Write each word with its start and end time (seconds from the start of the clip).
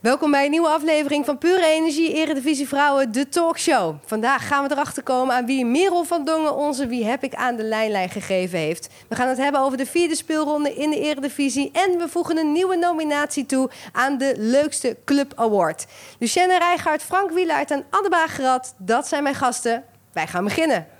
Welkom 0.00 0.30
bij 0.30 0.44
een 0.44 0.50
nieuwe 0.50 0.68
aflevering 0.68 1.24
van 1.24 1.38
Pure 1.38 1.66
Energie 1.66 2.14
Eredivisie 2.14 2.68
Vrouwen, 2.68 3.12
de 3.12 3.28
talkshow. 3.28 3.96
Vandaag 4.04 4.46
gaan 4.46 4.66
we 4.66 4.72
erachter 4.72 5.02
komen 5.02 5.34
aan 5.34 5.46
wie 5.46 5.64
Merel 5.64 6.04
van 6.04 6.24
Dongen 6.24 6.56
onze 6.56 6.86
Wie 6.86 7.04
heb 7.04 7.22
ik 7.22 7.34
aan 7.34 7.56
de 7.56 7.62
lijnlijn 7.62 8.08
gegeven 8.08 8.58
heeft. 8.58 8.88
We 9.08 9.14
gaan 9.14 9.28
het 9.28 9.38
hebben 9.38 9.60
over 9.60 9.78
de 9.78 9.86
vierde 9.86 10.16
speelronde 10.16 10.74
in 10.74 10.90
de 10.90 11.00
Eredivisie 11.00 11.70
en 11.72 11.98
we 11.98 12.08
voegen 12.08 12.36
een 12.36 12.52
nieuwe 12.52 12.76
nominatie 12.76 13.46
toe 13.46 13.70
aan 13.92 14.18
de 14.18 14.34
leukste 14.36 14.96
Club 15.04 15.32
Award. 15.36 15.86
Lucienne 16.18 16.58
Rijgaard, 16.58 17.02
Frank 17.02 17.30
Wielaert 17.30 17.70
en 17.70 17.84
Anne 17.90 18.08
Bagerat, 18.08 18.74
dat 18.76 19.08
zijn 19.08 19.22
mijn 19.22 19.34
gasten. 19.34 19.84
Wij 20.12 20.26
gaan 20.26 20.44
beginnen. 20.44 20.97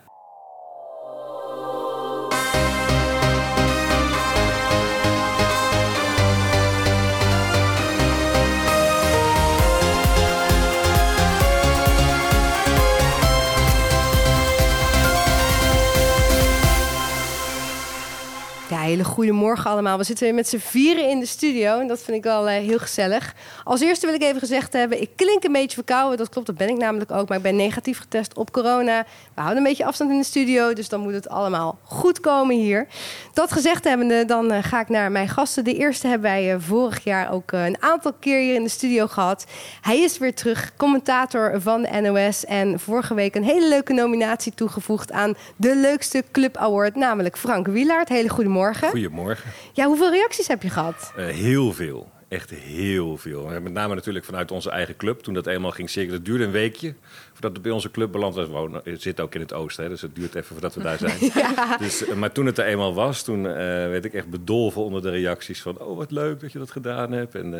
Hele 18.89 19.05
goede 19.05 19.33
morgen 19.33 19.71
allemaal. 19.71 19.99
We 19.99 20.05
zitten 20.05 20.25
weer 20.25 20.35
met 20.35 20.49
z'n 20.49 20.59
vieren 20.59 21.09
in 21.09 21.21
de 21.21 21.27
studio 21.27 21.79
en 21.81 21.87
dat 21.87 22.01
vind 22.01 22.17
ik 22.17 22.23
wel 22.23 22.49
uh, 22.49 22.55
heel 22.55 22.79
gezellig. 22.79 23.35
Als 23.65 23.81
eerste 23.81 24.07
wil 24.07 24.15
ik 24.15 24.23
even 24.23 24.39
gezegd 24.39 24.73
hebben, 24.73 25.01
ik 25.01 25.11
klink 25.17 25.45
een 25.45 25.53
beetje 25.53 25.75
verkouden. 25.75 26.19
Dat 26.19 26.29
klopt, 26.29 26.47
dat 26.47 26.57
ben 26.57 26.69
ik 26.69 26.77
namelijk 26.77 27.11
ook. 27.11 27.29
Maar 27.29 27.37
ik 27.37 27.43
ben 27.43 27.57
negatief 27.57 27.99
getest 27.99 28.37
op 28.37 28.53
corona. 28.53 29.05
We 29.35 29.41
houden 29.41 29.57
een 29.57 29.69
beetje 29.69 29.85
afstand 29.85 30.11
in 30.11 30.19
de 30.19 30.25
studio, 30.25 30.73
dus 30.73 30.89
dan 30.89 31.01
moet 31.01 31.13
het 31.13 31.29
allemaal 31.29 31.79
goed 31.83 32.21
komen 32.21 32.57
hier. 32.57 32.87
Dat 33.33 33.53
gezegd 33.53 33.85
hebbende, 33.85 34.25
dan 34.25 34.53
uh, 34.53 34.59
ga 34.63 34.81
ik 34.81 34.89
naar 34.89 35.13
mijn 35.13 35.29
gasten. 35.29 35.65
De 35.65 35.75
eerste 35.77 36.07
hebben 36.07 36.31
wij 36.31 36.55
uh, 36.55 36.61
vorig 36.61 37.05
jaar 37.05 37.33
ook 37.33 37.53
een 37.53 37.83
aantal 37.83 38.13
keer 38.21 38.41
hier 38.41 38.55
in 38.55 38.63
de 38.63 38.69
studio 38.69 39.07
gehad. 39.07 39.47
Hij 39.81 39.99
is 39.99 40.19
weer 40.19 40.35
terug, 40.35 40.73
commentator 40.77 41.61
van 41.61 41.83
de 41.83 42.01
NOS. 42.01 42.45
En 42.45 42.81
vorige 42.81 43.15
week 43.15 43.35
een 43.35 43.45
hele 43.45 43.69
leuke 43.69 43.93
nominatie 43.93 44.55
toegevoegd 44.55 45.13
aan 45.13 45.35
de 45.57 45.77
leukste 45.77 46.25
Club 46.33 46.57
Award, 46.57 46.95
namelijk 46.95 47.39
Frank 47.39 47.67
Wielaert. 47.67 48.09
Hele 48.09 48.29
goede 48.29 48.51
Goedemorgen. 48.87 49.37
Goedemorgen. 49.37 49.51
Ja, 49.73 49.87
hoeveel 49.87 50.11
reacties 50.11 50.49
heb 50.49 50.63
je 50.63 50.71
gehad? 50.71 51.13
Uh, 51.19 51.27
heel 51.27 51.73
veel. 51.73 52.11
Echt 52.29 52.51
heel 52.51 53.17
veel. 53.17 53.47
Met 53.47 53.73
name 53.73 53.95
natuurlijk 53.95 54.25
vanuit 54.25 54.51
onze 54.51 54.71
eigen 54.71 54.97
club. 54.97 55.21
Toen 55.21 55.35
dat 55.35 55.47
eenmaal 55.47 55.71
ging 55.71 55.91
zeker. 55.91 56.13
Dat 56.13 56.25
duurde 56.25 56.45
een 56.45 56.51
weekje 56.51 56.95
voordat 57.33 57.53
het 57.53 57.63
bij 57.63 57.73
onze 57.73 57.91
club 57.91 58.13
beland 58.13 58.35
was. 58.35 58.47
We 58.85 58.97
zitten 58.97 59.25
ook 59.25 59.35
in 59.35 59.41
het 59.41 59.53
oosten, 59.53 59.85
hè, 59.85 59.91
dus 59.91 60.01
het 60.01 60.15
duurt 60.15 60.35
even 60.35 60.49
voordat 60.49 60.75
we 60.75 60.83
daar 60.83 60.99
zijn. 60.99 61.19
ja. 61.35 61.77
dus, 61.77 62.09
uh, 62.09 62.15
maar 62.15 62.33
toen 62.33 62.47
het 62.47 62.59
er 62.59 62.65
eenmaal 62.65 62.95
was, 62.95 63.23
toen 63.23 63.39
uh, 63.39 63.53
werd 63.53 64.05
ik 64.05 64.15
echt 64.15 64.31
bedolven 64.31 64.83
onder 64.83 65.03
de 65.03 65.11
reacties 65.11 65.63
van... 65.63 65.79
oh, 65.79 65.97
wat 65.97 66.11
leuk 66.11 66.41
dat 66.41 66.53
je 66.53 66.59
dat 66.59 66.71
gedaan 66.71 67.13
hebt. 67.13 67.35
En 67.35 67.51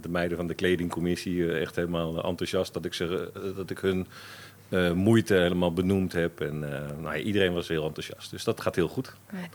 de 0.00 0.08
meiden 0.08 0.36
van 0.36 0.46
de 0.46 0.54
kledingcommissie 0.54 1.52
echt 1.52 1.76
helemaal 1.76 2.24
enthousiast 2.24 2.72
dat 2.72 2.84
ik, 2.84 2.94
ze, 2.94 3.30
dat 3.56 3.70
ik 3.70 3.78
hun... 3.78 4.06
Uh, 4.74 4.92
moeite 4.92 5.34
helemaal 5.34 5.72
benoemd 5.72 6.12
heb. 6.12 6.40
En 6.40 6.62
uh, 6.62 7.02
nou, 7.02 7.16
iedereen 7.16 7.52
was 7.52 7.68
heel 7.68 7.86
enthousiast. 7.86 8.30
Dus 8.30 8.44
dat 8.44 8.60
gaat 8.60 8.74
heel 8.74 8.88
goed. 8.88 9.12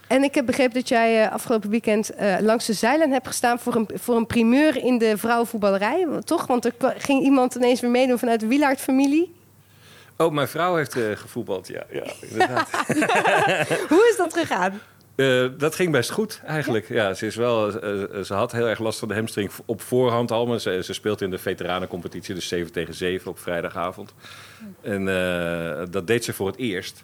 En 0.07 0.23
ik 0.23 0.35
heb 0.35 0.45
begrepen 0.45 0.73
dat 0.73 0.87
jij 0.87 1.25
uh, 1.25 1.31
afgelopen 1.31 1.69
weekend 1.69 2.11
langs 2.39 2.65
de 2.65 2.73
zeilen 2.73 3.11
hebt 3.11 3.27
gestaan 3.27 3.59
voor 3.59 3.75
een, 3.75 3.89
voor 3.93 4.15
een 4.15 4.25
primeur 4.25 4.83
in 4.83 4.97
de 4.97 5.17
vrouwenvoetballerij. 5.17 6.07
Toch? 6.23 6.47
Want 6.47 6.65
er 6.65 6.73
ging 6.97 7.23
iemand 7.23 7.55
ineens 7.55 7.81
weer 7.81 7.89
meedoen 7.89 8.19
vanuit 8.19 8.39
de 8.39 8.47
Wielaert-familie. 8.47 9.35
Oh, 10.17 10.31
mijn 10.31 10.47
vrouw 10.47 10.75
heeft 10.75 10.93
gevoetbald, 10.93 11.67
ja. 11.67 11.83
ja 11.91 12.03
inderdaad. 12.21 12.69
Hoe 13.89 14.07
is 14.11 14.15
dat 14.17 14.33
gegaan? 14.33 14.81
Uh, 15.19 15.49
dat 15.57 15.75
ging 15.75 15.91
best 15.91 16.09
goed 16.09 16.41
eigenlijk. 16.45 16.87
Ja, 16.87 17.07
ja 17.07 17.13
ze, 17.13 17.25
is 17.25 17.35
wel, 17.35 17.67
uh, 17.67 18.23
ze 18.23 18.33
had 18.33 18.51
heel 18.51 18.67
erg 18.67 18.79
last 18.79 18.99
van 18.99 19.07
de 19.07 19.13
hamstring 19.13 19.51
op 19.65 19.81
voorhand 19.81 20.31
al. 20.31 20.45
Maar 20.45 20.59
ze, 20.59 20.79
ze 20.83 20.93
speelt 20.93 21.21
in 21.21 21.29
de 21.29 21.37
veteranencompetitie, 21.37 22.35
dus 22.35 22.47
7 22.47 22.71
tegen 22.71 22.93
7 22.93 23.31
op 23.31 23.39
vrijdagavond. 23.39 24.13
En 24.81 25.07
uh, 25.07 25.81
dat 25.89 26.07
deed 26.07 26.23
ze 26.23 26.33
voor 26.33 26.47
het 26.47 26.57
eerst. 26.57 27.03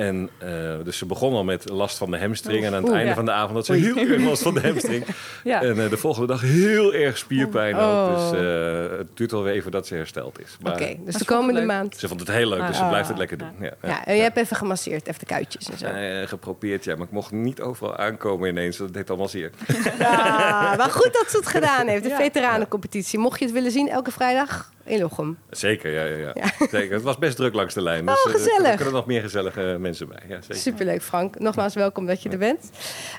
En 0.00 0.30
uh, 0.42 0.84
dus 0.84 0.98
ze 0.98 1.06
begon 1.06 1.32
al 1.32 1.44
met 1.44 1.68
last 1.68 1.98
van 1.98 2.10
de 2.10 2.18
hamstring. 2.18 2.64
En 2.64 2.74
aan 2.74 2.82
het 2.82 2.84
Oeh, 2.84 2.94
einde 2.94 3.08
ja. 3.08 3.14
van 3.14 3.24
de 3.24 3.30
avond 3.30 3.52
had 3.52 3.66
ze 3.66 3.72
heel 3.72 3.96
erg 3.96 4.22
last 4.22 4.42
van 4.42 4.54
de 4.54 4.60
hamstring. 4.60 5.04
ja. 5.44 5.62
En 5.62 5.76
uh, 5.76 5.90
de 5.90 5.96
volgende 5.96 6.26
dag 6.26 6.40
heel 6.40 6.94
erg 6.94 7.18
spierpijn 7.18 7.76
oh. 7.76 8.08
ook. 8.08 8.32
Dus 8.32 8.40
uh, 8.42 8.98
het 8.98 9.16
duurt 9.16 9.32
alweer 9.32 9.54
even 9.54 9.70
dat 9.70 9.86
ze 9.86 9.94
hersteld 9.94 10.40
is. 10.40 10.56
Oké, 10.60 10.70
okay, 10.70 11.00
dus 11.04 11.14
de 11.14 11.24
komende 11.24 11.62
maand. 11.62 11.96
Ze 11.96 12.08
vond 12.08 12.20
het 12.20 12.28
heel 12.28 12.48
leuk, 12.48 12.66
dus 12.66 12.76
ze 12.76 12.86
blijft 12.86 13.08
het 13.08 13.18
lekker 13.18 13.38
doen. 13.38 13.52
Ja, 13.60 13.72
ja. 13.82 14.04
en 14.04 14.16
je 14.16 14.22
hebt 14.22 14.36
even 14.36 14.56
gemasseerd, 14.56 15.06
even 15.06 15.20
de 15.20 15.26
kuitjes 15.26 15.70
en 15.70 15.78
zo. 15.78 15.86
geprobeerd, 16.26 16.84
ja. 16.84 16.96
Maar 16.96 17.06
ik 17.06 17.12
mocht 17.12 17.30
niet 17.30 17.60
overal 17.60 17.96
aankomen 17.96 18.48
ineens. 18.48 18.76
Dat 18.76 18.92
deed 18.94 19.08
allemaal 19.08 19.28
zeer. 19.28 19.50
Ja, 19.98 20.74
maar 20.76 20.90
goed 20.90 21.12
dat 21.12 21.26
ze 21.30 21.36
het 21.36 21.46
gedaan 21.46 21.86
heeft. 21.86 22.02
De 22.02 22.14
veteranencompetitie. 22.14 23.18
Mocht 23.18 23.38
je 23.38 23.44
het 23.44 23.54
willen 23.54 23.70
zien, 23.70 23.88
elke 23.88 24.10
vrijdag 24.10 24.70
in 24.90 25.00
Lochem. 25.00 25.38
Zeker, 25.50 25.90
ja, 25.92 26.04
ja, 26.04 26.32
ja. 26.34 26.50
Zeker. 26.78 26.94
Het 26.94 27.02
was 27.02 27.18
best 27.18 27.36
druk 27.36 27.54
langs 27.54 27.74
de 27.74 27.82
lijn. 27.82 28.06
Dus, 28.06 28.24
oh, 28.24 28.32
gezellig. 28.32 28.70
er 28.70 28.76
kunnen 28.76 28.94
nog 28.94 29.06
meer 29.06 29.20
gezellige 29.20 29.76
mensen 29.80 30.08
bij. 30.08 30.22
Ja, 30.28 30.40
zeker. 30.40 30.56
Superleuk, 30.56 31.02
Frank. 31.02 31.38
Nogmaals 31.38 31.74
welkom 31.74 32.06
dat 32.06 32.22
je 32.22 32.28
er 32.28 32.38
bent. 32.38 32.70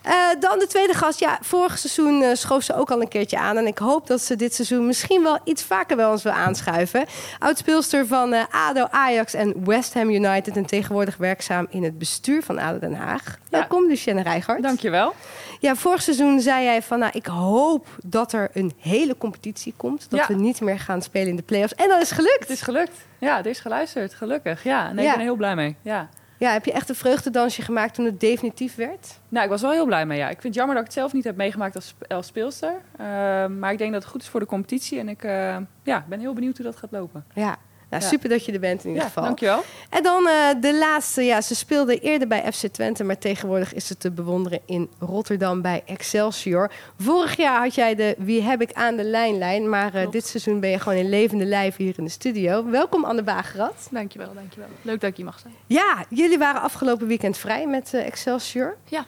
Uh, 0.05 0.13
dan 0.39 0.59
de 0.59 0.67
tweede 0.67 0.93
gast. 0.93 1.19
Ja, 1.19 1.39
vorig 1.41 1.77
seizoen 1.77 2.21
uh, 2.21 2.29
schoof 2.33 2.63
ze 2.63 2.75
ook 2.75 2.91
al 2.91 3.01
een 3.01 3.07
keertje 3.07 3.37
aan. 3.37 3.57
En 3.57 3.67
ik 3.67 3.77
hoop 3.77 4.07
dat 4.07 4.21
ze 4.21 4.35
dit 4.35 4.53
seizoen 4.53 4.85
misschien 4.85 5.23
wel 5.23 5.39
iets 5.43 5.63
vaker 5.63 5.95
bij 5.95 6.07
ons 6.07 6.23
wil 6.23 6.31
aanschuiven. 6.31 7.05
Oudspeelster 7.39 8.07
van 8.07 8.33
uh, 8.33 8.43
ADO, 8.51 8.87
Ajax 8.91 9.33
en 9.33 9.65
West 9.65 9.93
Ham 9.93 10.09
United. 10.09 10.57
En 10.57 10.65
tegenwoordig 10.65 11.17
werkzaam 11.17 11.67
in 11.69 11.83
het 11.83 11.97
bestuur 11.97 12.43
van 12.43 12.57
ADO 12.57 12.79
Den 12.79 12.93
Haag. 12.93 13.23
Ja. 13.25 13.35
Welkom, 13.49 13.87
Lucienne 13.87 14.21
Rijgaard. 14.21 14.63
Dankjewel. 14.63 15.13
Ja, 15.61 15.75
vorig 15.75 16.01
seizoen 16.01 16.39
zei 16.39 16.63
jij 16.63 16.81
van, 16.81 16.99
nou, 16.99 17.11
ik 17.15 17.25
hoop 17.25 17.87
dat 18.03 18.33
er 18.33 18.49
een 18.53 18.73
hele 18.77 19.17
competitie 19.17 19.73
komt. 19.77 20.09
Dat 20.09 20.19
ja. 20.19 20.27
we 20.27 20.33
niet 20.33 20.61
meer 20.61 20.79
gaan 20.79 21.01
spelen 21.01 21.27
in 21.27 21.35
de 21.35 21.41
play-offs. 21.41 21.75
En 21.75 21.87
dat 21.89 22.01
is 22.01 22.11
gelukt. 22.11 22.39
Het 22.39 22.49
is 22.49 22.61
gelukt. 22.61 23.05
Ja, 23.17 23.37
het 23.37 23.45
is 23.45 23.59
geluisterd. 23.59 24.13
Gelukkig. 24.13 24.63
Ja, 24.63 24.91
nee, 24.91 25.05
ja. 25.05 25.11
ik 25.11 25.17
ben 25.17 25.19
er 25.19 25.29
heel 25.29 25.35
blij 25.35 25.55
mee. 25.55 25.75
Ja. 25.81 26.09
Ja, 26.37 26.51
heb 26.51 26.65
je 26.65 26.71
echt 26.71 26.89
een 26.89 26.95
vreugdedansje 26.95 27.61
gemaakt 27.61 27.93
toen 27.93 28.05
het 28.05 28.19
definitief 28.19 28.75
werd? 28.75 29.19
Nou, 29.29 29.43
ik 29.43 29.51
was 29.51 29.61
wel 29.61 29.71
heel 29.71 29.85
blij 29.85 30.05
mee, 30.05 30.17
ja. 30.17 30.25
Ik 30.25 30.41
vind 30.41 30.43
het 30.43 30.53
jammer 30.53 30.75
dat 30.75 30.83
ik 30.83 30.89
het 30.89 30.99
zelf 30.99 31.13
niet 31.13 31.23
heb 31.23 31.35
meegemaakt 31.35 31.75
als, 31.75 31.95
als 32.07 32.27
speelster. 32.27 32.71
Uh, 32.71 33.05
maar 33.45 33.71
ik 33.71 33.77
denk 33.77 33.91
dat 33.91 34.01
het 34.01 34.11
goed 34.11 34.21
is 34.21 34.27
voor 34.27 34.39
de 34.39 34.45
competitie. 34.45 34.99
En 34.99 35.09
ik 35.09 35.23
uh, 35.23 35.57
ja, 35.83 36.05
ben 36.09 36.19
heel 36.19 36.33
benieuwd 36.33 36.57
hoe 36.57 36.65
dat 36.65 36.75
gaat 36.75 36.91
lopen. 36.91 37.25
Ja, 37.33 37.57
nou, 37.91 38.03
ja. 38.03 38.09
Super 38.09 38.29
dat 38.29 38.45
je 38.45 38.51
er 38.51 38.59
bent 38.59 38.83
in 38.83 38.89
ieder 38.89 39.03
geval. 39.03 39.23
Dankjewel. 39.23 39.63
En 39.89 40.03
dan 40.03 40.27
uh, 40.27 40.61
de 40.61 40.77
laatste. 40.77 41.21
Ja, 41.23 41.41
ze 41.41 41.55
speelde 41.55 41.99
eerder 41.99 42.27
bij 42.27 42.51
FC 42.53 42.67
Twente, 42.67 43.03
maar 43.03 43.17
tegenwoordig 43.17 43.73
is 43.73 43.87
ze 43.87 43.97
te 43.97 44.11
bewonderen 44.11 44.59
in 44.65 44.89
Rotterdam 44.99 45.61
bij 45.61 45.83
Excelsior. 45.85 46.71
Vorig 46.97 47.37
jaar 47.37 47.61
had 47.61 47.75
jij 47.75 47.95
de 47.95 48.15
Wie 48.17 48.41
heb 48.41 48.61
ik 48.61 48.73
aan 48.73 48.95
de 48.95 49.03
lijnlijn, 49.03 49.69
maar 49.69 49.95
uh, 49.95 50.11
dit 50.11 50.27
seizoen 50.27 50.59
ben 50.59 50.69
je 50.69 50.79
gewoon 50.79 50.97
in 50.97 51.09
levende 51.09 51.45
lijf 51.45 51.75
hier 51.75 51.93
in 51.97 52.03
de 52.03 52.09
studio. 52.09 52.69
Welkom 52.69 53.05
Anne 53.05 53.23
Bagerat. 53.23 53.87
Dankjewel, 53.91 54.33
dankjewel. 54.33 54.69
Leuk 54.81 55.01
dat 55.01 55.09
ik 55.09 55.15
hier 55.15 55.25
mag 55.25 55.39
zijn. 55.39 55.53
Ja, 55.67 56.05
jullie 56.09 56.37
waren 56.37 56.61
afgelopen 56.61 57.07
weekend 57.07 57.37
vrij 57.37 57.67
met 57.67 57.91
uh, 57.95 58.05
Excelsior. 58.05 58.77
Ja. 58.85 59.05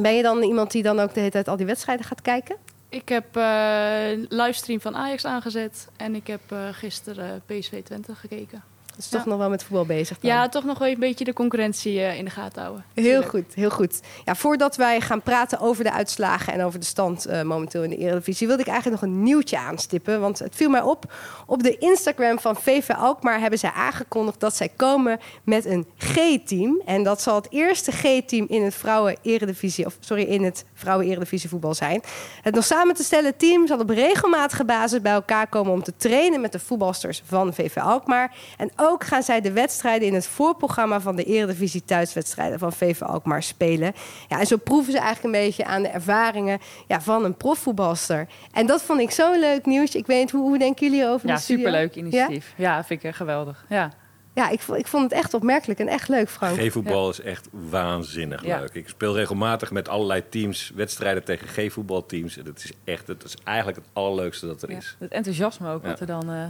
Ben 0.00 0.14
je 0.14 0.22
dan 0.22 0.42
iemand 0.42 0.70
die 0.70 0.82
dan 0.82 1.00
ook 1.00 1.14
de 1.14 1.20
hele 1.20 1.32
tijd 1.32 1.48
al 1.48 1.56
die 1.56 1.66
wedstrijden 1.66 2.06
gaat 2.06 2.22
kijken? 2.22 2.56
Ik 2.96 3.08
heb 3.08 3.36
uh, 3.36 4.26
livestream 4.28 4.80
van 4.80 4.96
Ajax 4.96 5.24
aangezet 5.24 5.88
en 5.96 6.14
ik 6.14 6.26
heb 6.26 6.40
uh, 6.52 6.68
gisteren 6.72 7.42
PSV 7.46 7.82
Twente 7.82 8.14
gekeken. 8.14 8.62
Dus 8.96 9.08
toch 9.08 9.26
nog 9.26 9.38
wel 9.38 9.50
met 9.50 9.62
voetbal 9.62 9.86
bezig 9.86 10.18
dan? 10.18 10.30
Ja, 10.30 10.48
toch 10.48 10.64
nog 10.64 10.78
wel 10.78 10.88
een 10.88 10.98
beetje 10.98 11.24
de 11.24 11.32
concurrentie 11.32 11.94
uh, 11.94 12.18
in 12.18 12.24
de 12.24 12.30
gaten 12.30 12.62
houden. 12.62 12.84
Heel 12.94 13.22
goed, 13.22 13.54
heel 13.54 13.70
goed. 13.70 14.00
Ja, 14.24 14.34
voordat 14.34 14.76
wij 14.76 15.00
gaan 15.00 15.22
praten 15.22 15.60
over 15.60 15.84
de 15.84 15.92
uitslagen 15.92 16.52
en 16.52 16.64
over 16.64 16.80
de 16.80 16.86
stand 16.86 17.28
uh, 17.28 17.42
momenteel 17.42 17.82
in 17.82 17.90
de 17.90 17.96
Eredivisie... 17.96 18.46
wilde 18.46 18.62
ik 18.62 18.68
eigenlijk 18.68 19.02
nog 19.02 19.10
een 19.10 19.22
nieuwtje 19.22 19.58
aanstippen. 19.58 20.20
Want 20.20 20.38
het 20.38 20.56
viel 20.56 20.68
mij 20.68 20.82
op. 20.82 21.12
Op 21.46 21.62
de 21.62 21.78
Instagram 21.78 22.38
van 22.38 22.56
VV 22.56 22.90
Alkmaar 22.90 23.40
hebben 23.40 23.58
zij 23.58 23.70
aangekondigd... 23.70 24.40
dat 24.40 24.56
zij 24.56 24.68
komen 24.76 25.18
met 25.44 25.64
een 25.64 25.86
G-team. 25.96 26.82
En 26.84 27.02
dat 27.02 27.22
zal 27.22 27.34
het 27.34 27.46
eerste 27.50 27.92
G-team 27.92 28.46
in 28.48 28.62
het 28.62 28.74
vrouwen-eredivisie... 28.74 29.86
of 29.86 29.96
sorry, 30.00 30.22
in 30.22 30.44
het 30.44 30.64
vrouwen-eredivisie 30.74 31.48
voetbal 31.48 31.74
zijn. 31.74 32.02
Het 32.42 32.54
nog 32.54 32.64
samen 32.64 32.94
te 32.94 33.02
stellen 33.02 33.36
team 33.36 33.66
zal 33.66 33.78
op 33.78 33.90
regelmatige 33.90 34.64
basis 34.64 35.00
bij 35.00 35.12
elkaar 35.12 35.46
komen... 35.46 35.72
om 35.72 35.82
te 35.82 35.96
trainen 35.96 36.40
met 36.40 36.52
de 36.52 36.58
voetbalsters 36.58 37.22
van 37.26 37.54
VV 37.54 37.76
Alkmaar. 37.76 38.34
En 38.56 38.70
ook 38.76 38.85
gaan 38.98 39.22
zij 39.22 39.40
de 39.40 39.52
wedstrijden 39.52 40.08
in 40.08 40.14
het 40.14 40.26
voorprogramma 40.26 41.00
van 41.00 41.16
de 41.16 41.24
Eredivisie 41.24 41.84
thuiswedstrijden 41.84 42.58
van 42.58 42.72
VV 42.72 43.02
Alkmaar 43.02 43.42
spelen. 43.42 43.94
Ja, 44.28 44.40
en 44.40 44.46
zo 44.46 44.56
proeven 44.56 44.92
ze 44.92 44.98
eigenlijk 44.98 45.34
een 45.34 45.44
beetje 45.44 45.64
aan 45.64 45.82
de 45.82 45.88
ervaringen 45.88 46.58
ja, 46.86 47.00
van 47.00 47.24
een 47.24 47.36
profvoetbalster. 47.36 48.26
En 48.52 48.66
dat 48.66 48.82
vond 48.82 49.00
ik 49.00 49.10
zo'n 49.10 49.38
leuk 49.38 49.66
nieuws. 49.66 49.94
Ik 49.94 50.06
weet 50.06 50.20
niet, 50.20 50.30
hoe, 50.30 50.48
hoe 50.48 50.58
denken 50.58 50.90
jullie 50.90 51.06
over 51.06 51.28
Ja, 51.28 51.36
superleuk 51.36 51.94
initiatief. 51.94 52.54
Ja? 52.56 52.76
ja, 52.76 52.84
vind 52.84 53.04
ik 53.04 53.14
geweldig. 53.14 53.64
Ja. 53.68 53.92
Ja, 54.36 54.48
ik, 54.48 54.62
ik 54.62 54.86
vond 54.86 55.02
het 55.02 55.12
echt 55.12 55.34
opmerkelijk 55.34 55.80
en 55.80 55.88
echt 55.88 56.08
leuk, 56.08 56.30
Frank. 56.30 56.60
G-voetbal 56.60 57.04
ja. 57.04 57.10
is 57.10 57.20
echt 57.20 57.48
waanzinnig 57.50 58.44
ja. 58.44 58.58
leuk. 58.58 58.74
Ik 58.74 58.88
speel 58.88 59.14
regelmatig 59.14 59.70
met 59.70 59.88
allerlei 59.88 60.22
teams 60.28 60.72
wedstrijden 60.74 61.24
tegen 61.24 61.48
G-voetbalteams. 61.48 62.34
Dat 62.34 62.58
is 62.58 62.72
echt, 62.84 63.06
het 63.06 63.24
is 63.24 63.36
eigenlijk 63.44 63.78
het 63.78 63.86
allerleukste 63.92 64.46
dat 64.46 64.62
er 64.62 64.70
ja. 64.70 64.76
is. 64.76 64.96
Het 64.98 65.12
enthousiasme 65.12 65.72
ook 65.72 65.84
wat 65.84 66.00
er 66.00 66.06
dan 66.06 66.30
uh, 66.30 66.44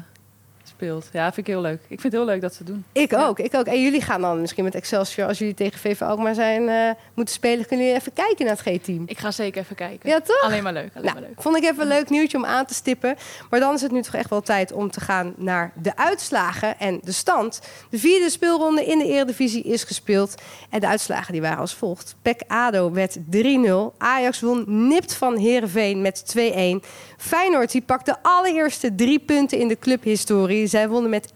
speelt. 0.69 1.09
Ja, 1.13 1.25
vind 1.33 1.47
ik 1.47 1.53
heel 1.53 1.63
leuk. 1.63 1.81
Ik 1.89 2.01
vind 2.01 2.03
het 2.03 2.13
heel 2.13 2.25
leuk 2.25 2.41
dat 2.41 2.53
ze 2.53 2.59
het 2.59 2.67
doen. 2.67 2.85
Ik 2.93 3.11
Ja. 3.11 3.27
ook, 3.27 3.39
ik 3.39 3.55
ook. 3.55 3.67
En 3.67 3.83
jullie 3.83 4.01
gaan 4.01 4.21
dan 4.21 4.41
misschien 4.41 4.65
met 4.65 4.75
Excelsior, 4.75 5.27
als 5.29 5.39
jullie 5.39 5.55
tegen 5.55 5.79
VV 5.81 6.03
Alkmaar 6.03 6.35
zijn 6.35 6.69
eh, 6.69 6.91
moeten 7.15 7.35
spelen, 7.35 7.67
kunnen 7.67 7.87
jullie 7.87 8.01
even 8.01 8.13
kijken 8.13 8.47
naar 8.47 8.57
het 8.63 8.79
G-team. 8.81 9.03
Ik 9.07 9.19
ga 9.19 9.31
zeker 9.31 9.63
even 9.63 9.77
kijken. 9.77 10.09
Ja, 10.11 10.21
toch? 10.21 10.41
Alleen 10.43 10.63
maar 10.63 10.73
leuk. 10.73 10.91
Alleen 10.95 11.05
Nou, 11.07 11.21
maar 11.21 11.29
leuk. 11.29 11.43
vond 11.43 11.57
ik 11.57 11.65
even 11.65 11.81
een 11.83 11.89
leuk 11.89 12.11
nieuwtje 12.11 12.37
om 12.37 12.45
aan 12.45 12.67
te 12.67 12.75
stippen. 12.75 13.17
Maar 13.51 13.61
dan 13.61 13.75
is 13.75 13.81
het 13.83 13.93
nu 13.93 14.03
toch 14.03 14.15
echt 14.15 14.31
wel 14.31 14.41
tijd 14.43 14.73
om 14.73 14.91
te 14.91 15.01
gaan 15.01 15.35
naar 15.37 15.73
de 15.83 15.97
uitslagen 15.97 16.79
en 16.79 17.01
de 17.03 17.12
stand. 17.12 17.61
De 17.91 17.99
vierde 17.99 18.31
speelronde 18.31 18.85
in 18.85 18.99
de 18.99 19.05
Eredivisie 19.07 19.62
is 19.62 19.85
gespeeld. 19.85 20.35
En 20.71 20.81
de 20.81 20.87
uitslagen 20.87 21.33
die 21.33 21.41
waren 21.43 21.59
als 21.59 21.75
volgt. 21.75 22.15
PEC 22.23 22.41
ADO 22.47 22.93
werd 22.93 23.17
3-0. 23.31 23.95
Ajax 23.99 24.41
won 24.41 24.65
nipt 24.89 25.15
van 25.15 25.37
Heerenveen 25.37 26.01
met 26.03 26.25
2-1. 26.27 26.83
Feyenoord 27.17 27.73
die 27.73 27.83
pakte 27.83 28.11
de 28.11 28.29
allereerste 28.29 28.95
drie 28.95 29.19
punten 29.19 29.59
in 29.59 29.69
de 29.69 29.79
clubhistorie. 29.79 30.67
Zij 30.67 30.89
wonnen 30.89 31.11
met 31.11 31.31
1-2 31.31 31.35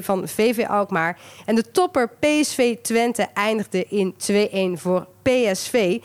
van 0.00 0.28
VV 0.28 0.66
Alkmaar. 0.68 1.18
En 1.44 1.54
de 1.54 1.70
topper 1.70 2.10
PSV 2.20 2.76
Twente 2.82 3.28
eindigde 3.34 3.86
in 3.88 4.14
2-1 4.76 4.80
voor 4.80 5.06
PSV. 5.22 5.98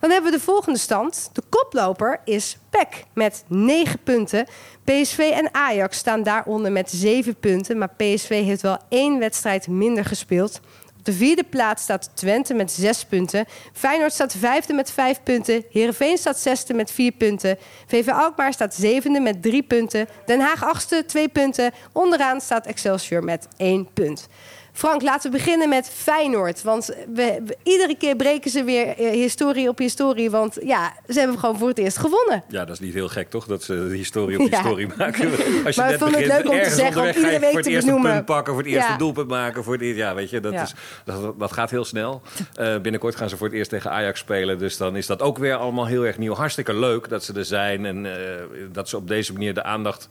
Dan 0.00 0.10
hebben 0.10 0.30
we 0.30 0.36
de 0.36 0.44
volgende 0.44 0.78
stand. 0.78 1.30
De 1.32 1.42
koploper 1.48 2.20
is 2.24 2.56
PEC 2.70 3.04
met 3.12 3.44
9 3.48 3.98
punten. 4.02 4.46
PSV 4.84 5.18
en 5.34 5.54
Ajax 5.54 5.98
staan 5.98 6.22
daaronder 6.22 6.72
met 6.72 6.90
7 6.90 7.36
punten. 7.36 7.78
Maar 7.78 7.94
PSV 7.96 8.44
heeft 8.44 8.62
wel 8.62 8.78
één 8.88 9.18
wedstrijd 9.18 9.68
minder 9.68 10.04
gespeeld. 10.04 10.60
Op 11.02 11.08
de 11.08 11.14
vierde 11.14 11.44
plaats 11.44 11.82
staat 11.82 12.10
Twente 12.14 12.54
met 12.54 12.72
6 12.72 13.04
punten. 13.04 13.44
Feyenoord 13.72 14.12
staat 14.12 14.34
vijfde 14.38 14.72
met 14.72 14.90
5 14.90 15.22
punten. 15.22 15.64
Heerenveen 15.70 16.18
staat 16.18 16.38
zesde 16.38 16.74
met 16.74 16.90
4 16.90 17.12
punten. 17.12 17.58
VV 17.86 18.08
Alkmaar 18.08 18.52
staat 18.52 18.74
zevende 18.74 19.20
met 19.20 19.42
3 19.42 19.62
punten. 19.62 20.08
Den 20.26 20.40
Haag 20.40 20.64
achtste, 20.64 21.04
2 21.06 21.28
punten. 21.28 21.72
Onderaan 21.92 22.40
staat 22.40 22.66
Excelsior 22.66 23.24
met 23.24 23.48
1 23.56 23.88
punt. 23.94 24.28
Frank, 24.72 25.02
laten 25.02 25.30
we 25.30 25.36
beginnen 25.36 25.68
met 25.68 25.88
Feyenoord. 25.94 26.62
Want 26.62 26.86
we, 27.14 27.40
we- 27.46 27.56
iedere 27.62 27.96
keer 27.96 28.16
breken 28.16 28.50
ze 28.50 28.64
weer 28.64 28.86
eh, 28.88 29.10
historie 29.10 29.68
op 29.68 29.78
historie. 29.78 30.30
Want 30.30 30.58
ja, 30.62 30.92
ze 31.08 31.18
hebben 31.18 31.38
gewoon 31.38 31.58
voor 31.58 31.68
het 31.68 31.78
eerst 31.78 31.96
gewonnen. 31.98 32.44
Ja, 32.48 32.64
dat 32.64 32.74
is 32.74 32.80
niet 32.80 32.94
heel 32.94 33.08
gek, 33.08 33.30
toch? 33.30 33.46
Dat 33.46 33.62
ze 33.62 33.72
historie 33.74 34.38
op 34.40 34.48
Ja. 34.50 34.56
historie 34.56 34.86
maken. 34.98 35.30
Als 35.30 35.74
je 35.74 35.80
Maar 35.80 35.90
net 35.90 35.92
ik 35.92 35.98
vond 35.98 36.00
het 36.00 36.10
begint, 36.10 36.26
leuk 36.26 36.44
om 36.44 36.50
te 36.50 36.56
ergens 36.56 36.76
zeggen, 36.76 37.00
om 37.00 37.06
iedere 37.06 37.28
week 37.30 37.40
voor 37.40 37.54
het 37.54 37.62
te 37.64 37.70
eerste 37.70 37.86
benoemen. 37.86 38.12
punt 38.12 38.24
pakken, 38.24 38.52
voor 38.52 38.62
het 38.62 38.72
eerste 38.72 38.90
Ja. 38.90 38.96
doelpunt 38.98 39.28
maken. 39.28 39.64
Voor 39.64 39.72
het, 39.78 39.96
ja, 39.96 40.14
weet 40.14 40.30
je, 40.30 40.40
dat, 40.40 40.52
Ja. 40.52 40.62
Is, 40.62 40.74
dat, 41.04 41.38
dat 41.38 41.52
gaat 41.52 41.70
heel 41.70 41.84
snel. 41.84 42.22
Eh, 42.54 42.78
binnenkort 42.78 43.16
gaan 43.16 43.28
ze 43.28 43.36
voor 43.36 43.46
het 43.46 43.56
eerst 43.56 43.70
tegen 43.70 43.90
Ajax 43.90 44.18
spelen. 44.20 44.58
Dus 44.58 44.76
dan 44.76 44.96
is 44.96 45.06
dat 45.06 45.22
ook 45.22 45.38
weer 45.38 45.54
allemaal 45.54 45.86
heel 45.86 46.06
erg 46.06 46.18
nieuw. 46.18 46.34
Hartstikke 46.34 46.74
leuk 46.74 47.08
dat 47.08 47.24
ze 47.24 47.32
er 47.34 47.44
zijn. 47.44 47.86
En 47.86 48.06
eh, 48.06 48.42
dat 48.72 48.88
ze 48.88 48.96
op 48.96 49.08
deze 49.08 49.32
manier 49.32 49.54
de 49.54 49.62
aandacht 49.62 50.08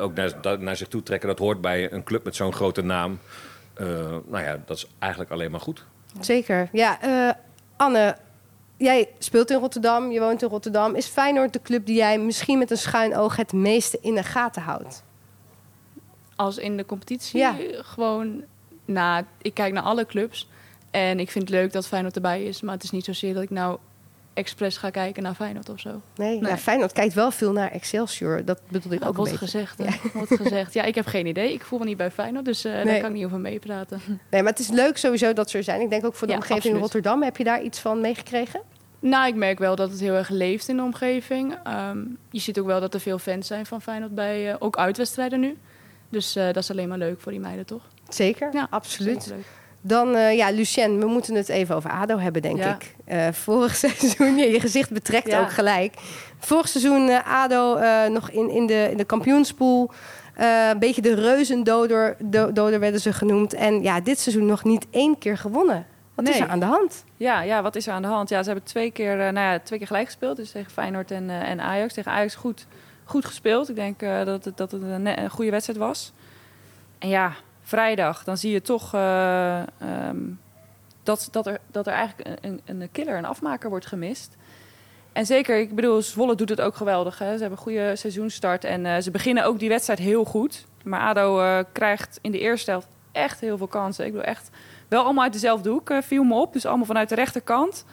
ook 0.00 0.14
naar, 0.14 0.32
naar 0.58 0.76
zich 0.76 0.88
toe 0.88 1.02
trekken. 1.02 1.28
Dat 1.28 1.38
hoort 1.38 1.60
bij 1.60 1.92
een 1.92 2.04
club 2.04 2.24
met 2.24 2.36
zo'n 2.36 2.52
grote 2.52 2.82
naam. 2.82 3.18
Eh, 3.82 3.88
nou 4.26 4.44
ja, 4.44 4.58
dat 4.66 4.76
is 4.76 4.86
eigenlijk 4.98 5.32
alleen 5.32 5.50
maar 5.50 5.60
goed. 5.60 5.84
Zeker. 6.20 6.68
Ja, 6.72 7.00
eh, 7.00 7.34
Anne, 7.76 8.16
jij 8.76 9.08
speelt 9.18 9.50
in 9.50 9.58
Rotterdam, 9.58 10.10
je 10.10 10.20
woont 10.20 10.42
in 10.42 10.48
Rotterdam. 10.48 10.94
Is 10.94 11.06
Feyenoord 11.06 11.52
de 11.52 11.62
club 11.62 11.86
die 11.86 11.96
jij 11.96 12.18
misschien 12.18 12.58
met 12.58 12.70
een 12.70 12.76
schuin 12.76 13.16
oog 13.16 13.36
het 13.36 13.52
meeste 13.52 13.98
in 14.00 14.14
de 14.14 14.22
gaten 14.22 14.62
houdt? 14.62 15.02
Als 16.36 16.58
in 16.58 16.76
de 16.76 16.86
competitie 16.86 17.38
Ja. 17.38 17.54
gewoon... 17.70 18.42
Nou, 18.84 19.24
ik 19.42 19.54
kijk 19.54 19.72
naar 19.72 19.82
alle 19.82 20.06
clubs. 20.06 20.48
En 20.90 21.20
ik 21.20 21.30
vind 21.30 21.48
het 21.48 21.54
leuk 21.58 21.72
dat 21.72 21.86
Feyenoord 21.86 22.14
erbij 22.14 22.44
is. 22.44 22.60
Maar 22.60 22.74
het 22.74 22.82
is 22.82 22.90
niet 22.90 23.04
zozeer 23.04 23.34
dat 23.34 23.42
ik 23.42 23.50
nou 23.50 23.78
expres 24.34 24.76
ga 24.76 24.90
kijken 24.90 25.22
naar 25.22 25.34
Feyenoord 25.34 25.68
of 25.68 25.80
zo. 25.80 26.00
Nee, 26.16 26.40
Nee. 26.40 26.50
Ja, 26.50 26.58
Feyenoord 26.58 26.92
kijkt 26.92 27.14
wel 27.14 27.30
veel 27.30 27.52
naar 27.52 27.70
Excelsior. 27.70 28.44
Dat 28.44 28.60
bedoel 28.68 28.92
ik 28.92 29.00
Ja, 29.00 29.06
ook 29.06 29.12
een 29.12 29.18
wordt 29.24 29.36
gezegd. 29.36 29.78
hè. 29.78 29.86
Wordt 30.18 30.34
gezegd. 30.36 30.74
Ja, 30.74 30.82
ik 30.82 30.94
heb 30.94 31.06
geen 31.06 31.26
idee. 31.26 31.52
Ik 31.52 31.62
voel 31.62 31.78
me 31.78 31.84
niet 31.84 31.96
bij 31.96 32.10
Feyenoord, 32.10 32.44
dus 32.44 32.64
eh, 32.64 32.72
Nee. 32.72 32.84
daar 32.84 32.98
kan 33.00 33.08
ik 33.08 33.14
niet 33.16 33.24
over 33.24 33.38
meepraten. 33.38 34.00
Nee, 34.30 34.42
maar 34.42 34.50
het 34.50 34.60
is 34.60 34.68
leuk 34.68 34.96
sowieso 34.96 35.32
dat 35.32 35.50
ze 35.50 35.56
er 35.58 35.64
zijn. 35.64 35.80
Ik 35.80 35.90
denk 35.90 36.04
ook 36.04 36.14
voor 36.14 36.26
de 36.26 36.32
Ja, 36.32 36.38
omgeving 36.38 36.58
absoluut. 36.62 36.80
Rotterdam. 36.80 37.22
Heb 37.22 37.36
je 37.36 37.44
daar 37.44 37.62
iets 37.62 37.78
van 37.78 38.00
meegekregen? 38.00 38.60
Nou, 38.98 39.26
ik 39.28 39.34
merk 39.34 39.58
wel 39.58 39.76
dat 39.76 39.90
het 39.90 40.00
heel 40.00 40.14
erg 40.14 40.28
leeft 40.28 40.68
in 40.68 40.76
de 40.76 40.82
omgeving. 40.82 41.54
Ehm, 41.64 41.98
je 42.30 42.40
ziet 42.40 42.58
ook 42.58 42.66
wel 42.66 42.80
dat 42.80 42.94
er 42.94 43.00
veel 43.00 43.18
fans 43.18 43.46
zijn 43.46 43.66
van 43.66 43.82
Feyenoord 43.82 44.14
bij 44.14 44.50
eh, 44.50 44.56
ook 44.58 44.76
uitwedstrijden 44.76 45.40
nu. 45.40 45.56
Dus 46.08 46.36
eh, 46.36 46.44
dat 46.44 46.56
is 46.56 46.70
alleen 46.70 46.88
maar 46.88 46.98
leuk 46.98 47.20
voor 47.20 47.32
die 47.32 47.40
meiden, 47.40 47.66
toch? 47.66 47.82
Zeker, 48.08 48.48
Ja, 48.52 48.66
absoluut. 48.70 49.22
Zeker 49.22 49.36
leuk. 49.36 49.46
Dan, 49.84 50.14
eh, 50.14 50.36
ja, 50.36 50.50
Lucien, 50.50 50.98
we 50.98 51.06
moeten 51.06 51.34
het 51.34 51.48
even 51.48 51.76
over 51.76 51.90
ADO 51.90 52.18
hebben, 52.18 52.42
denk 52.42 52.56
Ja. 52.58 52.74
ik. 52.74 52.94
Eh, 53.04 53.28
vorig 53.32 53.74
seizoen, 53.84 54.36
je 54.36 54.60
gezicht 54.60 54.90
betrekt 54.90 55.26
Ja. 55.30 55.40
ook 55.40 55.50
gelijk. 55.52 55.94
Vorig 56.38 56.68
seizoen 56.68 57.08
eh, 57.08 57.42
ADO 57.42 57.78
nog 58.08 58.30
in, 58.30 58.50
in, 58.50 58.66
de, 58.66 58.88
in 58.90 58.96
de 58.96 59.04
kampioenspool. 59.04 59.90
Eh, 60.34 60.68
een 60.68 60.78
beetje 60.78 61.02
de 61.02 61.14
reuzendoder 61.14 62.16
do- 62.24 62.52
doder 62.52 62.80
werden 62.80 63.00
ze 63.00 63.12
genoemd. 63.12 63.54
En 63.54 63.82
ja, 63.82 64.00
dit 64.00 64.18
seizoen 64.18 64.46
nog 64.46 64.64
niet 64.64 64.86
één 64.90 65.18
keer 65.18 65.38
gewonnen. 65.38 65.86
Wat 66.14 66.28
is 66.28 66.40
er 66.40 66.48
aan 66.48 66.60
de 66.60 66.66
hand? 66.66 67.04
Ja, 67.16 67.42
ja, 67.42 67.62
wat 67.62 67.76
is 67.76 67.86
er 67.86 67.92
aan 67.92 68.02
de 68.02 68.08
hand? 68.08 68.28
Ja, 68.28 68.42
ze 68.42 68.50
hebben 68.50 68.68
twee 68.68 68.90
keer, 68.90 69.16
nou 69.16 69.34
ja, 69.52 69.58
twee 69.58 69.78
keer 69.78 69.86
gelijk 69.88 70.06
gespeeld. 70.06 70.36
Dus 70.36 70.50
tegen 70.50 70.70
Feyenoord 70.72 71.10
en, 71.10 71.30
en 71.30 71.60
Ajax. 71.60 71.94
Tegen 71.94 72.12
Ajax 72.12 72.34
goed, 72.34 72.66
goed 73.04 73.24
gespeeld. 73.24 73.68
Ik 73.68 73.74
denk 73.74 74.00
dat, 74.00 74.44
het, 74.44 74.56
dat 74.56 74.70
het 74.72 74.82
een, 74.82 75.22
een 75.22 75.30
goede 75.30 75.50
wedstrijd 75.50 75.78
was. 75.78 76.12
En 76.98 77.08
ja, 77.08 77.32
vrijdag, 77.72 78.24
dan 78.24 78.36
zie 78.36 78.52
je 78.52 78.62
toch 78.62 78.94
eh, 78.94 79.58
ehm, 79.58 80.20
dat, 81.02 81.28
dat, 81.30 81.46
er, 81.46 81.60
dat 81.70 81.86
er 81.86 81.92
eigenlijk 81.92 82.38
een, 82.40 82.60
een, 82.64 82.88
killer, 82.92 83.16
een 83.16 83.24
afmaker 83.24 83.70
wordt 83.70 83.86
gemist. 83.86 84.36
En 85.12 85.26
zeker, 85.26 85.58
ik 85.58 85.74
bedoel, 85.74 86.02
Zwolle 86.02 86.34
doet 86.34 86.48
het 86.48 86.60
ook 86.60 86.76
geweldig. 86.76 87.18
Hè? 87.18 87.24
Ze 87.24 87.40
hebben 87.40 87.50
een 87.50 87.64
goede 87.64 87.96
seizoenstart 87.96 88.64
en 88.64 88.86
eh, 88.86 89.00
ze 89.00 89.10
beginnen 89.10 89.44
ook 89.44 89.58
die 89.58 89.68
wedstrijd 89.68 89.98
heel 89.98 90.24
goed. 90.24 90.66
Maar 90.84 91.00
ADO 91.00 91.40
eh, 91.40 91.58
krijgt 91.72 92.18
in 92.22 92.32
de 92.32 92.38
eerste 92.38 92.70
helft 92.70 92.88
echt 93.12 93.40
heel 93.40 93.56
veel 93.56 93.66
kansen. 93.66 94.04
Ik 94.06 94.12
bedoel, 94.12 94.26
echt 94.26 94.50
wel 94.88 95.04
allemaal 95.04 95.24
uit 95.24 95.32
dezelfde 95.32 95.70
hoek, 95.70 95.92
viel 96.02 96.24
me 96.24 96.34
op. 96.34 96.52
Dus 96.52 96.66
allemaal 96.66 96.86
vanuit 96.86 97.08
de 97.08 97.14
rechterkant. 97.14 97.84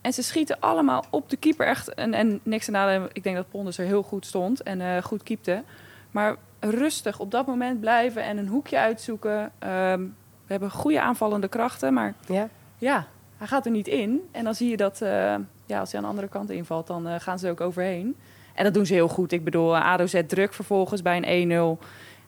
En 0.00 0.12
ze 0.12 0.22
schieten 0.22 0.60
allemaal 0.60 1.04
op 1.10 1.30
de 1.30 1.36
keeper 1.36 1.66
echt. 1.66 1.94
En, 1.94 2.14
en 2.14 2.40
niks 2.42 2.64
te 2.64 2.70
nadelen, 2.70 3.08
ik 3.12 3.22
denk 3.22 3.36
dat 3.36 3.48
Ponders 3.48 3.78
er 3.78 3.86
heel 3.86 4.02
goed 4.02 4.26
stond 4.26 4.62
en 4.62 5.02
goed 5.02 5.22
keepte. 5.22 5.62
Maar 6.10 6.36
rustig 6.70 7.18
op 7.18 7.30
dat 7.30 7.46
moment 7.46 7.80
blijven 7.80 8.22
en 8.24 8.36
een 8.38 8.48
hoekje 8.48 8.78
uitzoeken. 8.78 9.52
Ehm, 9.58 10.00
we 10.46 10.52
hebben 10.58 10.70
goede 10.70 11.00
aanvallende 11.00 11.48
krachten, 11.48 11.92
maar 11.94 12.14
Ja. 12.26 12.48
ja, 12.78 13.06
hij 13.36 13.46
gaat 13.46 13.64
er 13.66 13.72
niet 13.72 13.88
in. 13.88 14.20
En 14.30 14.44
dan 14.44 14.54
zie 14.54 14.70
je 14.70 14.76
dat 14.76 15.00
eh, 15.00 15.34
ja, 15.66 15.80
als 15.80 15.90
hij 15.92 15.96
aan 16.00 16.02
de 16.02 16.10
andere 16.10 16.28
kant 16.28 16.50
invalt, 16.50 16.86
dan 16.86 17.08
eh, 17.08 17.14
gaan 17.20 17.38
ze 17.38 17.46
er 17.46 17.52
ook 17.52 17.60
overheen. 17.60 18.16
En 18.54 18.64
dat 18.64 18.74
doen 18.74 18.86
ze 18.86 18.94
heel 18.94 19.08
goed. 19.08 19.32
Ik 19.32 19.44
bedoel, 19.44 19.76
ADO 19.76 20.06
zet 20.06 20.28
druk 20.28 20.52
vervolgens 20.54 21.02
bij 21.02 21.22
een 21.22 21.78
1-0. 21.78 21.84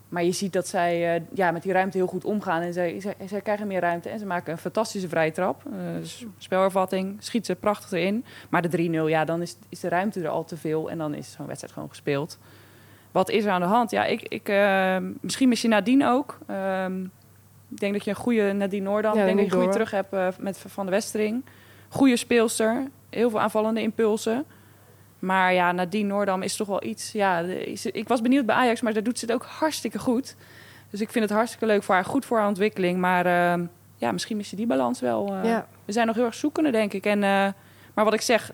Maar 0.09 0.25
je 0.25 0.33
ziet 0.33 0.53
dat 0.53 0.69
zij 0.69 1.15
eh, 1.15 1.23
ja, 1.33 1.51
met 1.51 1.63
die 1.63 1.73
ruimte 1.73 1.97
heel 1.97 2.07
goed 2.07 2.25
omgaan. 2.25 2.63
En 2.63 2.73
zij, 2.73 3.01
zij, 3.01 3.15
zij 3.27 3.41
krijgen 3.41 3.67
meer 3.67 3.81
ruimte 3.81 4.09
en 4.09 4.19
ze 4.19 4.27
maken 4.27 4.53
een 4.53 4.59
fantastische 4.59 5.09
vrije 5.09 5.33
trap. 5.33 5.63
Eh, 5.73 5.79
spelervatting, 6.39 7.17
schiet 7.19 7.47
ze 7.47 7.55
prachtig 7.55 7.91
erin. 7.93 8.25
Maar 8.49 8.63
de 8.63 8.69
3-0, 8.69 9.09
ja, 9.09 9.25
dan 9.25 9.43
is, 9.43 9.57
is 9.69 9.81
de 9.81 9.89
ruimte 9.89 10.21
er 10.21 10.29
al 10.29 10.45
te 10.45 10.57
veel. 10.57 10.91
En 10.91 10.99
dan 10.99 11.15
is 11.15 11.33
zo'n 11.33 11.47
wedstrijd 11.47 11.73
gewoon 11.75 11.89
gespeeld. 11.89 12.39
Wat 13.15 13.31
is 13.31 13.45
er 13.45 13.51
aan 13.51 13.61
de 13.61 13.67
hand? 13.67 13.91
Ja, 13.91 14.05
ik, 14.05 14.23
ik, 14.23 14.49
eh, 14.49 14.97
misschien 15.21 15.49
mis 15.49 15.63
je 15.63 15.69
Nadine 15.69 16.09
ook. 16.09 16.39
Ehm, 16.47 17.03
ik 17.69 17.81
denk 17.81 17.93
dat 17.93 18.05
je 18.05 18.11
een 18.11 18.17
goede 18.17 18.53
Nadine 18.53 18.83
Noordam... 18.85 19.15
Ja, 19.15 19.21
ik 19.21 19.27
denk 19.27 19.39
dat 19.39 19.47
je 19.47 19.53
goede 19.53 19.73
terug 19.73 19.91
hebt 19.91 20.13
eh, 20.13 20.29
met 20.39 20.59
Van 20.67 20.85
de 20.87 20.91
Westering. 20.91 21.45
Goede 21.89 22.17
speelster. 22.17 22.89
Heel 23.11 23.31
veel 23.31 23.41
aanvallende 23.41 23.81
impulsen. 23.83 24.45
Maar 25.19 25.53
ja, 25.53 25.73
Nadine 25.73 26.09
Noordam 26.09 26.43
is 26.43 26.57
toch 26.57 26.67
wel 26.69 26.85
iets... 26.85 27.13
Ja, 27.13 27.43
de- 27.43 27.65
is- 27.65 27.87
ik 27.87 28.09
was 28.09 28.21
benieuwd 28.21 28.47
bij 28.47 28.55
Ajax, 28.55 28.81
maar 28.81 28.93
daar 28.93 29.03
doet 29.03 29.19
ze 29.19 29.25
het 29.25 29.35
ook 29.35 29.45
hartstikke 29.45 29.99
goed. 29.99 30.37
Dus 30.91 31.01
ik 31.01 31.11
vind 31.11 31.25
het 31.25 31.35
hartstikke 31.35 31.67
leuk 31.67 31.83
voor 31.83 31.95
haar. 31.95 32.05
Goed 32.05 32.25
voor 32.25 32.39
haar 32.39 32.49
ontwikkeling. 32.49 32.99
Maar 32.99 33.27
ehm, 33.27 33.65
ja, 33.97 34.13
misschien 34.13 34.37
mis 34.37 34.51
je 34.51 34.57
die 34.57 34.67
balans 34.67 35.01
wel. 35.01 35.35
eh. 35.35 35.45
Ja. 35.51 35.67
We 35.85 35.93
zijn 35.93 36.07
nog 36.07 36.17
heel 36.17 36.25
erg 36.25 36.35
zoekende, 36.35 36.71
denk 36.71 36.93
ik. 36.93 37.07
En, 37.07 37.23
eh, 37.23 37.47
maar 37.95 38.05
wat 38.05 38.15
ik 38.15 38.21
zeg, 38.21 38.53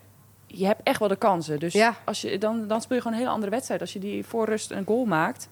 je 0.52 0.66
hebt 0.66 0.80
echt 0.82 0.98
wel 0.98 1.08
de 1.08 1.16
kansen. 1.16 1.58
Dus 1.58 1.72
Ja. 1.72 1.94
als 2.04 2.20
je, 2.20 2.38
dan, 2.38 2.68
dan 2.68 2.80
speel 2.80 2.96
je 2.96 3.02
gewoon 3.02 3.16
een 3.16 3.22
hele 3.22 3.34
andere 3.34 3.52
wedstrijd. 3.52 3.80
Als 3.80 3.92
je 3.92 3.98
die 3.98 4.24
voor 4.24 4.46
rust 4.46 4.70
een 4.70 4.84
goal 4.86 5.04
maakt. 5.04 5.48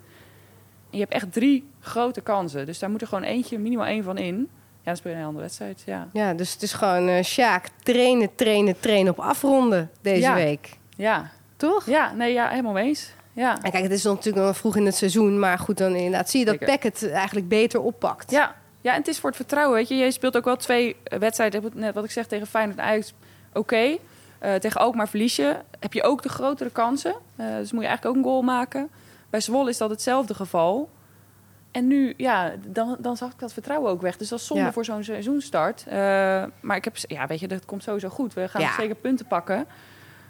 En 0.91 0.99
je 0.99 1.01
hebt 1.05 1.13
echt 1.13 1.33
drie 1.33 1.69
grote 1.81 2.21
kansen. 2.21 2.67
Dus 2.67 2.79
daar 2.79 2.91
moet 2.91 3.01
er 3.01 3.07
gewoon 3.07 3.25
eentje, 3.25 3.59
minimaal 3.59 3.87
één 3.87 4.05
van 4.05 4.19
in. 4.19 4.37
Ja, 4.83 4.95
dan 4.95 4.97
speel 4.97 5.11
je 5.11 5.17
een 5.19 5.23
hele 5.25 5.27
andere 5.27 5.45
wedstrijd. 5.45 5.83
Ja, 5.87 6.09
ja, 6.13 6.35
dus 6.35 6.53
het 6.53 6.63
is 6.63 6.73
gewoon 6.73 7.09
eh 7.09 7.25
Sjaak, 7.25 7.69
trainen, 7.83 8.35
trainen, 8.35 8.81
trainen 8.81 9.13
op 9.13 9.19
afronden 9.21 9.91
deze 10.01 10.21
Ja. 10.21 10.35
week. 10.35 10.77
ja. 10.97 11.31
Toch? 11.57 11.87
ja 11.87 12.13
nee, 12.13 12.33
ja 12.33 12.49
helemaal 12.49 12.73
mee 12.73 12.85
eens. 12.87 13.11
Ja. 13.33 13.59
En 13.63 13.71
kijk, 13.71 13.83
het 13.83 13.93
is 13.93 14.03
natuurlijk 14.05 14.47
nog 14.47 14.57
vroeg 14.57 14.77
in 14.77 14.87
het 14.87 14.95
seizoen. 14.97 15.39
Maar 15.39 15.59
goed, 15.59 15.79
dan 15.79 15.95
inderdaad 15.95 16.31
zie 16.31 16.41
je 16.41 16.47
dat. 16.47 16.59
Peck 16.59 16.83
het 16.83 17.11
eigenlijk 17.11 17.49
beter 17.49 17.81
oppakt. 17.81 18.31
Ja. 18.31 18.55
ja, 18.81 18.93
en 18.93 18.99
het 18.99 19.09
is 19.09 19.19
voor 19.19 19.29
het 19.29 19.39
vertrouwen. 19.39 19.77
Weet 19.77 19.89
je, 19.89 19.95
je 19.95 20.11
speelt 20.11 20.37
ook 20.37 20.45
wel 20.45 20.57
twee 20.57 20.97
wedstrijden. 21.19 21.71
Net 21.75 21.95
wat 21.95 22.05
ik 22.05 22.11
zeg 22.11 22.27
tegen 22.27 22.47
Feyenoord 22.47 22.79
en 22.79 22.85
Ajax, 22.85 23.13
oké. 23.53 23.97
Eh, 24.39 24.55
tegen 24.55 24.81
Alkmaar 24.81 25.09
verlies 25.09 25.37
je. 25.37 25.57
Heb 25.81 25.93
je 25.93 26.03
ook 26.03 26.23
de 26.23 26.29
grotere 26.29 26.71
kansen. 26.71 27.15
Eh, 27.37 27.47
dus 27.57 27.73
moet 27.73 27.83
je 27.83 27.89
eigenlijk 27.89 28.17
ook 28.17 28.25
een 28.25 28.31
goal 28.31 28.43
maken. 28.43 28.91
Bij 29.31 29.41
Zwolle 29.41 29.71
is 29.71 29.79
dat 29.79 29.91
hetzelfde 29.91 30.35
geval. 30.35 30.89
En 31.71 31.87
nu, 31.87 32.15
ja, 32.17 32.53
dan, 32.67 32.97
dan 32.99 33.17
zag 33.17 33.33
ik 33.33 33.39
dat 33.39 33.53
vertrouwen 33.53 33.91
ook 33.91 34.01
weg. 34.03 34.17
Dus 34.17 34.29
dat 34.29 34.39
is 34.39 34.47
zonde 34.47 34.63
Ja. 34.65 34.73
voor 34.73 34.85
zo'n 34.85 35.05
seizoenstart. 35.05 35.85
Eh, 35.87 35.97
maar 36.61 36.77
ik 36.77 36.85
heb, 36.85 36.97
ja, 36.97 37.27
weet 37.27 37.41
je, 37.41 37.49
dat 37.49 37.65
komt 37.65 37.83
sowieso 37.83 38.09
goed. 38.09 38.35
We 38.35 38.49
gaan 38.49 38.61
Ja. 38.61 38.75
zeker 38.75 38.95
punten 38.95 39.27
pakken. 39.27 39.57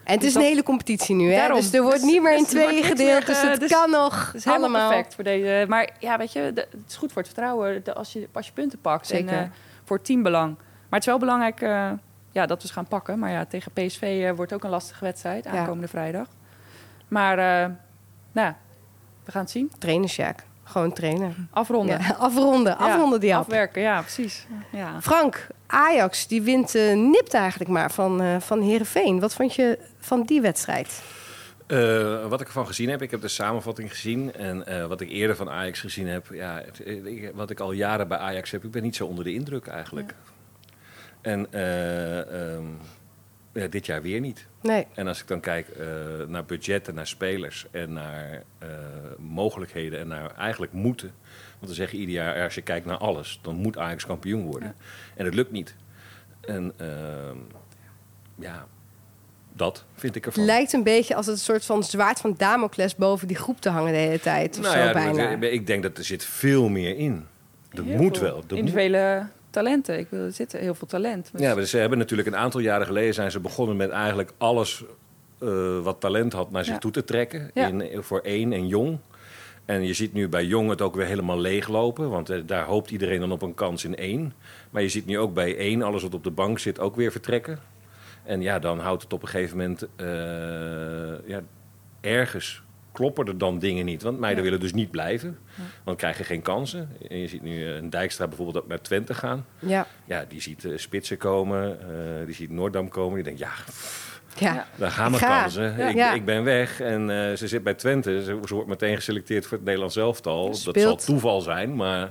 En 0.05 0.15
het 0.15 0.23
is 0.25 0.33
dat- 0.33 0.43
een 0.43 0.49
hele 0.49 0.63
competitie 0.63 1.15
nu, 1.15 1.31
hè? 1.31 1.37
Daarom. 1.37 1.59
Dus 1.61 1.73
er 1.73 1.83
wordt 1.83 2.01
Dus- 2.01 2.11
niet 2.11 2.23
meer 2.23 2.33
in 2.37 2.43
dus 2.45 2.53
niks 2.53 2.87
gedeeld. 2.87 3.27
Dus 3.27 3.43
het 3.43 3.61
dus- 3.61 3.71
kan 3.71 3.91
nog 3.91 4.27
Het 4.27 4.35
is 4.35 4.45
helemaal 4.45 4.69
allemaal. 4.69 4.89
perfect 4.89 5.15
voor 5.15 5.25
deze. 5.25 5.65
Maar 5.69 5.91
ja, 5.99 6.19
weet 6.19 6.33
je, 6.33 6.51
de- 6.55 6.67
het 6.71 6.85
is 6.89 6.97
goed 6.97 7.13
voor 7.13 7.23
het 7.23 7.31
vertrouwen 7.33 7.85
de- 7.85 7.95
als, 7.95 8.13
je, 8.13 8.29
als 8.33 8.47
je 8.47 8.53
punten 8.53 8.81
pakt. 8.81 9.07
Zeker. 9.07 9.33
En 9.33 9.53
voor 9.85 9.97
het 9.97 10.05
teambelang. 10.07 10.55
Maar 10.57 10.99
het 10.99 11.01
is 11.01 11.07
wel 11.07 11.19
belangrijk 11.19 11.61
ja, 12.33 12.47
dat 12.47 12.63
we 12.63 12.67
ze 12.69 12.73
gaan 12.75 12.87
pakken. 12.89 13.19
Maar 13.19 13.31
ja, 13.31 13.45
tegen 13.45 13.73
PSV 13.73 14.03
eh, 14.29 14.33
wordt 14.37 14.53
ook 14.53 14.65
een 14.65 14.71
lastige 14.71 15.05
wedstrijd 15.05 15.45
Ja. 15.45 15.51
aankomende 15.51 15.89
vrijdag. 15.89 16.27
Maar 17.09 17.39
eh, 17.39 17.69
nou, 18.33 18.47
ja, 18.47 18.57
we 19.25 19.31
gaan 19.33 19.43
het 19.43 19.51
zien. 19.51 19.73
Trainen, 19.79 20.09
Sjaak. 20.09 20.47
Gewoon 20.65 20.93
trainen. 20.93 21.49
Afronden. 21.51 22.01
Ja, 22.01 22.15
afronden, 22.29 22.73
Ja, 22.79 22.79
afronden 22.79 23.21
die 23.21 23.33
hap. 23.33 23.41
Afwerken, 23.43 23.83
ja, 23.83 24.01
precies. 24.01 24.47
Ja. 24.73 25.01
Frank, 25.01 25.47
Ajax, 25.67 26.27
die 26.27 26.43
wint 26.43 26.75
eh, 26.75 26.97
nipt 26.97 27.35
eigenlijk 27.35 27.71
maar 27.71 27.91
van, 27.91 28.21
eh 28.23 28.37
van 28.41 28.61
Heerenveen. 28.61 29.21
Wat 29.21 29.35
vond 29.35 29.55
je 29.55 29.79
van 29.99 30.23
die 30.23 30.41
wedstrijd? 30.41 31.03
Eh, 31.67 32.27
wat 32.27 32.41
ik 32.41 32.47
ervan 32.47 32.67
gezien 32.67 32.89
heb, 32.89 33.03
ik 33.03 33.11
heb 33.11 33.21
de 33.21 33.29
samenvatting 33.29 33.91
gezien. 33.91 34.35
En 34.35 34.67
eh, 34.67 34.87
wat 34.87 35.01
ik 35.01 35.11
eerder 35.11 35.37
van 35.37 35.51
Ajax 35.51 35.81
gezien 35.81 36.07
heb, 36.09 36.27
ja, 36.33 36.63
het- 36.65 36.87
ik- 37.07 37.31
wat 37.35 37.51
ik 37.51 37.61
al 37.61 37.73
jaren 37.73 38.09
bij 38.09 38.19
Ajax 38.19 38.51
heb, 38.51 38.65
ik 38.65 38.71
ben 38.71 38.83
niet 38.83 38.97
zo 38.97 39.07
onder 39.07 39.25
de 39.25 39.33
indruk 39.35 39.67
eigenlijk. 39.67 40.15
En 41.21 41.53
eh, 41.53 42.53
ehm, 42.55 42.65
ja, 43.53 43.67
dit 43.67 43.87
jaar 43.87 44.03
weer 44.03 44.21
niet. 44.21 44.47
Nee, 44.63 44.87
En 44.95 45.07
als 45.07 45.21
ik 45.21 45.27
dan 45.29 45.41
kijk 45.41 45.69
eh, 45.69 45.87
naar 46.27 46.45
budgetten, 46.45 46.95
naar 46.95 47.07
spelers 47.07 47.67
en 47.71 47.93
naar 47.93 48.43
eh, 48.59 48.69
mogelijkheden 49.19 49.99
en 49.99 50.09
naar 50.09 50.35
eigenlijk 50.37 50.73
moeten. 50.73 51.13
Want 51.59 51.71
we 51.71 51.75
zeggen 51.77 51.99
ieder 51.99 52.15
jaar, 52.15 52.43
als 52.45 52.55
je 52.55 52.63
kijkt 52.63 52.87
naar 52.87 52.97
alles, 52.99 53.39
dan 53.43 53.55
moet 53.57 53.79
Ajax 53.79 54.07
kampioen 54.07 54.45
worden. 54.45 54.75
En 55.17 55.25
het 55.25 55.35
lukt 55.35 55.51
niet. 55.51 55.75
En 56.41 56.73
ehm, 56.77 57.37
ja, 58.35 58.67
dat 59.53 59.85
vind 59.95 60.15
ik 60.17 60.25
het 60.25 60.33
ervan. 60.35 60.47
lijkt 60.49 60.73
een 60.73 60.83
beetje 60.83 61.15
als 61.15 61.27
het 61.27 61.35
een 61.35 61.41
soort 61.41 61.65
van 61.65 61.83
zwaard 61.85 62.21
van 62.21 62.35
Damocles 62.37 62.95
boven 62.97 63.29
die 63.29 63.37
groep 63.37 63.61
te 63.61 63.69
hangen 63.69 63.93
de 63.93 63.99
hele 63.99 64.21
tijd. 64.21 64.57
Of 64.59 64.63
Nou 64.63 64.75
zo 64.77 64.83
ja, 64.83 64.93
bijna. 64.93 65.37
dat- 65.37 65.51
ik 65.53 65.67
denk 65.67 65.83
dat 65.83 65.99
er 65.99 66.05
zit 66.05 66.25
veel 66.25 66.69
meer 66.69 66.97
in. 66.97 67.27
Er 67.73 67.85
Heel 67.85 67.97
moet 67.97 68.19
veel 68.19 68.27
wel. 68.27 68.37
Er 68.37 68.43
moet- 68.43 68.53
Individuele 68.59 69.27
talenten. 69.63 69.99
Ik 69.99 70.07
wil, 70.11 70.21
er 70.25 70.33
zit 70.33 70.53
heel 70.53 70.75
veel 70.75 70.87
talent. 70.87 71.31
Ja, 71.37 71.55
maar 71.55 71.65
ze 71.65 71.79
hebben 71.79 71.99
natuurlijk 71.99 72.29
een 72.29 72.37
aantal 72.37 72.61
jaren 72.61 72.87
geleden 72.87 73.15
zijn 73.15 73.31
ze 73.31 73.41
begonnen 73.41 73.77
met 73.77 73.91
eigenlijk 73.91 74.33
alles 74.39 74.85
eh, 75.39 75.81
wat 75.83 76.01
talent 76.01 76.33
had 76.33 76.51
naar 76.51 76.65
zich 76.65 76.73
Ja. 76.75 76.79
toe 76.81 76.91
te 76.91 77.05
trekken. 77.05 77.51
Ja. 77.55 77.67
In, 77.67 78.03
voor 78.03 78.21
één 78.21 78.53
en 78.53 78.67
jong. 78.67 78.99
En 79.65 79.87
je 79.87 79.93
ziet 79.95 80.13
nu 80.13 80.29
bij 80.29 80.45
jong 80.45 80.71
het 80.71 80.81
ook 80.83 80.95
weer 80.95 81.07
helemaal 81.07 81.39
leeglopen. 81.39 82.11
Want 82.11 82.31
eh, 82.31 82.41
daar 82.47 82.65
hoopt 82.65 82.91
iedereen 82.91 83.21
dan 83.21 83.33
op 83.33 83.43
een 83.43 83.55
kans 83.55 83.85
in 83.85 83.97
één. 83.97 84.33
Maar 84.71 84.83
je 84.83 84.89
ziet 84.89 85.07
nu 85.07 85.19
ook 85.19 85.35
bij 85.35 85.57
één, 85.57 85.83
alles 85.83 86.03
wat 86.03 86.15
op 86.15 86.25
de 86.25 86.31
bank 86.31 86.59
zit, 86.59 86.81
ook 86.81 86.97
weer 86.97 87.11
vertrekken. 87.13 87.59
En 88.25 88.41
ja, 88.43 88.59
dan 88.59 88.79
houdt 88.79 89.03
het 89.03 89.13
op 89.13 89.23
een 89.23 89.29
gegeven 89.29 89.57
moment 89.57 89.87
eh, 89.97 90.07
ja, 91.29 91.41
ergens 92.01 92.63
kloppen 92.99 93.27
er 93.27 93.39
dan 93.39 93.59
dingen 93.59 93.85
niet. 93.85 94.03
Want 94.03 94.19
meiden 94.19 94.45
willen 94.45 94.61
dus 94.61 94.73
niet 94.73 94.91
blijven. 94.91 95.39
Want 95.85 95.97
krijgen 95.97 96.25
geen 96.25 96.43
kansen. 96.43 96.97
En 97.09 97.19
je 97.19 97.29
ziet 97.29 97.43
nu 97.43 97.67
eh, 97.67 97.75
een 97.75 97.91
Dijkstra 97.91 98.27
bijvoorbeeld 98.27 98.57
ook 98.65 98.69
naar 98.69 98.81
Twente 98.81 99.15
gaan. 99.15 99.47
Ja, 99.59 99.87
Ja, 100.05 100.25
die 100.29 100.41
ziet 100.41 100.65
eh, 100.65 100.73
Spitsen 100.77 101.17
komen, 101.17 101.81
eh, 101.81 102.27
die 102.27 102.35
ziet 102.35 102.51
Noordam 102.51 102.89
komen. 102.89 103.15
Die 103.15 103.25
denkt, 103.25 103.39
ja, 103.39 103.51
pff, 103.67 104.21
ja. 104.39 104.67
Daar 104.77 104.91
gaan 104.91 105.15
ga. 105.15 105.41
kansen. 105.41 105.77
Ja. 105.77 105.89
Ik, 105.89 105.95
Ja. 105.97 106.13
ik 106.13 106.25
ben 106.25 106.45
weg. 106.45 106.81
En 106.81 107.09
ze 107.39 107.49
zit 107.49 107.63
bij 107.63 107.75
Twente. 107.75 108.23
Ze, 108.25 108.41
ze 108.47 108.55
wordt 108.55 108.69
meteen 108.69 108.97
geselecteerd 108.97 109.47
voor 109.47 109.57
het 109.57 109.67
Nederlands 109.67 109.97
elftal. 109.97 110.47
Dat 110.65 110.81
zal 110.81 110.97
toeval 110.97 111.41
zijn, 111.41 111.77
maar 111.77 112.11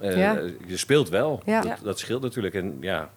je 0.00 0.76
speelt 0.76 1.08
wel. 1.08 1.42
Ja. 1.44 1.60
Dat, 1.60 1.78
dat 1.82 1.98
scheelt 1.98 2.22
natuurlijk. 2.22 2.54
En 2.54 2.76
ja, 2.80 3.10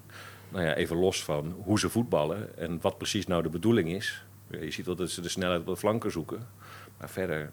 nou 0.50 0.66
ja, 0.66 0.74
even 0.76 0.98
los 0.98 1.24
van 1.24 1.56
hoe 1.64 1.80
ze 1.80 1.90
voetballen 1.90 2.58
en 2.58 2.78
wat 2.82 2.98
precies 2.98 3.28
nou 3.28 3.44
de 3.44 3.50
bedoeling 3.50 3.90
is. 3.90 4.24
Je 4.60 4.72
ziet 4.72 4.86
wel 4.86 4.96
dat 4.96 5.10
ze 5.10 5.22
de 5.22 5.30
snelheid 5.30 5.60
op 5.60 5.66
de 5.66 5.78
flanken 5.78 6.12
zoeken. 6.12 6.48
Maar 7.02 7.10
verder 7.10 7.50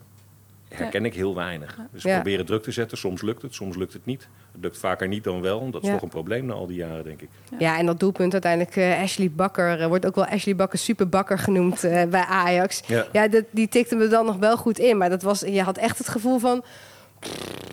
herken 0.68 1.04
ik 1.04 1.14
heel 1.14 1.34
weinig. 1.34 1.78
Dus 1.92 2.02
Ja. 2.02 2.14
proberen 2.14 2.46
druk 2.46 2.62
te 2.62 2.70
zetten. 2.70 2.98
Soms 2.98 3.22
lukt 3.22 3.42
het, 3.42 3.54
soms 3.54 3.76
lukt 3.76 3.92
het 3.92 4.04
niet. 4.06 4.28
Het 4.52 4.62
lukt 4.62 4.78
vaker 4.78 5.08
niet 5.08 5.24
dan 5.24 5.40
wel. 5.40 5.70
Dat 5.70 5.82
is 5.82 5.88
Ja. 5.88 5.94
toch 5.94 6.02
een 6.02 6.08
probleem 6.08 6.46
na 6.46 6.52
al 6.52 6.66
die 6.66 6.76
jaren, 6.76 7.04
denk 7.04 7.20
ik. 7.22 7.28
Ja, 7.58 7.78
en 7.78 7.86
dat 7.86 8.00
doelpunt 8.00 8.32
uiteindelijk, 8.32 8.76
eh, 8.76 9.00
Ashley 9.02 9.30
Bakker, 9.30 9.80
eh, 9.80 9.86
wordt 9.86 10.06
ook 10.06 10.14
wel 10.14 10.26
Ashley 10.26 10.56
Bakker 10.56 10.78
Super 10.78 11.08
Bakker 11.08 11.38
genoemd 11.38 11.84
eh, 11.84 12.04
bij 12.04 12.24
Ajax. 12.24 12.82
Ja. 12.86 13.06
Ja, 13.12 13.28
dat, 13.28 13.44
die 13.50 13.68
tikte 13.68 13.96
me 13.96 14.08
dan 14.08 14.26
nog 14.26 14.36
wel 14.36 14.56
goed 14.56 14.78
in. 14.78 14.96
Maar 14.98 15.10
dat 15.10 15.22
was, 15.22 15.40
je 15.40 15.62
had 15.62 15.78
echt 15.78 15.98
het 15.98 16.08
gevoel 16.08 16.38
van, 16.38 16.64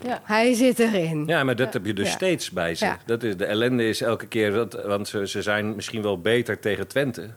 Ja. 0.04 0.20
hij 0.24 0.54
zit 0.54 0.78
erin. 0.78 1.26
Ja, 1.26 1.44
maar 1.44 1.56
dat 1.56 1.72
heb 1.72 1.86
je 1.86 1.92
dus 1.94 2.08
Ja. 2.08 2.12
steeds 2.14 2.50
bij 2.50 2.74
ze. 2.74 2.84
Ja. 2.84 2.98
Dat 3.06 3.22
is, 3.22 3.36
de 3.36 3.44
ellende 3.44 3.88
is 3.88 4.00
elke 4.00 4.26
keer, 4.26 4.52
dat, 4.52 4.84
want 4.84 5.08
ze, 5.08 5.26
ze 5.28 5.42
zijn 5.42 5.74
misschien 5.74 6.02
wel 6.02 6.20
beter 6.20 6.58
tegen 6.58 6.86
Twente. 6.88 7.30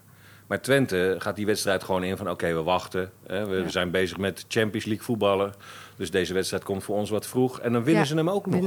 Maar 0.49 0.61
Twente 0.61 1.15
gaat 1.19 1.35
die 1.35 1.45
wedstrijd 1.45 1.83
gewoon 1.83 2.03
in 2.03 2.17
van 2.17 2.29
oké, 2.29 2.53
we 2.53 2.61
wachten. 2.63 3.11
Hè, 3.27 3.45
we 3.47 3.55
Ja. 3.55 3.69
zijn 3.69 3.91
bezig 3.91 4.17
met 4.17 4.45
Champions 4.47 4.85
League 4.85 5.05
voetballen. 5.05 5.53
Dus 5.95 6.11
deze 6.11 6.33
wedstrijd 6.33 6.63
komt 6.63 6.83
voor 6.83 6.95
ons 6.95 7.09
wat 7.09 7.27
vroeg. 7.27 7.59
En 7.59 7.73
dan 7.73 7.83
winnen 7.83 8.01
Ja, 8.03 8.07
ze 8.09 8.15
hem 8.15 8.29
ook 8.29 8.45
nog. 8.45 8.65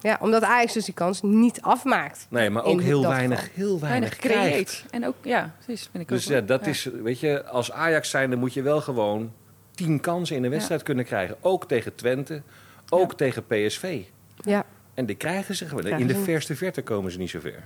Ja, 0.00 0.18
omdat 0.20 0.42
Ajax 0.42 0.72
dus 0.72 0.84
die 0.84 0.94
kans 0.94 1.22
niet 1.22 1.60
afmaakt. 1.62 2.26
Nee, 2.30 2.50
maar 2.50 2.64
ook 2.64 2.80
heel 2.80 3.02
weinig, 3.08 3.38
geval. 3.40 3.54
heel 3.54 3.80
weinig, 3.80 4.22
Weinig 4.22 4.48
krijgt. 4.48 4.84
En 4.90 5.06
ook, 5.06 5.14
ja, 5.22 5.54
precies. 5.64 5.88
Vind 5.90 6.02
ik 6.02 6.08
Dus 6.08 6.26
ook 6.26 6.32
ja, 6.32 6.40
dat 6.40 6.66
is, 6.66 6.84
weet 7.02 7.20
je, 7.20 7.44
als 7.44 7.72
Ajax 7.72 8.10
zijnde 8.10 8.36
moet 8.36 8.54
je 8.54 8.62
wel 8.62 8.80
gewoon 8.80 9.32
tien 9.74 10.00
kansen 10.00 10.36
in 10.36 10.44
een 10.44 10.50
wedstrijd 10.50 10.82
kunnen 10.82 11.04
krijgen. 11.04 11.36
Ook 11.40 11.68
tegen 11.68 11.94
Twente, 11.94 12.42
ook 12.88 13.14
tegen 13.14 13.46
PSV. 13.46 14.02
Ja. 14.36 14.64
En 14.94 15.06
die 15.06 15.16
krijgen 15.16 15.54
ze 15.56 15.66
gewoon. 15.66 15.86
In 15.86 16.06
de 16.06 16.16
verste 16.16 16.56
verte 16.56 16.82
komen 16.82 17.12
ze 17.12 17.18
niet 17.18 17.30
zo 17.30 17.40
ver. 17.40 17.64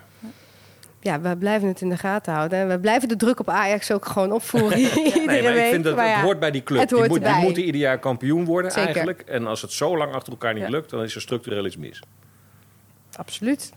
Ja, 1.00 1.20
we 1.20 1.36
blijven 1.36 1.68
het 1.68 1.80
in 1.80 1.88
de 1.88 1.96
gaten 1.96 2.32
houden. 2.32 2.58
En 2.58 2.68
we 2.68 2.78
blijven 2.80 3.08
de 3.08 3.16
druk 3.16 3.40
op 3.40 3.48
Ajax 3.48 3.92
ook 3.92 4.06
gewoon 4.06 4.32
opvoeren. 4.32 4.78
Iedere 4.80 5.24
Nee, 5.26 5.42
maar 5.42 5.52
week. 5.52 5.64
ik 5.64 5.70
vind 5.70 5.84
dat 5.84 5.96
Maar 5.96 6.12
het 6.14 6.22
hoort 6.24 6.38
bij 6.40 6.50
die 6.50 6.62
club. 6.62 6.80
het 6.80 6.88
Die, 6.88 7.08
moet, 7.08 7.24
die 7.24 7.34
moeten 7.34 7.62
ieder 7.64 7.80
jaar 7.80 7.98
kampioen 7.98 8.44
worden 8.44 8.70
Zeker. 8.70 8.86
eigenlijk. 8.86 9.20
En 9.20 9.46
als 9.46 9.62
het 9.62 9.72
zo 9.72 9.96
lang 9.96 10.12
achter 10.14 10.32
elkaar 10.32 10.54
niet 10.54 10.62
Ja. 10.62 10.68
lukt, 10.68 10.90
dan 10.90 11.02
is 11.02 11.14
er 11.14 11.20
structureel 11.20 11.66
iets 11.66 11.76
mis. 11.76 12.02
Absoluut. 13.16 13.70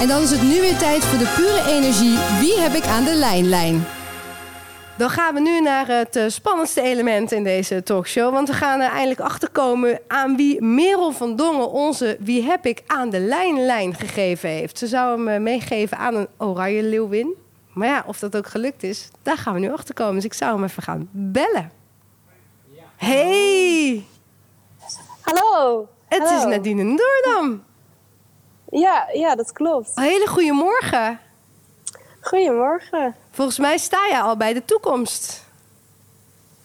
En 0.00 0.08
dan 0.08 0.22
is 0.22 0.30
het 0.30 0.42
nu 0.42 0.60
weer 0.60 0.76
tijd 0.76 1.04
voor 1.04 1.18
de 1.18 1.32
pure 1.36 1.76
energie. 1.76 2.18
Wie 2.40 2.58
heb 2.60 2.72
ik 2.72 2.84
aan 2.84 3.04
de 3.04 3.14
lijnlijn? 3.14 3.84
Dan 4.96 5.10
gaan 5.10 5.34
we 5.34 5.40
nu 5.40 5.60
naar 5.60 5.86
het 5.86 6.16
eh, 6.16 6.24
spannendste 6.28 6.80
element 6.80 7.32
in 7.32 7.44
deze 7.44 7.82
talkshow. 7.82 8.32
Want 8.32 8.48
we 8.48 8.54
gaan 8.54 8.80
er 8.80 8.90
eindelijk 8.90 9.20
achterkomen 9.20 10.00
aan 10.08 10.36
wie 10.36 10.62
Merel 10.62 11.12
van 11.12 11.36
Dongen 11.36 11.70
onze 11.70 12.16
Wie 12.20 12.42
heb 12.42 12.66
ik 12.66 12.82
aan 12.86 13.10
de 13.10 13.20
lijnlijn 13.20 13.94
gegeven 13.94 14.48
heeft. 14.48 14.78
Ze 14.78 14.86
zou 14.86 15.16
hem 15.18 15.28
eh, 15.28 15.40
meegeven 15.40 15.96
aan 15.96 16.14
een 16.14 16.28
oranje 16.36 16.82
leeuwin. 16.82 17.34
Maar 17.72 17.88
ja, 17.88 18.04
of 18.06 18.18
dat 18.18 18.36
ook 18.36 18.46
gelukt 18.46 18.82
is, 18.82 19.10
daar 19.22 19.36
gaan 19.36 19.54
we 19.54 19.60
nu 19.60 19.72
achterkomen. 19.72 20.14
Dus 20.14 20.24
ik 20.24 20.34
zou 20.34 20.54
hem 20.54 20.64
even 20.64 20.82
gaan 20.82 21.08
bellen. 21.10 21.70
Hey, 22.96 24.04
Hallo. 25.20 25.88
het 26.08 26.30
is. 26.30 26.44
Nadine 26.44 26.84
Doordam. 26.96 27.64
Ja, 28.70 29.08
ja, 29.12 29.34
dat 29.34 29.52
klopt. 29.52 29.90
Een 29.94 30.02
hele 30.02 30.26
goede 30.26 30.52
morgen. 30.52 31.18
Goedemorgen. 32.22 33.14
Volgens 33.30 33.58
mij 33.58 33.78
sta 33.78 34.06
je 34.10 34.20
al 34.20 34.36
bij 34.36 34.52
de 34.52 34.64
toekomst. 34.64 35.44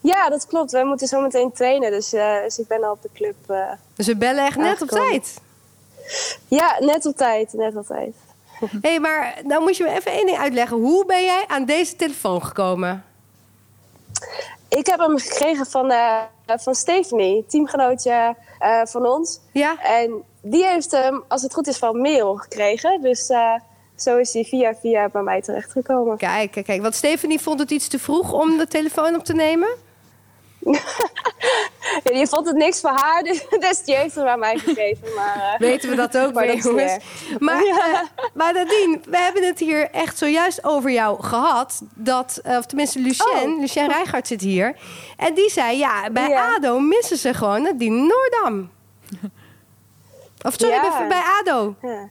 Ja, 0.02 0.30
dat 0.30 0.46
klopt. 0.48 0.72
Wij 0.72 0.84
moeten 0.86 1.08
zo 1.08 1.22
meteen 1.22 1.52
trainen, 1.52 1.92
dus, 1.92 2.14
eh, 2.14 2.42
dus 2.44 2.60
ik 2.60 2.68
ben 2.68 2.84
al 2.84 2.92
op 2.92 3.02
de 3.02 3.10
club. 3.14 3.36
eh. 3.48 3.72
Dus 3.96 4.08
we 4.08 4.16
bellen 4.16 4.46
echt 4.46 4.58
net 4.58 4.82
op 4.82 4.88
tijd. 4.88 5.42
Ja, 6.48 6.76
net 6.80 7.06
op 7.06 7.16
tijd, 7.16 7.54
net 7.54 7.76
op 7.76 7.86
tijd. 7.86 8.16
Hé, 8.60 8.68
hey, 8.90 9.00
maar 9.00 9.40
nou 9.44 9.62
moet 9.62 9.78
je 9.78 9.84
me 9.84 9.90
even 9.90 10.12
één 10.12 10.26
ding 10.26 10.38
uitleggen. 10.38 10.78
Hoe 10.78 11.06
ben 11.06 11.24
jij 11.24 11.44
aan 11.48 11.66
deze 11.66 11.96
telefoon 11.96 12.44
gekomen? 12.46 13.06
Ik 14.70 14.86
heb 14.86 15.00
hem 15.00 15.18
gekregen 15.18 15.66
van, 15.66 15.92
eh, 15.92 16.22
van 16.46 16.76
Stephanie, 16.76 17.46
teamgenootje 17.48 18.36
van 18.84 19.06
ons. 19.08 19.40
Ja? 19.52 19.82
En 19.84 20.24
die 20.42 20.66
heeft 20.68 20.92
hem, 20.92 21.24
als 21.28 21.42
het 21.42 21.54
goed 21.54 21.68
is, 21.68 21.78
van 21.78 22.02
Merel 22.02 22.36
gekregen. 22.36 23.02
Dus 23.02 23.30
zo 23.98 24.18
is 24.18 24.34
hij 24.34 24.44
via 24.44 24.76
via 24.82 25.10
bij 25.10 25.22
mij 25.22 25.42
terechtgekomen. 25.42 26.18
Kijk, 26.18 26.52
kijk, 26.52 26.66
kijk. 26.66 26.82
Want 26.82 26.96
Stephanie 26.96 27.40
vond 27.40 27.60
het 27.60 27.72
iets 27.72 27.88
te 27.88 28.00
vroeg 28.00 28.34
om 28.34 28.58
de 28.58 28.68
telefoon 28.68 29.16
op 29.16 29.24
te 29.24 29.34
nemen. 29.34 29.70
Ja, 32.04 32.12
die 32.12 32.28
vond 32.28 32.48
het 32.48 32.56
niks 32.56 32.80
voor 32.80 32.90
haar, 32.90 33.24
dus, 33.24 33.46
dus 33.60 33.84
die 33.84 33.96
heeft 33.96 34.16
hem 34.16 34.28
aan 34.28 34.40
mij 34.40 34.58
gegeven. 34.58 35.14
Maar, 35.16 35.54
eh, 35.54 35.60
Weten 35.60 35.90
we 35.90 35.96
dat 35.96 36.18
ook 36.18 36.34
Maar 36.34 36.56
jongens. 36.56 36.98
Maar, 37.40 37.64
eh, 37.64 38.00
maar 38.34 38.54
Nadine, 38.54 39.00
we 39.10 39.18
hebben 39.18 39.44
het 39.46 39.60
hier 39.60 39.90
echt 39.92 40.18
zojuist 40.18 40.64
over 40.64 40.92
jou 40.92 41.24
gehad. 41.24 41.82
Dat, 41.94 42.40
eh, 42.44 42.58
of 42.58 42.66
tenminste 42.66 43.00
Lucien, 43.00 43.52
Oh. 43.54 43.60
Lucien 43.60 43.88
Rijgaard 43.88 44.28
zit 44.28 44.42
hier. 44.42 44.76
En 45.18 45.34
die 45.34 45.50
zei, 45.50 45.78
ja, 45.78 46.10
bij. 46.12 46.36
ADO 46.36 46.80
missen 46.80 47.18
ze 47.18 47.34
gewoon 47.34 47.62
Nadine 47.62 48.08
Noordam. 48.08 48.70
Of 50.42 50.54
sorry, 50.54 50.74
Ja. 50.74 50.98
bij, 50.98 51.08
bij 51.08 51.22
ADO. 51.42 51.76
Ja. 51.82 52.10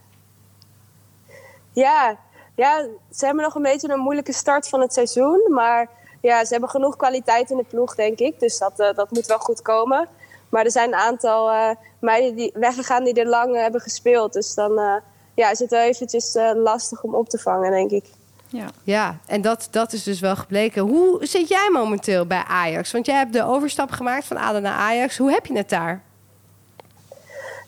Ja, 1.85 2.17
ja, 2.55 2.87
ze 3.13 3.25
hebben 3.25 3.45
nog 3.45 3.55
een 3.55 3.63
beetje 3.63 3.89
een 3.89 3.99
moeilijke 4.01 4.33
start 4.33 4.69
van 4.69 4.81
het 4.81 4.93
seizoen. 4.93 5.47
Maar 5.51 5.89
ja, 6.21 6.45
ze 6.45 6.53
hebben 6.53 6.71
genoeg 6.71 6.97
kwaliteit 6.97 7.51
in 7.51 7.57
de 7.57 7.65
ploeg, 7.65 7.95
denk 7.95 8.19
ik. 8.19 8.41
Dus 8.41 8.59
dat, 8.59 8.81
eh, 8.81 8.95
dat 8.95 9.11
moet 9.11 9.27
wel 9.27 9.39
goed 9.39 9.63
komen. 9.63 10.09
Maar 10.49 10.65
er 10.65 10.71
zijn 10.71 10.89
een 10.89 10.99
aantal 10.99 11.51
eh, 11.51 11.71
meiden 11.99 12.35
die 12.35 12.51
weggegaan 12.55 13.05
die 13.05 13.15
er 13.15 13.27
lang 13.29 13.55
eh, 13.55 13.63
hebben 13.63 13.81
gespeeld. 13.81 14.33
Dus 14.33 14.55
dan 14.55 14.79
eh, 14.79 14.95
ja, 15.35 15.51
is 15.51 15.59
het 15.59 15.71
wel 15.71 15.81
eventjes 15.83 16.35
eh, 16.35 16.51
lastig 16.55 17.03
om 17.03 17.15
op 17.15 17.29
te 17.29 17.39
vangen, 17.39 17.71
denk 17.71 17.91
ik. 17.91 18.05
Ja. 18.49 18.67
Ja, 18.83 19.17
en 19.27 19.41
dat, 19.43 19.69
dat 19.71 19.93
is 19.93 20.03
dus 20.03 20.21
wel 20.21 20.37
gebleken. 20.37 20.83
Hoe 20.83 21.27
zit 21.27 21.49
jij 21.49 21.69
momenteel 21.73 22.27
bij 22.27 22.45
Ajax? 22.49 22.93
Want 22.93 23.07
jij 23.07 23.17
hebt 23.17 23.33
de 23.33 23.45
overstap 23.45 23.91
gemaakt 23.91 24.25
van 24.25 24.37
ADO 24.37 24.59
naar 24.61 24.75
Ajax. 24.79 25.19
Hoe 25.19 25.31
heb 25.33 25.47
je 25.47 25.57
het 25.57 25.69
daar? 25.69 26.03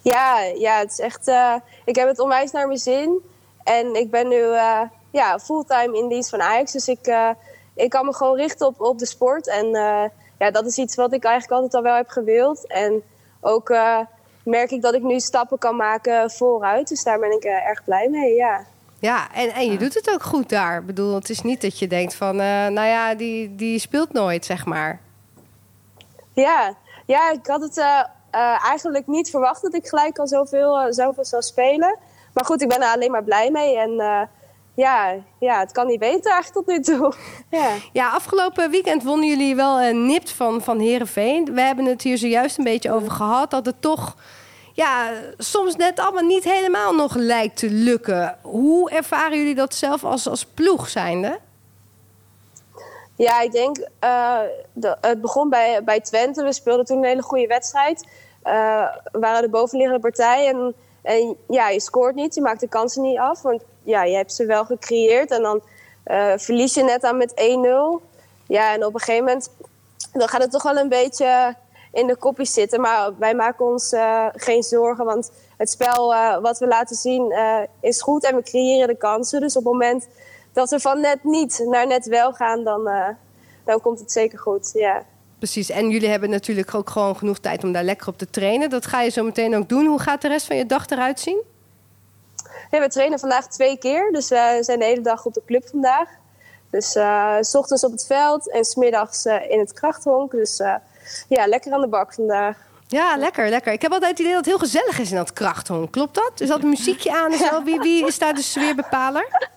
Ja, 0.02 0.38
ja, 0.58 0.78
het 0.78 0.90
is 0.90 0.98
echt. 0.98 1.28
eh, 1.28 1.54
ik 1.84 1.96
heb 1.96 2.08
het 2.08 2.18
onwijs 2.18 2.50
naar 2.50 2.66
mijn 2.66 2.78
zin. 2.78 3.18
En 3.68 3.94
ik 3.94 4.10
ben 4.10 4.28
nu 4.28 4.42
eh, 4.42 4.80
ja, 5.10 5.38
fulltime 5.38 5.98
in 5.98 6.08
dienst 6.08 6.30
van 6.30 6.42
Ajax. 6.42 6.72
Dus 6.72 6.88
ik, 6.88 7.06
eh, 7.06 7.30
ik 7.78 7.90
kan 7.90 8.04
me 8.04 8.14
gewoon 8.14 8.36
richten 8.36 8.66
op, 8.66 8.80
op 8.80 8.98
de 8.98 9.06
sport. 9.06 9.48
En 9.48 9.74
eh, 9.74 10.04
ja, 10.38 10.50
dat 10.50 10.66
is 10.66 10.76
iets 10.76 10.94
wat 10.94 11.12
ik 11.12 11.24
eigenlijk 11.24 11.54
altijd 11.54 11.74
al 11.74 11.82
wel 11.82 11.96
heb 11.96 12.08
gewild. 12.08 12.66
En 12.66 13.02
ook 13.40 13.70
eh, 13.70 13.98
merk 14.42 14.70
ik 14.70 14.82
dat 14.82 14.94
ik 14.94 15.02
nu 15.02 15.20
stappen 15.20 15.58
kan 15.58 15.76
maken 15.76 16.30
vooruit. 16.30 16.88
Dus 16.88 17.02
daar 17.02 17.18
ben 17.18 17.32
ik 17.32 17.44
erg 17.44 17.84
blij 17.84 18.08
mee. 18.08 18.34
Ja. 18.34 18.64
Ja, 19.00 19.32
en, 19.34 19.50
en 19.50 19.70
je 19.70 19.78
doet 19.78 19.94
het 19.94 20.10
ook 20.10 20.22
goed 20.22 20.48
daar. 20.48 20.78
Ik 20.78 20.86
bedoel, 20.86 21.14
het 21.14 21.30
is 21.30 21.42
niet 21.42 21.60
dat 21.60 21.78
je 21.78 21.86
denkt 21.86 22.14
van, 22.14 22.40
eh, 22.40 22.66
nou 22.66 22.86
ja, 22.86 23.14
die, 23.14 23.54
die 23.54 23.78
speelt 23.78 24.12
nooit, 24.12 24.44
zeg 24.44 24.64
maar. 24.64 25.00
Ja, 26.32 26.74
ja 27.06 27.30
ik 27.30 27.46
had 27.46 27.60
het 27.60 27.84
eigenlijk 28.62 29.06
niet 29.06 29.30
verwacht 29.30 29.62
dat 29.62 29.74
ik 29.74 29.88
gelijk 29.88 30.18
al 30.18 30.26
zoveel, 30.26 30.92
zoveel 30.92 31.24
zou 31.24 31.42
spelen. 31.42 31.98
Maar 32.38 32.46
goed, 32.46 32.62
ik 32.62 32.68
ben 32.68 32.82
er 32.82 32.94
alleen 32.94 33.10
maar 33.10 33.24
blij 33.24 33.50
mee. 33.50 33.78
En 33.78 34.00
eh, 34.00 34.20
ja, 34.74 35.14
ja, 35.38 35.58
het 35.58 35.72
kan 35.72 35.86
niet 35.86 35.98
beter 35.98 36.32
eigenlijk 36.32 36.66
tot 36.66 36.66
nu 36.66 36.80
toe. 36.82 37.14
ja. 37.58 37.70
Ja, 37.92 38.10
afgelopen 38.10 38.70
weekend 38.70 39.02
wonnen 39.02 39.28
jullie 39.28 39.56
wel 39.56 39.80
een 39.80 40.06
nipt 40.06 40.30
van, 40.30 40.62
van 40.62 40.78
Herenveen. 40.78 41.54
We 41.54 41.60
hebben 41.60 41.84
het 41.84 42.02
hier 42.02 42.18
zojuist 42.18 42.58
een 42.58 42.64
beetje 42.64 42.92
over 42.92 43.10
gehad. 43.10 43.50
Dat 43.50 43.66
het 43.66 43.82
toch 43.82 44.16
ja, 44.72 45.10
soms 45.38 45.76
net 45.76 46.00
allemaal 46.00 46.22
niet 46.22 46.44
helemaal 46.44 46.94
nog 46.94 47.14
lijkt 47.14 47.56
te 47.56 47.70
lukken. 47.70 48.38
Hoe 48.42 48.90
ervaren 48.90 49.38
jullie 49.38 49.54
dat 49.54 49.74
zelf 49.74 50.04
als, 50.04 50.28
als 50.28 50.44
ploeg 50.44 50.88
zijnde? 50.88 51.38
Ja, 53.16 53.40
ik 53.40 53.52
denk, 53.52 53.76
de, 54.72 54.96
het 55.00 55.20
begon 55.20 55.48
bij, 55.48 55.84
bij 55.84 56.00
Twente. 56.00 56.42
We 56.42 56.52
speelden 56.52 56.84
toen 56.84 56.96
een 56.96 57.04
hele 57.04 57.22
goede 57.22 57.46
wedstrijd. 57.46 58.08
Eh, 58.42 58.86
we 59.12 59.18
waren 59.18 59.42
de 59.42 59.48
bovenliggende 59.48 60.00
partij. 60.00 60.48
En, 60.48 60.74
en 61.02 61.36
ja, 61.48 61.68
je 61.68 61.80
scoort 61.80 62.14
niet, 62.14 62.34
je 62.34 62.40
maakt 62.40 62.60
de 62.60 62.68
kansen 62.68 63.02
niet 63.02 63.18
af. 63.18 63.42
Want 63.42 63.62
ja, 63.82 64.04
je 64.04 64.16
hebt 64.16 64.32
ze 64.32 64.46
wel 64.46 64.64
gecreëerd. 64.64 65.30
En 65.30 65.42
dan 65.42 65.62
eh, 66.04 66.32
verlies 66.36 66.74
je 66.74 66.82
net 66.82 67.04
aan 67.04 67.16
met 67.16 67.30
1-0. 67.30 68.04
Ja, 68.46 68.72
en 68.74 68.84
op 68.84 68.94
een 68.94 69.00
gegeven 69.00 69.24
moment 69.24 69.50
dan 70.12 70.28
gaat 70.28 70.42
het 70.42 70.50
toch 70.50 70.62
wel 70.62 70.76
een 70.76 70.88
beetje 70.88 71.56
in 71.92 72.06
de 72.06 72.16
kopjes 72.16 72.52
zitten. 72.52 72.80
Maar 72.80 73.18
wij 73.18 73.34
maken 73.34 73.66
ons 73.66 73.92
eh, 73.92 74.26
geen 74.32 74.62
zorgen. 74.62 75.04
Want 75.04 75.30
het 75.56 75.70
spel 75.70 76.14
eh, 76.14 76.38
wat 76.38 76.58
we 76.58 76.66
laten 76.66 76.96
zien 76.96 77.34
is 77.80 78.02
goed. 78.02 78.24
En 78.24 78.36
we 78.36 78.42
creëren 78.42 78.88
de 78.88 78.96
kansen. 78.96 79.40
Dus 79.40 79.56
op 79.56 79.64
het 79.64 79.72
moment 79.72 80.08
dat 80.52 80.70
we 80.70 80.80
van 80.80 81.00
net 81.00 81.24
niet 81.24 81.64
naar 81.66 81.86
net 81.86 82.06
wel 82.06 82.32
gaan, 82.32 82.64
dan, 82.64 82.90
dan 83.64 83.80
komt 83.80 83.98
het 83.98 84.12
zeker 84.12 84.38
goed. 84.38 84.70
Ja. 84.74 85.04
Precies, 85.38 85.70
en 85.70 85.90
jullie 85.90 86.08
hebben 86.08 86.30
natuurlijk 86.30 86.74
ook 86.74 86.90
gewoon 86.90 87.16
genoeg 87.16 87.38
tijd 87.38 87.64
om 87.64 87.72
daar 87.72 87.84
lekker 87.84 88.08
op 88.08 88.18
te 88.18 88.30
trainen. 88.30 88.70
Dat 88.70 88.86
ga 88.86 89.02
je 89.02 89.10
zo 89.10 89.24
meteen 89.24 89.56
ook 89.56 89.68
doen. 89.68 89.86
Hoe 89.86 90.00
gaat 90.00 90.22
de 90.22 90.28
rest 90.28 90.46
van 90.46 90.56
je 90.56 90.66
dag 90.66 90.86
eruit 90.86 91.20
zien? 91.20 91.42
We 92.70 92.88
trainen 92.88 93.18
vandaag 93.18 93.48
twee 93.48 93.78
keer. 93.78 94.12
Dus 94.12 94.28
we 94.28 94.58
zijn 94.60 94.78
de 94.78 94.84
hele 94.84 95.00
dag 95.00 95.24
op 95.24 95.34
de 95.34 95.42
club 95.46 95.68
vandaag. 95.70 96.08
Dus 96.70 96.94
eh, 96.94 97.36
s 97.40 97.54
ochtends 97.54 97.84
op 97.84 97.92
het 97.92 98.06
veld 98.06 98.50
en 98.50 98.64
smiddags 98.64 99.26
uh, 99.26 99.50
in 99.50 99.58
het 99.58 99.72
krachthonk. 99.72 100.30
Dus 100.30 100.60
uh, 100.60 100.74
ja, 101.28 101.46
lekker 101.46 101.72
aan 101.72 101.80
de 101.80 101.88
bak 101.88 102.14
vandaag. 102.14 102.56
Ja, 102.86 103.16
lekker, 103.16 103.48
lekker. 103.48 103.72
Ik 103.72 103.82
heb 103.82 103.92
altijd 103.92 104.10
het 104.10 104.20
idee 104.20 104.32
dat 104.32 104.44
het 104.44 104.54
heel 104.54 104.64
gezellig 104.64 104.98
is 104.98 105.10
in 105.10 105.16
dat 105.16 105.32
krachthonk. 105.32 105.92
Klopt 105.92 106.14
dat? 106.14 106.32
Is 106.40 106.48
dat 106.48 106.62
muziekje 106.62 107.12
aan 107.12 107.32
en 107.32 107.38
zo? 107.38 107.62
Wie, 107.62 107.78
wie 107.80 108.06
is 108.06 108.18
daar 108.18 108.34
de 108.34 108.42
sfeerbepaler? 108.42 109.48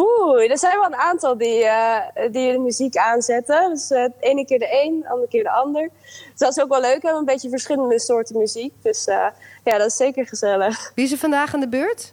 Poeh, 0.00 0.50
er 0.50 0.58
zijn 0.58 0.78
wel 0.78 0.86
een 0.86 0.96
aantal 0.96 1.36
die, 1.36 1.64
uh, 1.64 1.98
die 2.30 2.52
de 2.52 2.58
muziek 2.58 2.96
aanzetten. 2.96 3.70
Dus 3.70 3.90
uh, 3.90 4.04
de 4.04 4.12
ene 4.20 4.44
keer 4.44 4.58
de 4.58 4.82
een, 4.84 5.00
de 5.00 5.08
andere 5.08 5.28
keer 5.28 5.42
de 5.42 5.50
ander. 5.50 5.90
Dus 6.02 6.34
dat 6.36 6.56
is 6.56 6.62
ook 6.62 6.68
wel 6.68 6.80
leuk. 6.80 7.00
We 7.00 7.06
hebben 7.06 7.18
een 7.18 7.24
beetje 7.24 7.48
verschillende 7.48 8.00
soorten 8.00 8.38
muziek. 8.38 8.72
Dus 8.82 9.06
uh, 9.06 9.26
ja, 9.64 9.78
dat 9.78 9.86
is 9.86 9.96
zeker 9.96 10.26
gezellig. 10.26 10.92
Wie 10.94 11.04
is 11.04 11.12
er 11.12 11.18
vandaag 11.18 11.54
aan 11.54 11.60
de 11.60 11.68
beurt? 11.68 12.12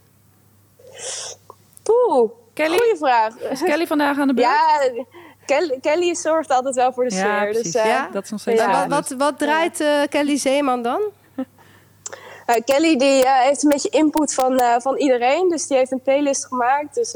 Poeh, 1.83 2.31
Kelly? 2.53 2.77
goeie 2.77 2.95
vraag. 2.95 3.37
Is 3.37 3.61
Kelly 3.61 3.87
vandaag 3.87 4.19
aan 4.19 4.27
de 4.27 4.33
beurt? 4.33 4.47
Ja, 4.47 5.03
Kelly, 5.45 5.79
Kelly 5.81 6.15
zorgt 6.15 6.49
altijd 6.49 6.75
wel 6.75 6.93
voor 6.93 7.03
de 7.03 7.11
sfeer. 7.11 7.25
Ja, 7.25 7.43
precies. 7.43 7.71
Dus, 7.71 7.83
Ja? 7.83 8.09
Dat 8.11 8.23
is 8.23 8.29
nog 8.29 8.39
steeds 8.39 8.61
Ja. 8.61 8.87
Wat, 8.87 9.09
wat, 9.09 9.17
wat 9.17 9.39
draait 9.39 9.81
uh, 9.81 10.01
Kelly 10.09 10.37
Zeeman 10.37 10.81
dan? 10.81 11.01
Uh, 11.35 12.55
Kelly 12.65 12.97
die, 12.97 13.23
uh, 13.23 13.39
heeft 13.39 13.63
een 13.63 13.69
beetje 13.69 13.89
input 13.89 14.33
van, 14.33 14.53
uh, 14.61 14.75
van 14.79 14.97
iedereen. 14.97 15.49
Dus 15.49 15.67
die 15.67 15.77
heeft 15.77 15.91
een 15.91 16.01
playlist 16.01 16.45
gemaakt. 16.45 16.95
Dus 16.95 17.15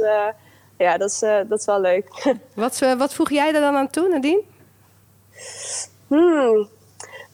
ja, 0.82 0.98
dat 0.98 1.10
is, 1.10 1.20
dat 1.20 1.60
is 1.60 1.66
wel 1.66 1.80
leuk. 1.80 2.34
wat, 2.56 2.80
wat 2.80 3.14
voeg 3.14 3.30
jij 3.30 3.54
er 3.54 3.62
dan 3.62 3.76
aan 3.76 3.90
toe, 3.90 4.08
Nadine? 4.08 4.44
Hmm. 6.08 6.68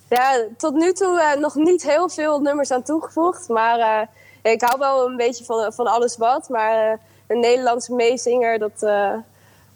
Ja, 0.10 0.46
tot 0.58 0.74
nu 0.74 0.94
toe 0.94 1.36
nog 1.40 1.56
niet 1.56 1.84
heel 1.84 2.10
veel 2.10 2.40
nummers 2.40 2.72
aan 2.72 2.84
toegevoegd. 2.84 3.50
Maar 3.50 4.10
ik 4.42 4.62
hou 4.62 4.80
wel 4.80 5.06
een 5.06 5.16
beetje 5.16 5.46
van, 5.46 5.74
van 5.74 5.88
alles 5.88 6.18
wat. 6.18 6.50
Maar 6.50 7.00
een 7.28 7.40
Nederlandse 7.40 7.94
meezinger, 7.94 8.60
dat, 8.60 8.82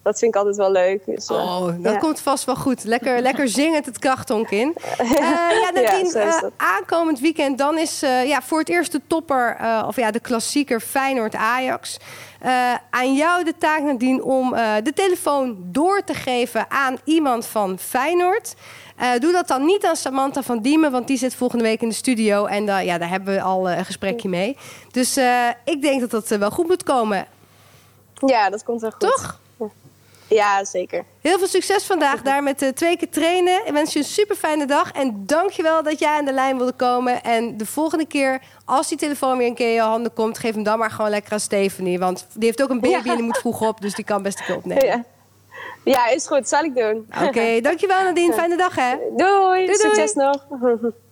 dat 0.04 0.20
vind 0.20 0.36
ik 0.36 0.40
altijd 0.40 0.58
wel 0.58 0.72
leuk. 0.72 1.06
Dus, 1.06 1.30
oh, 1.30 1.66
dat 1.66 1.94
ja. 1.94 1.98
komt 1.98 2.20
vast 2.20 2.44
wel 2.44 2.56
goed. 2.56 2.84
Lekker, 2.84 3.22
lekker 3.22 3.48
zingend 3.48 3.86
het 3.86 4.00
krachtonk 4.00 4.50
in. 4.50 4.76
Uh, 5.02 5.18
ja, 5.18 5.72
Nadine, 5.74 6.10
ja, 6.14 6.44
uh, 6.44 6.50
aankomend 6.58 7.20
weekend 7.20 7.58
dan 7.58 7.78
is 7.78 8.04
uh, 8.04 8.28
ja, 8.28 8.42
voor 8.42 8.60
het 8.60 8.70
eerst 8.70 8.92
de 8.92 9.02
topper, 9.08 9.58
of 9.88 9.96
ja, 9.96 10.12
de 10.12 10.20
klassieker 10.20 10.80
Feyenoord-Ajax. 10.80 11.98
aan 12.90 13.14
jou 13.14 13.44
de 13.44 13.54
taak, 13.58 13.82
Nadine, 13.82 14.24
om 14.24 14.50
de 14.84 14.92
telefoon 14.96 15.58
door 15.64 16.04
te 16.04 16.14
geven 16.14 16.66
aan 16.70 16.98
iemand 17.04 17.46
van 17.46 17.80
Feyenoord. 17.80 18.54
doe 19.20 19.32
dat 19.32 19.48
dan 19.48 19.66
niet 19.66 19.86
aan 19.86 19.96
Samantha 19.96 20.42
van 20.42 20.62
Diemen, 20.62 20.92
want 20.92 21.08
die 21.08 21.18
zit 21.18 21.36
volgende 21.36 21.64
week 21.64 21.82
in 21.82 21.90
de 21.90 21.96
studio. 21.96 22.46
En 22.46 22.66
ja, 22.66 22.98
daar 22.98 23.10
hebben 23.10 23.34
we 23.34 23.42
al 23.42 23.70
een 23.70 23.86
gesprekje 23.86 24.30
mee. 24.30 24.58
Dus 24.92 25.18
ik 25.64 25.82
denk 25.82 26.00
dat 26.00 26.12
dat 26.12 26.28
wel 26.28 26.52
goed 26.52 26.68
moet 26.68 26.84
komen. 26.84 27.28
Ja, 28.26 28.50
dat 28.50 28.64
komt 28.64 28.82
wel 28.82 28.92
goed. 28.92 29.00
Toch? 29.00 29.41
Ja, 30.36 30.66
zeker. 30.66 31.06
Heel 31.22 31.38
veel 31.38 31.48
succes 31.48 31.84
vandaag 31.86 32.22
daar 32.30 32.44
met 32.44 32.62
uh, 32.62 32.70
twee 32.70 32.98
keer 32.98 33.10
trainen. 33.10 33.66
Ik 33.66 33.74
wens 33.74 33.94
je 33.94 34.00
een 34.00 34.06
super 34.06 34.36
fijne 34.36 34.66
dag. 34.66 34.92
En 34.92 35.26
dankjewel 35.26 35.84
dat 35.84 36.00
jij 36.00 36.18
aan 36.18 36.26
de 36.26 36.34
lijn 36.34 36.58
wilde 36.58 36.72
komen. 36.72 37.24
En 37.24 37.58
de 37.58 37.66
volgende 37.66 38.06
keer, 38.06 38.42
als 38.66 38.88
die 38.88 38.98
telefoon 38.98 39.38
weer 39.38 39.48
een 39.48 39.56
keer 39.56 39.68
in 39.68 39.74
je 39.74 39.82
handen 39.82 40.14
komt... 40.14 40.38
geef 40.38 40.54
hem 40.54 40.64
dan 40.64 40.80
maar 40.80 40.92
gewoon 40.92 41.10
lekker 41.12 41.34
aan 41.34 41.40
Stephanie. 41.40 42.00
Want 42.00 42.28
die 42.34 42.46
heeft 42.46 42.64
ook 42.64 42.70
een 42.70 42.80
baby 42.80 43.06
ja. 43.06 43.12
en 43.12 43.16
die 43.16 43.26
moet 43.26 43.38
vroeg 43.38 43.62
op. 43.62 43.82
Dus 43.82 43.96
die 43.96 44.06
kan 44.06 44.22
best 44.22 44.40
een 44.40 44.46
keer 44.46 44.56
opnemen. 44.56 44.86
Ja, 44.86 45.04
ja 45.84 46.08
is 46.10 46.28
goed. 46.28 46.48
Zal 46.48 46.64
ik 46.64 46.76
doen. 46.76 47.08
Oké, 47.16 47.26
okay, 47.26 47.62
dankjewel 47.62 48.04
Nadine. 48.04 48.34
Fijne 48.42 48.58
dag 48.58 48.76
hè. 48.76 48.96
Doei. 49.16 49.66
doei 49.66 49.78
Succes 49.78 50.14
nog. 50.14 50.46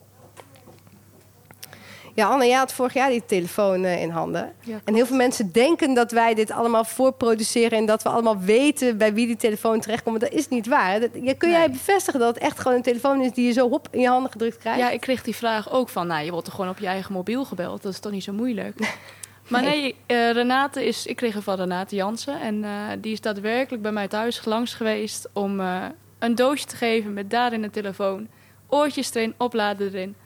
Ja, 2.14 2.28
Anne, 2.28 2.46
jij 2.46 2.56
had 2.56 2.72
vorig 2.72 2.94
jaar 2.94 3.10
die 3.10 3.26
telefoon 3.26 3.84
uh, 3.84 4.02
in 4.02 4.10
handen. 4.10 4.52
Ja, 4.60 4.80
en 4.84 4.94
heel 4.94 5.06
veel 5.06 5.16
mensen 5.16 5.52
denken 5.52 5.94
dat 5.94 6.12
wij 6.12 6.34
dit 6.34 6.50
allemaal 6.50 6.84
voorproduceren... 6.84 7.78
en 7.78 7.86
dat 7.86 8.02
we 8.02 8.08
allemaal 8.08 8.38
weten 8.38 8.98
bij 8.98 9.14
wie 9.14 9.26
die 9.26 9.36
telefoon 9.36 9.80
terechtkomt. 9.80 10.20
Maar 10.20 10.28
dat 10.28 10.38
is 10.38 10.48
niet 10.48 10.66
waar. 10.66 11.00
Dat, 11.00 11.10
ja, 11.12 11.34
kun 11.34 11.48
nee. 11.48 11.58
jij 11.58 11.70
bevestigen 11.70 12.20
dat 12.20 12.34
het 12.34 12.44
echt 12.44 12.58
gewoon 12.60 12.76
een 12.76 12.82
telefoon 12.82 13.20
is... 13.20 13.32
die 13.32 13.46
je 13.46 13.52
zo 13.52 13.68
hop 13.68 13.88
in 13.90 14.00
je 14.00 14.08
handen 14.08 14.30
gedrukt 14.30 14.56
krijgt? 14.56 14.80
Ja, 14.80 14.90
ik 14.90 15.00
kreeg 15.00 15.22
die 15.22 15.36
vraag 15.36 15.72
ook 15.72 15.88
van... 15.88 16.06
nou, 16.06 16.24
je 16.24 16.30
wordt 16.30 16.46
er 16.46 16.52
gewoon 16.52 16.70
op 16.70 16.78
je 16.78 16.86
eigen 16.86 17.12
mobiel 17.12 17.44
gebeld. 17.44 17.82
Dat 17.82 17.92
is 17.92 17.98
toch 17.98 18.12
niet 18.12 18.24
zo 18.24 18.32
moeilijk? 18.32 18.78
maar 19.48 19.62
nee, 19.62 19.94
uh, 20.06 20.30
Renate 20.30 20.86
is... 20.86 21.06
Ik 21.06 21.16
kreeg 21.16 21.34
er 21.34 21.42
van 21.42 21.56
Renate 21.56 21.94
Jansen. 21.94 22.40
En 22.40 22.62
uh, 22.62 22.70
die 22.98 23.12
is 23.12 23.20
daadwerkelijk 23.20 23.82
bij 23.82 23.92
mij 23.92 24.08
thuis 24.08 24.44
langs 24.44 24.74
geweest... 24.74 25.28
om 25.32 25.60
uh, 25.60 25.84
een 26.18 26.34
doosje 26.34 26.66
te 26.66 26.76
geven 26.76 27.12
met 27.12 27.30
daarin 27.30 27.62
een 27.62 27.70
telefoon. 27.70 28.28
Oortjes 28.68 29.14
erin, 29.14 29.34
opladen 29.36 29.86
erin... 29.86 30.16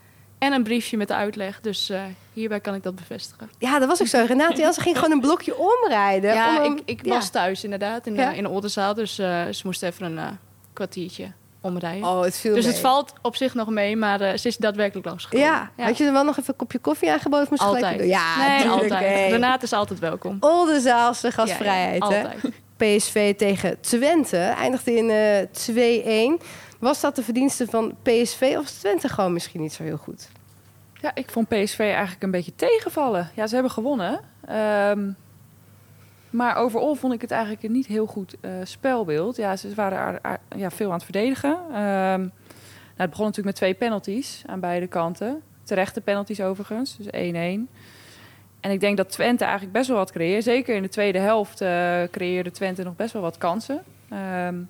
En 0.45 0.53
een 0.53 0.63
briefje 0.63 0.97
met 0.97 1.07
de 1.07 1.13
uitleg. 1.13 1.61
Dus 1.61 1.89
uh, 1.89 2.01
hierbij 2.33 2.59
kan 2.59 2.73
ik 2.73 2.83
dat 2.83 2.95
bevestigen. 2.95 3.49
Ja, 3.57 3.79
dat 3.79 3.87
was 3.87 4.01
ook 4.01 4.07
zo. 4.07 4.25
Renate 4.27 4.61
Jansen 4.61 4.83
ging 4.83 4.95
gewoon 4.95 5.11
een 5.11 5.19
blokje 5.19 5.57
omrijden. 5.57 6.33
Ja, 6.33 6.65
om 6.65 6.73
ik, 6.75 6.81
ik 6.85 7.05
ja. 7.05 7.13
was 7.13 7.29
thuis 7.29 7.63
inderdaad 7.63 8.07
in, 8.07 8.15
ja. 8.15 8.31
in 8.31 8.43
de 8.43 8.49
Oldenzaal. 8.49 8.93
Dus 8.93 9.19
uh, 9.19 9.45
ze 9.51 9.61
moest 9.63 9.83
even 9.83 10.05
een 10.05 10.17
uh, 10.17 10.27
kwartiertje 10.73 11.31
omrijden. 11.61 12.09
Oh, 12.09 12.21
het 12.21 12.37
viel 12.37 12.55
dus 12.55 12.63
mee. 12.63 12.73
het 12.73 12.81
valt 12.81 13.13
op 13.21 13.35
zich 13.35 13.53
nog 13.53 13.69
mee, 13.69 13.97
maar 13.97 14.37
ze 14.37 14.47
is 14.47 14.57
daadwerkelijk 14.57 15.07
langsgekomen. 15.07 15.47
Ja. 15.47 15.71
ja. 15.77 15.85
Had 15.85 15.97
je 15.97 16.05
er 16.05 16.13
wel 16.13 16.23
nog 16.23 16.37
even 16.37 16.49
een 16.53 16.59
kopje 16.59 16.79
koffie 16.79 17.11
aangeboden? 17.11 17.47
Moest 17.49 17.61
altijd. 17.61 18.03
Ja, 18.03 18.57
nee, 18.57 18.69
altijd. 18.69 19.31
Renate 19.31 19.65
is 19.65 19.73
altijd 19.73 19.99
welkom. 19.99 20.37
Oldenzaalse 20.39 21.31
gastvrijheid. 21.31 22.03
Ja, 22.03 22.05
altijd. 22.05 22.43
PSV 22.77 23.35
tegen 23.35 23.81
Twente 23.81 24.37
eindigde 24.37 24.95
in 24.95 26.39
2-1. 26.39 26.43
Was 26.79 27.01
dat 27.01 27.15
de 27.15 27.23
verdienste 27.23 27.65
van 27.69 27.95
PSV 28.03 28.55
of 28.57 28.69
Twente 28.69 29.09
gewoon 29.09 29.33
misschien 29.33 29.61
niet 29.61 29.73
zo 29.73 29.83
heel 29.83 29.97
goed? 29.97 30.27
Ja, 31.05 31.11
ik 31.15 31.29
vond 31.29 31.47
PSV 31.47 31.79
eigenlijk 31.79 32.23
een 32.23 32.31
beetje 32.31 32.55
tegenvallen. 32.55 33.29
Ja, 33.35 33.47
ze 33.47 33.53
hebben 33.53 33.71
gewonnen. 33.71 34.19
Um, 34.89 35.15
maar 36.29 36.55
overal 36.55 36.95
vond 36.95 37.13
ik 37.13 37.21
het 37.21 37.31
eigenlijk 37.31 37.63
een 37.63 37.71
niet 37.71 37.85
heel 37.85 38.05
goed 38.05 38.35
uh, 38.41 38.51
spelbeeld. 38.63 39.35
Ja, 39.35 39.55
ze 39.55 39.75
waren 39.75 40.19
ja, 40.55 40.69
veel 40.69 40.87
aan 40.87 40.93
het 40.93 41.03
verdedigen. 41.03 41.51
Um, 41.51 41.71
nou, 41.71 42.31
het 42.95 43.09
begon 43.09 43.25
natuurlijk 43.25 43.45
met 43.45 43.55
twee 43.55 43.73
penalties 43.73 44.43
aan 44.45 44.59
beide 44.59 44.87
kanten. 44.87 45.41
Terechte 45.63 46.01
penalties 46.01 46.41
overigens, 46.41 46.97
dus 46.97 47.07
1-1. 47.07 47.09
En 48.59 48.71
ik 48.71 48.79
denk 48.79 48.97
dat 48.97 49.09
Twente 49.09 49.43
eigenlijk 49.43 49.73
best 49.73 49.87
wel 49.87 49.97
wat 49.97 50.11
creëert. 50.11 50.43
Zeker 50.43 50.75
in 50.75 50.81
de 50.81 50.89
tweede 50.89 51.19
helft 51.19 51.61
uh, 51.61 52.03
creëerde 52.03 52.51
Twente 52.51 52.83
nog 52.83 52.95
best 52.95 53.13
wel 53.13 53.21
wat 53.21 53.37
kansen. 53.37 53.83
Ehm, 54.09 54.61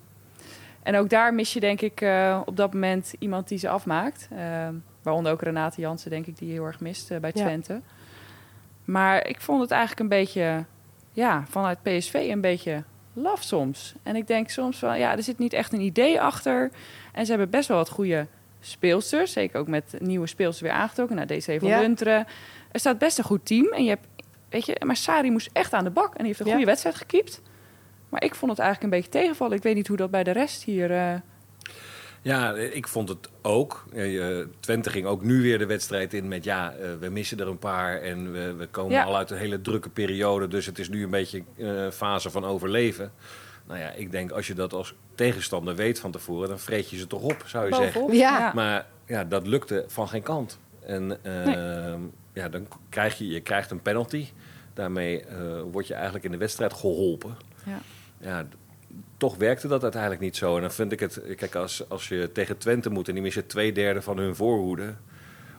en 0.82 0.96
ook 0.96 1.10
daar 1.10 1.34
mis 1.34 1.52
je 1.52 1.60
denk 1.60 1.80
ik 1.80 2.00
uh, 2.00 2.40
op 2.44 2.56
dat 2.56 2.72
moment 2.72 3.14
iemand 3.18 3.48
die 3.48 3.58
ze 3.58 3.68
afmaakt. 3.68 4.28
Waaronder 5.06 5.32
ook 5.32 5.42
Renate 5.42 5.80
Jansen, 5.80 6.10
denk 6.10 6.26
ik, 6.26 6.38
die 6.38 6.50
heel 6.50 6.64
erg 6.64 6.80
mist 6.80 7.10
uh, 7.10 7.18
bij 7.18 7.32
Twente. 7.32 7.72
Ja. 7.72 7.80
Maar 8.84 9.26
ik 9.26 9.40
vond 9.40 9.60
het 9.60 9.70
eigenlijk 9.70 10.00
een 10.00 10.08
beetje, 10.08 10.64
ja, 11.12 11.44
vanuit 11.48 11.82
PSV 11.82 12.26
een 12.30 12.40
beetje 12.40 12.82
laf 13.12 13.42
soms. 13.42 13.94
En 14.02 14.16
ik 14.16 14.26
denk 14.26 14.48
soms 14.48 14.78
van, 14.78 14.98
ja, 14.98 15.16
er 15.16 15.22
zit 15.22 15.38
niet 15.38 15.52
echt 15.52 15.72
een 15.72 15.80
idee 15.80 16.20
achter. 16.20 16.70
En 17.12 17.24
ze 17.24 17.30
hebben 17.30 17.50
best 17.50 17.68
wel 17.68 17.76
wat 17.76 17.88
goede 17.88 18.26
speelsters. 18.60 19.32
Zeker 19.32 19.60
ook 19.60 19.68
met 19.68 19.94
nieuwe 19.98 20.26
speelsters 20.26 20.70
weer 20.70 20.80
aangetrokken. 20.80 21.16
Naar 21.16 21.26
DC 21.26 21.44
van 21.44 21.68
ja. 21.68 21.80
Lunteren. 21.80 22.26
Er 22.72 22.80
staat 22.80 22.98
best 22.98 23.18
een 23.18 23.24
goed 23.24 23.46
team. 23.46 23.72
En 23.72 23.82
je 23.82 23.88
hebt, 23.88 24.06
weet 24.48 24.66
je, 24.66 24.82
maar 24.86 24.96
Sari 24.96 25.30
moest 25.30 25.50
echt 25.52 25.72
aan 25.72 25.84
de 25.84 25.90
bak. 25.90 26.12
En 26.12 26.18
die 26.18 26.26
heeft 26.26 26.40
een 26.40 26.46
goede 26.46 26.64
wedstrijd 26.64 26.96
gekiept. 26.96 27.42
Maar 28.08 28.24
ik 28.24 28.34
vond 28.34 28.50
het 28.50 28.60
eigenlijk 28.60 28.92
een 28.92 29.00
beetje 29.00 29.20
tegenvallen. 29.20 29.56
Ik 29.56 29.62
weet 29.62 29.74
niet 29.74 29.88
hoe 29.88 29.96
dat 29.96 30.10
bij 30.10 30.24
de 30.24 30.30
rest 30.30 30.62
hier... 30.62 30.90
Uh... 30.90 31.14
Ja, 32.26 32.54
ik 32.54 32.88
vond 32.88 33.08
het 33.08 33.28
ook. 33.42 33.84
Twente 34.60 34.90
ging 34.90 35.06
ook 35.06 35.22
nu 35.22 35.42
weer 35.42 35.58
de 35.58 35.66
wedstrijd 35.66 36.14
in 36.14 36.28
met 36.28 36.44
ja, 36.44 36.74
uh, 36.74 36.94
we 37.00 37.08
missen 37.08 37.40
er 37.40 37.48
een 37.48 37.58
paar 37.58 38.00
en 38.00 38.32
we, 38.32 38.54
we 38.54 38.66
komen 38.66 38.92
ja. 38.92 39.04
al 39.04 39.16
uit 39.16 39.30
een 39.30 39.38
hele 39.38 39.60
drukke 39.60 39.88
periode. 39.88 40.48
Dus 40.48 40.66
het 40.66 40.78
is 40.78 40.88
nu 40.88 41.04
een 41.04 41.10
beetje 41.10 41.42
uh, 41.56 41.90
fase 41.90 42.30
van 42.30 42.44
overleven. 42.44 43.12
Nou 43.66 43.80
ja, 43.80 43.90
ik 43.90 44.10
denk 44.10 44.30
als 44.30 44.46
je 44.46 44.54
dat 44.54 44.72
als 44.72 44.94
tegenstander 45.14 45.74
weet 45.74 46.00
van 46.00 46.10
tevoren, 46.10 46.48
dan 46.48 46.58
vreet 46.58 46.90
je 46.90 46.96
ze 46.96 47.06
toch 47.06 47.22
op, 47.22 47.42
zou 47.46 47.64
je 47.64 47.70
Bovenop, 47.70 47.92
zeggen. 47.92 48.16
Ja. 48.16 48.52
Maar 48.54 48.86
ja, 49.06 49.24
dat 49.24 49.46
lukte 49.46 49.84
van 49.86 50.08
geen 50.08 50.22
kant. 50.22 50.58
En 50.86 51.18
uh, 51.22 51.44
nee. 51.44 52.10
ja, 52.32 52.48
dan 52.48 52.66
krijg 52.88 53.18
je, 53.18 53.26
je 53.26 53.40
krijgt 53.40 53.70
een 53.70 53.82
penalty. 53.82 54.26
Daarmee 54.74 55.24
uh, 55.24 55.60
word 55.72 55.86
je 55.86 55.94
eigenlijk 55.94 56.24
in 56.24 56.30
de 56.30 56.36
wedstrijd 56.36 56.72
geholpen. 56.72 57.36
Ja. 57.64 57.78
ja, 58.18 58.46
toch 59.16 59.36
werkte 59.36 59.68
dat 59.68 59.82
uiteindelijk 59.82 60.22
niet 60.22 60.36
zo. 60.36 60.54
En 60.54 60.60
dan 60.60 60.72
vind 60.72 60.92
ik 60.92 61.00
het, 61.00 61.20
kijk, 61.36 61.54
als, 61.54 61.88
als 61.88 62.08
je 62.08 62.30
tegen 62.32 62.58
Twente 62.58 62.90
moet 62.90 63.08
en 63.08 63.14
die 63.14 63.22
missen 63.22 63.46
twee 63.46 63.72
derde 63.72 64.02
van 64.02 64.18
hun 64.18 64.34
voorhoede. 64.34 64.94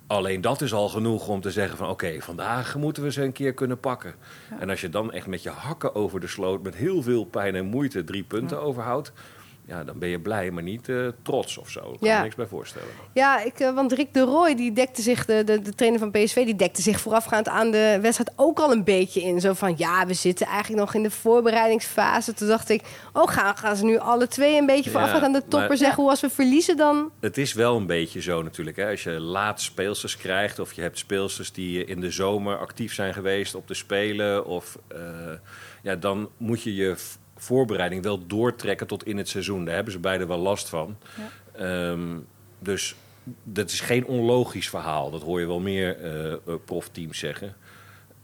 Alleen 0.08 0.42
dat 0.42 0.62
is 0.62 0.74
al 0.74 0.90
genoeg 0.90 1.28
om 1.28 1.42
te 1.42 1.52
zeggen 1.52 1.78
van 1.78 1.90
oké, 1.90 2.06
okay, 2.06 2.22
vandaag 2.22 2.76
moeten 2.76 3.04
we 3.04 3.12
ze 3.12 3.24
een 3.24 3.32
keer 3.32 3.54
kunnen 3.54 3.80
pakken. 3.80 4.16
Ja. 4.50 4.60
En 4.60 4.70
als 4.70 4.82
je 4.82 4.90
dan 4.90 5.12
echt 5.12 5.28
met 5.28 5.44
je 5.44 5.50
hakken 5.50 5.96
over 5.96 6.20
de 6.20 6.28
sloot 6.28 6.64
met 6.64 6.76
heel 6.76 7.02
veel 7.02 7.26
pijn 7.26 7.56
en 7.56 7.66
moeite 7.66 8.04
drie 8.04 8.24
punten 8.24 8.58
ja. 8.58 8.64
overhoudt. 8.64 9.12
Ja, 9.68 9.84
dan 9.84 10.00
ben 10.00 10.10
je 10.10 10.20
blij, 10.20 10.52
maar 10.52 10.64
niet 10.64 10.88
uh, 10.88 11.08
trots 11.22 11.58
of 11.58 11.70
zo. 11.70 11.80
Ik 11.80 12.00
kan 12.00 12.10
ja. 12.10 12.22
niks 12.22 12.36
bij 12.36 12.46
voorstellen. 12.46 12.88
Ja, 13.14 13.44
ik, 13.44 13.60
uh, 13.60 13.74
want 13.74 13.92
Rick 13.92 14.14
de 14.14 14.20
Roy, 14.20 14.56
die 14.56 14.74
dekte 14.74 15.02
zich, 15.02 15.26
de, 15.26 15.44
de, 15.44 15.62
de, 15.62 15.76
trainer 15.76 16.00
van 16.00 16.12
PSV, 16.12 16.46
die 16.46 16.56
dekte 16.56 16.82
zich 16.82 17.00
voorafgaand 17.00 17.48
aan 17.48 17.72
de 17.72 18.00
wedstrijd 18.02 18.32
ook 18.36 18.60
al 18.60 18.72
een 18.72 18.84
beetje 18.84 19.22
in. 19.22 19.42
Zo 19.42 19.54
van, 19.54 19.74
ja, 19.78 20.06
we 20.06 20.14
zitten 20.14 20.48
eigenlijk 20.48 20.80
nog 20.80 20.94
in 20.94 21.04
de 21.04 21.12
voorbereidingsfase. 21.12 22.34
Toen 22.34 22.48
dacht 22.48 22.70
ik, 22.70 22.82
oh, 23.14 23.28
gaan, 23.28 23.58
gaan 23.58 23.76
ze 23.76 23.86
nu 23.86 23.98
alle 23.98 24.28
twee 24.28 24.58
een 24.58 24.66
beetje 24.66 24.90
voorafgaand 24.90 25.24
aan 25.24 25.34
de 25.34 25.42
topper 25.42 25.68
maar, 25.68 25.78
zeggen, 25.78 26.02
hoe 26.02 26.10
als 26.10 26.22
we 26.22 26.30
verliezen 26.30 26.78
dan? 26.78 27.12
Het 27.20 27.38
is 27.38 27.54
wel 27.54 27.78
een 27.78 27.88
beetje 27.88 28.22
zo 28.22 28.42
natuurlijk. 28.42 28.78
Hè? 28.78 28.90
Als 28.90 29.04
je 29.04 29.20
laat 29.20 29.62
speelsters 29.62 30.18
krijgt, 30.18 30.60
of 30.60 30.74
je 30.74 30.82
hebt 30.82 30.98
speelsters 30.98 31.52
die 31.52 31.86
in 31.86 32.02
de 32.02 32.12
zomer 32.12 32.58
actief 32.58 32.94
zijn 32.94 33.14
geweest 33.14 33.56
op 33.56 33.68
de 33.68 33.74
Spelen, 33.74 34.46
of 34.46 34.78
uh, 34.92 35.00
ja, 35.82 35.96
dan 35.96 36.30
moet 36.38 36.62
je 36.62 36.76
je 36.76 36.96
voorbereiding 37.38 38.04
wel 38.04 38.28
doortrekken 38.28 38.88
tot 38.88 39.06
in 39.06 39.18
het 39.18 39.30
seizoen. 39.30 39.66
Daar 39.66 39.76
hebben 39.76 39.94
ze 39.94 40.00
beide 40.00 40.26
wel 40.26 40.38
last 40.38 40.70
van. 40.70 40.98
Ja. 41.58 41.90
Um, 41.90 42.28
dus 42.60 42.96
dat 43.44 43.70
is 43.70 43.80
geen 43.80 44.06
onlogisch 44.06 44.70
verhaal. 44.70 45.12
Dat 45.12 45.22
hoor 45.22 45.40
je 45.40 45.48
wel 45.48 45.60
meer 45.60 45.98
uh, 46.48 46.56
profteams 46.66 47.20
zeggen. 47.20 47.56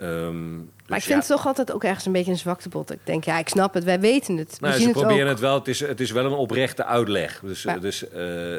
Um, 0.04 0.72
dus 0.78 0.88
maar 0.88 0.98
ik 0.98 1.04
vind 1.04 1.24
ja. 1.24 1.28
het 1.28 1.38
toch 1.38 1.46
altijd 1.46 1.72
ook 1.72 1.84
ergens 1.84 2.06
een 2.06 2.12
beetje 2.12 2.32
een 2.32 2.38
zwaktebod. 2.38 2.92
Ik 2.92 3.00
denk, 3.04 3.24
ja, 3.24 3.40
ik 3.40 3.50
snap 3.50 3.74
het, 3.74 3.84
wij 3.84 4.00
weten 4.00 4.38
het. 4.38 4.58
Nou, 4.60 4.74
we 4.74 4.80
ze 4.80 4.86
zien 4.86 4.94
proberen 4.94 5.20
het, 5.20 5.30
het, 5.30 5.40
wel. 5.40 5.54
Het 5.54 5.68
is, 5.68 5.80
het 5.80 6.00
is 6.00 6.12
wel 6.12 6.26
een 6.26 6.32
oprechte 6.32 6.86
uitleg. 6.86 7.40
Dus, 7.40 7.64
ja. 7.64 7.78
dus, 7.78 8.04
uh, 8.14 8.56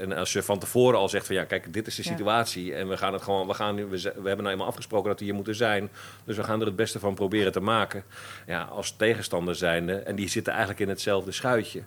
en 0.00 0.12
als 0.12 0.32
je 0.32 0.42
van 0.42 0.58
tevoren 0.58 0.98
al 0.98 1.08
zegt 1.08 1.26
van 1.26 1.34
ja, 1.34 1.44
kijk, 1.44 1.72
dit 1.72 1.86
is 1.86 1.94
de 1.94 2.02
situatie. 2.02 2.64
Ja. 2.64 2.76
En 2.76 2.88
we 2.88 2.96
gaan 2.96 3.12
het 3.12 3.22
gewoon, 3.22 3.46
we, 3.46 3.54
gaan, 3.54 3.74
we, 3.74 3.88
we 3.88 4.10
hebben 4.12 4.36
nou 4.36 4.48
eenmaal 4.48 4.66
afgesproken 4.66 5.08
dat 5.08 5.18
we 5.18 5.24
hier 5.24 5.34
moeten 5.34 5.54
zijn. 5.54 5.90
Dus 6.24 6.36
we 6.36 6.44
gaan 6.44 6.60
er 6.60 6.66
het 6.66 6.76
beste 6.76 6.98
van 6.98 7.14
proberen 7.14 7.52
te 7.52 7.60
maken. 7.60 8.04
Ja, 8.46 8.62
als 8.62 8.96
tegenstander 8.96 9.54
zijnde, 9.54 9.94
en 9.94 10.16
die 10.16 10.28
zitten 10.28 10.52
eigenlijk 10.52 10.82
in 10.82 10.88
hetzelfde 10.88 11.32
schuitje. 11.32 11.82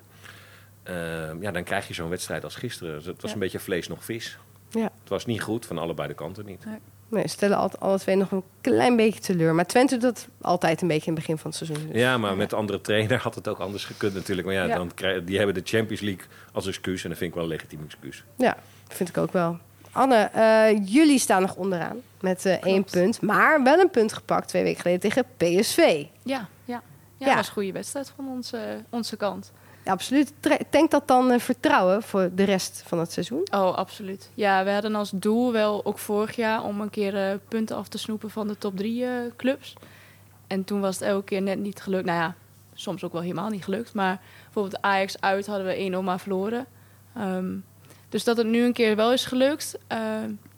Uh, 0.90 0.96
ja, 1.42 1.52
dan 1.52 1.64
krijg 1.64 1.88
je 1.88 1.94
zo'n 1.94 2.10
wedstrijd 2.10 2.44
als 2.44 2.56
gisteren. 2.56 2.96
Dus 2.96 3.06
het 3.06 3.22
was 3.22 3.34
een 3.34 3.40
beetje 3.40 3.60
vlees 3.60 3.88
nog 3.88 4.04
vis. 4.04 4.38
Ja. 4.70 4.92
Het 5.00 5.10
was 5.10 5.26
niet 5.26 5.42
goed, 5.42 5.66
van 5.66 5.78
allebei 5.78 6.08
de 6.08 6.14
kanten 6.14 6.46
niet. 6.46 6.66
Nee. 6.66 6.80
Nee, 7.10 7.28
stellen 7.28 7.58
alle, 7.58 7.72
alle 7.80 8.00
twee 8.00 8.16
nog 8.16 8.32
een 8.32 8.44
klein 8.62 8.96
beetje 8.96 9.20
teleur. 9.20 9.56
Maar 9.56 9.66
Twente 9.66 9.98
doet 9.98 10.02
dat 10.02 10.28
altijd 10.42 10.82
een 10.82 10.88
beetje 10.88 11.08
in 11.08 11.14
het 11.14 11.22
begin 11.22 11.38
van 11.38 11.50
het 11.52 11.60
seizoen. 11.60 11.88
Dus. 11.88 12.02
Ja, 12.02 12.18
maar 12.18 12.38
met 12.38 12.50
de 12.50 12.56
andere 12.56 12.82
trainer 12.82 13.18
had 13.18 13.36
het 13.36 13.48
ook 13.48 13.60
anders 13.60 13.86
gekund 13.86 14.14
natuurlijk. 14.14 14.48
Maar 14.48 14.56
ja, 14.56 14.64
ja. 14.64 14.76
Dan 14.76 14.94
krijg, 14.94 15.24
die 15.24 15.38
hebben 15.38 15.56
de 15.56 15.62
Champions 15.64 16.02
League 16.02 16.26
als 16.54 16.68
excuus. 16.68 17.04
En 17.04 17.10
dat 17.10 17.18
vind 17.18 17.30
ik 17.30 17.36
wel 17.36 17.46
een 17.46 17.50
legitiem 17.50 17.84
excuus. 17.86 18.24
Ja, 18.36 18.58
vind 18.88 19.10
ik 19.10 19.18
ook 19.18 19.32
wel. 19.32 19.58
Anne, 19.92 20.32
uh, 20.36 20.86
jullie 20.86 21.20
staan 21.20 21.42
nog 21.42 21.56
onderaan 21.56 21.98
met 22.22 22.46
uh, 22.46 22.54
één 22.54 22.84
punt. 22.84 23.22
Maar 23.22 23.64
wel 23.64 23.80
een 23.80 23.90
punt 23.90 24.14
gepakt 24.14 24.48
twee 24.48 24.64
weken 24.64 24.82
geleden 24.82 25.00
tegen 25.00 25.26
PSV. 25.38 26.06
Ja, 26.24 26.48
ja. 26.66 26.82
ja, 27.18 27.26
dat 27.26 27.36
was 27.36 27.48
een 27.48 27.54
goede 27.54 27.72
wedstrijd 27.72 28.14
van 28.16 28.28
onze, 28.28 28.84
onze 28.90 29.18
kant. 29.18 29.52
Absoluut. 29.90 30.34
Denkt 30.70 30.92
dat 30.92 31.08
dan 31.08 31.32
uh, 31.32 31.40
vertrouwen 31.40 32.04
voor 32.04 32.30
de 32.36 32.44
rest 32.44 32.84
van 32.86 33.00
het 33.00 33.12
seizoen? 33.12 33.48
Oh, 33.52 33.76
absoluut. 33.76 34.32
Ja, 34.34 34.64
we 34.64 34.72
hadden 34.72 34.96
als 34.96 35.12
doel 35.14 35.52
wel 35.52 35.86
ook 35.86 35.98
vorig 35.98 36.36
jaar 36.36 36.64
om 36.64 36.82
een 36.82 36.90
keer 36.90 37.14
uh, 37.14 37.38
punten 37.48 37.76
af 37.76 37.88
te 37.88 37.98
snoepen 37.98 38.30
van 38.30 38.48
de 38.48 38.58
top 38.58 38.78
drie 38.78 39.04
uh, 39.04 39.10
clubs. 39.38 39.74
En 40.48 40.64
toen 40.64 40.82
was 40.82 41.00
het 41.00 41.08
elke 41.08 41.26
keer 41.26 41.42
net 41.42 41.60
niet 41.60 41.82
gelukt. 41.82 42.06
Nou 42.06 42.20
ja, 42.20 42.36
soms 42.74 43.04
ook 43.04 43.12
wel 43.12 43.22
helemaal 43.22 43.50
niet 43.50 43.64
gelukt. 43.64 43.94
Maar 43.94 44.22
bijvoorbeeld 44.44 44.82
Ajax 44.82 45.22
uit 45.22 45.48
hadden 45.48 45.66
we 45.66 45.98
1-0 46.02 46.04
maar 46.04 46.20
verloren. 46.20 46.66
Um, 47.18 47.66
dus 48.10 48.24
dat 48.24 48.38
het 48.38 48.48
nu 48.48 48.64
een 48.64 48.74
keer 48.74 48.96
wel 48.96 49.14
is 49.14 49.26
gelukt, 49.26 49.78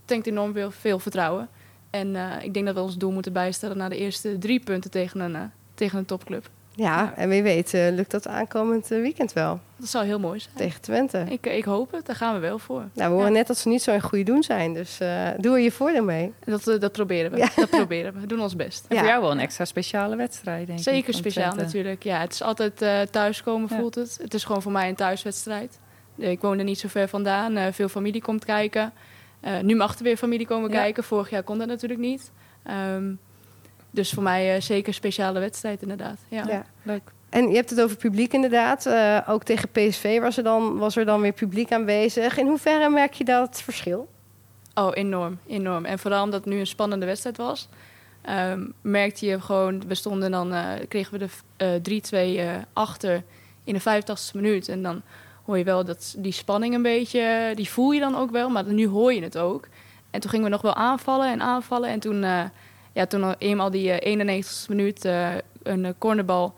denkt 0.06 0.28
enorm 0.28 0.54
veel, 0.54 0.72
veel 0.72 1.00
vertrouwen. 1.00 1.50
En 1.90 2.16
ik 2.42 2.54
denk 2.54 2.66
dat 2.66 2.76
we 2.76 2.82
ons 2.82 2.98
doel 2.98 3.12
moeten 3.12 3.34
bijstellen 3.34 3.78
naar 3.78 3.90
de 3.90 3.98
eerste 3.98 4.38
drie 4.38 4.60
punten 4.60 4.92
tegen 4.92 5.20
een, 5.20 5.52
tegen 5.74 5.98
een 5.98 6.06
topclub. 6.06 6.50
Ja, 6.82 6.90
ja, 6.92 7.14
en 7.16 7.30
wie 7.30 7.44
weet 7.44 7.74
uh, 7.74 7.90
lukt 7.90 8.12
dat 8.12 8.28
aankomend 8.28 8.92
uh, 8.92 9.02
weekend 9.02 9.34
wel. 9.34 9.60
Dat 9.78 9.90
zou 9.90 10.06
heel 10.06 10.20
mooi 10.20 10.40
zijn. 10.40 10.56
Tegen 10.56 10.82
Twente. 10.82 11.26
Ik, 11.30 11.46
ik 11.46 11.64
hoop 11.64 11.92
het, 11.92 12.06
daar 12.06 12.16
gaan 12.16 12.34
we 12.34 12.40
wel 12.40 12.60
voor. 12.60 12.84
Nou, 12.94 13.10
we 13.10 13.16
horen 13.16 13.32
ja. 13.32 13.38
net 13.38 13.48
dat 13.48 13.58
ze 13.58 13.68
niet 13.68 13.82
zo 13.82 13.92
in 13.92 14.02
goede 14.02 14.24
doen 14.24 14.44
zijn, 14.44 14.74
dus 14.74 15.02
uh, 15.02 15.28
doe 15.38 15.56
er 15.56 15.60
je 15.62 15.72
voordeel 15.72 16.04
mee. 16.04 16.34
Dat, 16.46 16.64
dat 16.64 16.92
proberen 16.92 17.32
we. 17.32 17.38
Ja. 17.38 17.50
Dat 17.56 17.70
proberen 17.70 18.14
we. 18.14 18.20
We 18.20 18.28
doen 18.28 18.42
ons 18.42 18.56
best. 18.56 18.86
En 18.88 18.98
voor 18.98 19.08
jou 19.08 19.22
wel 19.22 19.32
een 19.32 19.40
extra 19.40 19.66
speciale 19.66 20.16
wedstrijd, 20.16 20.68
denk 20.68 20.80
Zeker 20.80 21.00
ik. 21.00 21.06
Zeker 21.06 21.20
speciaal 21.20 21.52
Twente. 21.52 21.66
natuurlijk. 21.66 22.04
Ja, 22.04 22.20
het 22.20 22.34
is 22.34 22.42
altijd 22.42 22.86
thuiskomen, 23.12 23.70
voelt 23.70 23.96
het. 23.96 24.18
Het 24.22 24.34
is 24.34 24.44
gewoon 24.44 24.62
voor 24.62 24.72
mij 24.72 24.90
een 24.90 24.96
thuiswedstrijd. 24.96 25.80
Ik 26.18 26.42
woon 26.42 26.58
er 26.58 26.64
niet 26.64 26.80
zo 26.80 26.88
ver 26.88 27.08
vandaan. 27.08 27.74
veel 27.74 27.90
familie 27.90 28.22
komt 28.22 28.46
kijken. 28.46 28.94
nu 29.62 29.76
mag 29.76 29.98
er 29.98 30.04
weer 30.04 30.18
familie 30.18 30.48
komen 30.48 30.70
kijken. 30.70 31.04
Vorig 31.04 31.30
jaar 31.30 31.44
kon 31.44 31.58
dat 31.58 31.68
natuurlijk 31.68 32.00
niet. 32.00 32.32
Um, 32.96 33.20
dus 33.92 34.14
voor 34.14 34.24
mij 34.24 34.56
uh, 34.56 34.62
zeker 34.62 34.88
een 34.88 34.94
speciale 34.94 35.40
wedstrijd, 35.40 35.82
inderdaad. 35.82 36.20
Ja, 36.28 36.44
ja. 36.48 36.66
leuk. 36.84 37.12
En 37.30 37.50
je 37.50 37.56
hebt 37.56 37.70
het 37.70 37.82
over 37.82 37.98
publiek 37.98 38.34
inderdaad. 38.34 38.86
Uh, 38.86 39.20
ook 39.28 39.44
tegen 39.44 39.70
PSV 39.70 40.20
was 40.20 40.38
er, 40.38 40.44
dan, 40.44 40.78
was 40.78 40.96
er 40.96 41.06
dan 41.06 41.22
weer 41.22 41.32
publiek 41.32 41.72
aanwezig. 41.72 42.38
In 42.38 42.48
hoeverre 42.48 42.90
merk 42.90 43.14
je 43.14 43.24
dat 43.24 43.62
verschil? 43.62 44.08
Oh, 44.74 44.92
enorm, 44.94 45.40
enorm. 45.48 45.86
En 45.86 46.00
vooral 46.00 46.24
omdat 46.24 46.44
het 46.44 46.54
nu 46.54 46.60
een 46.60 46.68
spannende 46.68 47.06
wedstrijd 47.06 47.38
was... 47.38 47.70
Um, 48.30 48.74
merkte 48.82 49.26
je 49.26 49.42
gewoon... 49.42 49.88
We 49.88 49.96
stonden 49.96 50.32
dan... 50.32 50.54
Uh, 50.54 50.70
kregen 50.88 51.20
we 51.20 51.30
de 51.82 52.62
3-2 52.64 52.68
achter 52.74 53.24
in 53.64 53.74
de 53.74 54.02
85e 54.02 54.34
minuut. 54.34 54.70
En 54.70 54.84
dan 54.84 55.02
hoor 55.46 55.58
je 55.58 55.64
wel 55.64 55.86
dat 55.86 56.16
die 56.18 56.32
spanning 56.32 56.76
een 56.76 56.82
beetje... 56.82 57.52
Die 57.56 57.70
voel 57.70 57.92
je 57.92 58.00
dan 58.00 58.16
ook 58.16 58.32
wel, 58.32 58.50
maar 58.50 58.66
nu 58.66 58.88
hoor 58.88 59.14
je 59.14 59.24
het 59.24 59.38
ook. 59.38 59.68
En 60.10 60.20
toen 60.20 60.30
gingen 60.30 60.46
we 60.46 60.52
nog 60.52 60.62
wel 60.62 60.76
aanvallen 60.76 61.32
en 61.32 61.42
aanvallen. 61.42 61.90
En 61.90 62.00
toen 62.00 62.24
ja, 62.94 63.06
toen 63.06 63.36
eenmaal 63.38 63.72
die 63.72 63.88
uh, 63.88 63.96
91 64.00 64.70
minuut 64.70 65.06
uh, 65.06 65.30
een 65.64 65.84
uh, 65.84 65.92
cornerbal. 65.98 66.54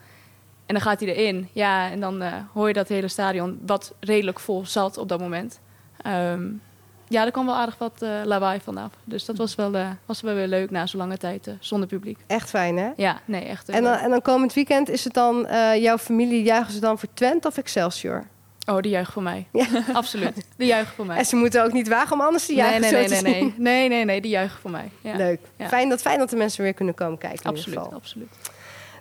En 0.66 0.74
dan 0.74 0.84
gaat 0.84 1.00
hij 1.00 1.16
erin. 1.16 1.50
Ja, 1.52 1.92
en 1.92 2.00
dan 2.00 2.24
hoor 2.54 2.68
je 2.68 2.74
dat 2.74 2.88
hele 2.88 3.08
stadion, 3.08 3.60
wat 3.66 3.94
redelijk 4.00 4.40
vol 4.40 4.66
zat 4.66 4.98
op 4.98 5.10
dat 5.10 5.20
moment. 5.20 5.60
Um, 6.08 6.62
ja, 7.08 7.26
er 7.26 7.32
kwam 7.32 7.46
wel 7.46 7.56
aardig 7.56 7.78
wat 7.78 8.06
lawaai 8.24 8.60
vanaf. 8.60 8.92
Dus 9.04 9.26
dat 9.26 9.38
was 9.38 9.56
wel, 9.56 9.72
was 10.06 10.22
wel 10.22 10.34
weer 10.36 10.48
leuk 10.48 10.72
na 10.72 10.86
zo'n 10.86 11.00
lange 11.00 11.18
tijd 11.18 11.50
zonder 11.60 11.88
publiek. 11.88 12.18
Echt 12.28 12.50
fijn, 12.50 12.78
hè? 12.78 12.92
Ja, 12.96 13.22
nee, 13.26 13.44
echt. 13.44 13.70
En 13.70 13.84
dan, 13.84 13.94
en 13.94 14.10
dan 14.10 14.22
komend 14.22 14.54
weekend 14.54 14.90
is 14.90 15.04
het 15.04 15.14
dan 15.14 15.48
jouw 15.80 15.98
familie, 15.98 16.44
juichen 16.44 16.74
ze 16.74 16.80
dan 16.80 17.00
voor 17.00 17.10
Twente 17.14 17.48
of 17.48 17.58
Excelsior? 17.58 18.28
Oh, 18.66 18.80
die 18.80 18.92
juichen 18.92 19.14
voor 19.14 19.24
mij. 19.24 19.48
Ja. 19.52 19.66
Absoluut. 19.94 20.46
Die 20.58 20.68
juichen 20.68 20.96
voor 20.96 21.06
mij. 21.06 21.18
En 21.18 21.26
ze 21.26 21.36
moeten 21.36 21.64
ook 21.64 21.74
niet 21.74 21.88
wagen 21.88 22.14
om 22.14 22.22
anders 22.22 22.46
te 22.46 22.54
juichen. 22.54 22.82
Nee, 22.82 22.92
nee, 22.92 23.08
nee, 23.08 23.22
nee, 23.22 23.34
nee, 23.34 23.54
nee, 23.58 23.90
nee, 23.90 24.06
nee, 24.06 24.22
die 24.22 24.32
juichen 24.32 24.60
voor 24.60 24.72
mij. 24.72 24.90
Ja. 25.02 25.16
Leuk. 25.16 25.40
Ja. 25.58 25.68
Fijn, 25.68 25.90
dat, 25.90 26.02
fijn 26.02 26.20
dat 26.20 26.30
de 26.30 26.36
mensen 26.36 26.64
weer 26.64 26.74
kunnen 26.74 26.94
komen 26.94 27.18
kijken. 27.18 27.44
Absoluut, 27.44 27.66
in 27.66 27.72
ieder 27.72 27.84
geval. 27.84 28.00
absoluut. 28.00 28.30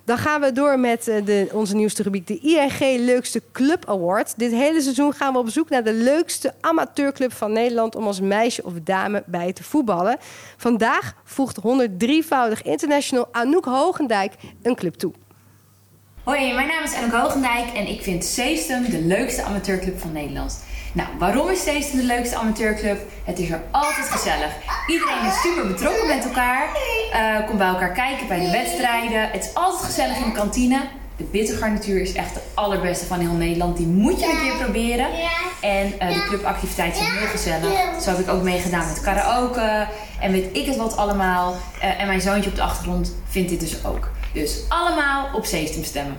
Dan 0.05 0.19
gaan 0.19 0.41
we 0.41 0.53
door 0.53 0.79
met 0.79 1.09
eh, 1.09 1.25
de, 1.25 1.49
onze 1.53 1.75
nieuwste 1.75 2.03
rubriek, 2.03 2.27
de 2.27 2.39
ING 2.39 3.01
Leukste 3.01 3.43
Club 3.53 3.89
Award. 3.89 4.35
Dit 4.37 4.53
hele 4.53 4.81
seizoen 4.81 5.13
gaan 5.13 5.33
we 5.33 5.39
op 5.39 5.49
zoek 5.49 5.69
naar 5.69 5.85
de 5.85 5.93
leukste 5.93 6.55
amateurclub 6.61 7.33
van 7.33 7.53
Nederland 7.53 7.97
om 7.97 8.07
als 8.07 8.21
meisje 8.21 8.65
of 8.65 8.73
dame 8.85 9.23
bij 9.27 9.53
te 9.53 9.63
voetballen. 9.63 10.17
Vandaag 10.57 11.15
voegt 11.25 11.59
103-voudig 11.59 12.63
international 12.63 13.29
Anouk 13.33 13.65
Hogendijk 13.65 14.33
een 14.63 14.75
club 14.75 14.95
toe. 14.95 15.13
Hoi, 16.25 16.55
mijn 16.55 16.69
naam 16.69 16.85
is 16.85 16.95
Anouk 16.95 17.13
Hogendijk 17.13 17.69
en 17.75 17.89
ik 17.89 18.03
vind 18.03 18.25
Seestum 18.25 18.91
de 18.91 19.01
leukste 19.01 19.43
amateurclub 19.43 20.01
van 20.01 20.13
Nederland. 20.13 20.65
Nou, 20.93 21.09
waarom 21.19 21.49
is 21.49 21.63
Seestum 21.63 21.99
de 21.99 22.05
leukste 22.05 22.37
amateurclub? 22.37 22.99
Het 23.25 23.39
is 23.39 23.51
er 23.51 23.63
altijd 23.71 24.09
gezellig. 24.09 24.51
Iedereen 24.87 25.27
is 25.27 25.41
super 25.41 25.67
betrokken 25.67 26.07
met 26.07 26.25
elkaar. 26.25 26.69
eh, 27.13 27.47
komt 27.47 27.59
bij 27.59 27.67
elkaar 27.67 27.93
kijken 27.93 28.29
bij 28.29 28.41
de 28.41 28.51
wedstrijden. 28.51 29.31
Het 29.31 29.45
is 29.45 29.55
altijd 29.55 29.85
gezellig 29.85 30.17
in 30.17 30.25
de 30.25 30.33
kantine. 30.33 30.81
De 31.17 31.25
bittergarnituur 31.25 32.01
is 32.01 32.13
echt 32.13 32.35
de 32.35 32.41
allerbeste 32.55 33.07
van 33.07 33.21
heel 33.21 33.33
Nederland. 33.33 33.77
Die 33.77 33.87
moet 33.87 34.21
je 34.21 34.27
een 34.27 34.41
keer 34.41 34.57
proberen. 34.65 35.07
En 35.61 35.99
eh, 35.99 36.09
de 36.15 36.25
clubactiviteiten 36.29 37.05
zijn 37.05 37.17
heel 37.17 37.27
gezellig. 37.27 38.03
Zo 38.03 38.11
heb 38.11 38.19
ik 38.19 38.29
ook 38.29 38.43
meegedaan 38.43 38.87
met 38.87 39.01
karaoke. 39.01 39.87
En 40.21 40.33
weet 40.33 40.57
ik 40.57 40.67
het 40.67 40.77
wat 40.77 40.97
allemaal. 40.97 41.55
Eh, 41.81 42.01
en 42.01 42.07
mijn 42.07 42.21
zoontje 42.21 42.51
op 42.51 42.57
de 42.57 42.63
achtergrond 42.63 43.15
vindt 43.29 43.49
dit 43.51 43.61
dus 43.61 43.85
ook. 43.85 44.11
Dus 44.33 44.63
allemaal 44.69 45.29
op 45.35 45.45
Seestum 45.45 45.85
stemmen. 45.85 46.17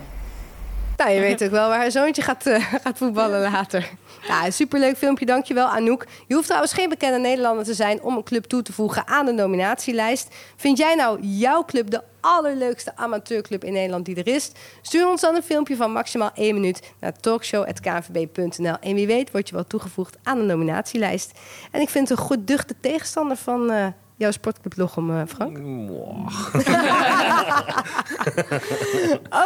Nou, 0.96 1.10
je 1.10 1.20
weet 1.20 1.44
ook 1.44 1.50
wel 1.50 1.68
waar 1.68 1.78
haar 1.78 1.90
zoontje 1.90 2.22
gaat, 2.22 2.46
eh, 2.46 2.72
gaat 2.82 2.98
voetballen 2.98 3.40
later. 3.40 3.90
Ja, 4.26 4.44
een 4.46 4.52
superleuk 4.52 4.96
filmpje, 4.96 5.26
dankjewel 5.26 5.66
Anouk. 5.66 6.06
Je 6.26 6.34
hoeft 6.34 6.46
trouwens 6.46 6.72
geen 6.72 6.88
bekende 6.88 7.18
Nederlander 7.18 7.64
te 7.64 7.74
zijn 7.74 8.02
om 8.02 8.16
een 8.16 8.22
club 8.22 8.44
toe 8.44 8.62
te 8.62 8.72
voegen 8.72 9.06
aan 9.06 9.26
de 9.26 9.32
nominatielijst. 9.32 10.34
Vind 10.56 10.78
jij 10.78 10.94
nou 10.94 11.20
jouw 11.20 11.64
club 11.64 11.90
de 11.90 12.02
allerleukste 12.20 12.96
amateurclub 12.96 13.64
in 13.64 13.72
Nederland 13.72 14.04
die 14.04 14.16
er 14.16 14.26
is? 14.26 14.50
Stuur 14.82 15.08
ons 15.08 15.20
dan 15.20 15.34
een 15.34 15.42
filmpje 15.42 15.76
van 15.76 15.92
maximaal 15.92 16.30
1 16.34 16.54
minuut 16.54 16.92
naar 17.00 17.12
talkshow.kvb.nl. 17.12 18.76
En 18.80 18.94
wie 18.94 19.06
weet 19.06 19.30
word 19.30 19.48
je 19.48 19.54
wel 19.54 19.66
toegevoegd 19.66 20.16
aan 20.22 20.38
de 20.38 20.44
nominatielijst. 20.44 21.32
En 21.70 21.80
ik 21.80 21.88
vind 21.88 22.08
het 22.08 22.18
een 22.18 22.24
goed 22.24 22.46
duchte 22.46 22.74
tegenstander 22.80 23.36
van 23.36 23.70
eh, 23.70 23.86
jouw 24.16 24.30
sportclub 24.30 24.76
Lochem, 24.76 25.10
eh, 25.10 25.22
Frank. 25.26 25.58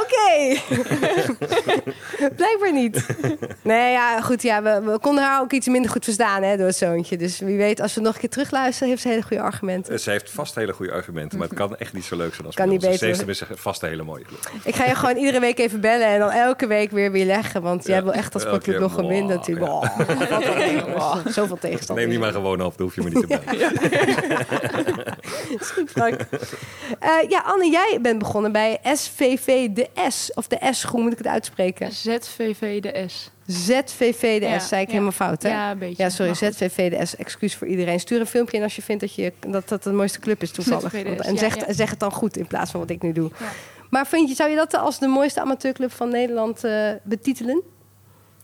Oké. 0.03 0.61
Blijkbaar 2.37 2.73
niet. 2.73 3.07
Nee, 3.63 3.93
ja, 3.93 4.21
goed. 4.21 4.43
Ja, 4.43 4.63
we, 4.63 4.81
we 4.93 4.99
konden 4.99 5.25
haar 5.25 5.41
ook 5.41 5.53
iets 5.53 5.67
minder 5.67 5.91
goed 5.91 6.05
verstaan 6.05 6.43
hè, 6.43 6.57
door 6.57 6.67
het 6.67 6.77
zoontje. 6.77 7.17
Dus 7.17 7.39
wie 7.39 7.57
weet, 7.57 7.81
als 7.81 7.95
we 7.95 8.01
nog 8.01 8.15
een 8.15 8.21
keer 8.21 8.29
terugluisteren, 8.31 8.89
heeft 8.89 9.03
ze 9.03 9.09
hele 9.09 9.23
goede 9.23 9.43
argumenten. 9.43 9.93
Eh, 9.93 9.99
Ze 9.99 10.11
heeft 10.11 10.31
vast 10.31 10.55
hele 10.55 10.73
goede 10.73 10.93
argumenten, 10.93 11.39
maar 11.39 11.49
het 11.49 11.57
kan 11.57 11.77
echt 11.77 11.93
niet 11.93 12.05
zo 12.05 12.17
leuk 12.17 12.35
zijn 12.35 12.47
als 12.47 12.55
Kan 12.55 12.69
niet 12.69 12.81
beter. 12.81 12.99
Seestum 12.99 13.29
is 13.29 13.43
vast 13.55 13.83
een 13.83 13.89
hele 13.89 14.03
mooie 14.03 14.25
club. 14.25 14.51
Ik 14.65 14.75
ga 14.75 14.85
je 14.85 14.95
gewoon 14.95 15.17
iedere 15.17 15.41
week 15.41 15.59
even 15.59 15.81
bellen 15.81 16.07
en 16.07 16.19
dan 16.19 16.31
elke 16.31 16.67
week 16.67 16.91
weer 16.91 17.13
weer 17.13 17.27
leggen. 17.27 17.63
Want 17.63 17.87
jij 17.87 18.03
wil 18.03 18.13
echt 18.13 18.35
als 18.35 18.43
sportclub 18.43 18.81
nog 18.81 18.95
winnen 18.97 19.27
natuurlijk. 19.37 19.67
ja. 19.67 21.23
Zoveel 21.39 21.59
tegenstanders. 21.59 21.87
Neem 22.07 22.09
die 22.09 22.19
maar 22.19 22.33
gewoon 22.33 22.61
af, 22.61 22.77
dan 22.77 22.87
hoef 22.87 22.95
je 22.95 23.03
me 23.03 23.11
niet 23.11 23.29
te 23.29 23.41
bellen. 23.45 24.57
is 25.59 25.71
goed, 25.75 25.91
Frank. 25.91 26.21
Eh, 27.01 27.11
ja, 27.29 27.41
Anne, 27.41 27.71
jij 27.71 27.99
bent 28.03 28.19
begonnen 28.19 28.53
bij 28.53 28.79
SVV 28.83 29.69
de 29.69 29.89
S. 30.09 30.31
Of 30.35 30.47
de 30.49 30.59
S, 30.71 30.83
hoe 30.83 31.03
moet 31.03 31.13
ik 31.13 31.19
het 31.19 31.27
uitspreken? 31.27 31.93
ZVV 31.93 32.81
de 32.81 33.05
S. 33.09 33.31
ZVV 33.47 34.41
de 34.41 34.59
S, 34.61 34.69
zei 34.69 34.81
ik 34.81 34.87
ja. 34.87 34.93
helemaal 34.93 35.13
fout, 35.13 35.43
hè? 35.43 35.49
Ja, 35.49 35.71
een 35.71 35.79
beetje. 35.79 36.03
Ja, 36.03 36.09
sorry. 36.09 36.35
ZVV 36.35 36.91
de 36.91 37.07
S. 37.07 37.17
Excuus 37.17 37.55
voor 37.57 37.67
iedereen. 37.67 38.01
Stuur 38.01 38.21
een 38.21 38.27
filmpje 38.27 38.57
in 38.57 38.63
als 38.63 38.77
je 38.77 38.83
vindt 38.83 39.01
dat 39.01 39.15
je, 39.15 39.33
dat, 39.47 39.69
dat 39.69 39.83
de 39.83 39.93
mooiste 39.93 40.19
club 40.21 40.43
is 40.43 40.51
toevallig. 40.51 40.95
En 40.95 41.39
zeg, 41.39 41.57
zeg 41.69 41.91
het 41.91 42.01
dan 42.01 42.13
goed 42.13 42.37
in 42.37 42.47
plaats 42.47 42.71
van 42.71 42.81
wat 42.81 42.91
ik 42.91 43.03
nu 43.03 43.13
doe. 43.13 43.31
Ja. 43.39 43.47
Maar 43.91 44.07
vind 44.07 44.29
je, 44.29 44.35
zou 44.35 44.51
je 44.51 44.57
dat 44.57 44.75
als 44.75 44.99
de 44.99 45.07
mooiste 45.07 45.41
amateurclub 45.41 45.93
van 45.93 46.09
Nederland 46.09 46.65
eh, 46.65 46.91
betitelen? 47.03 47.63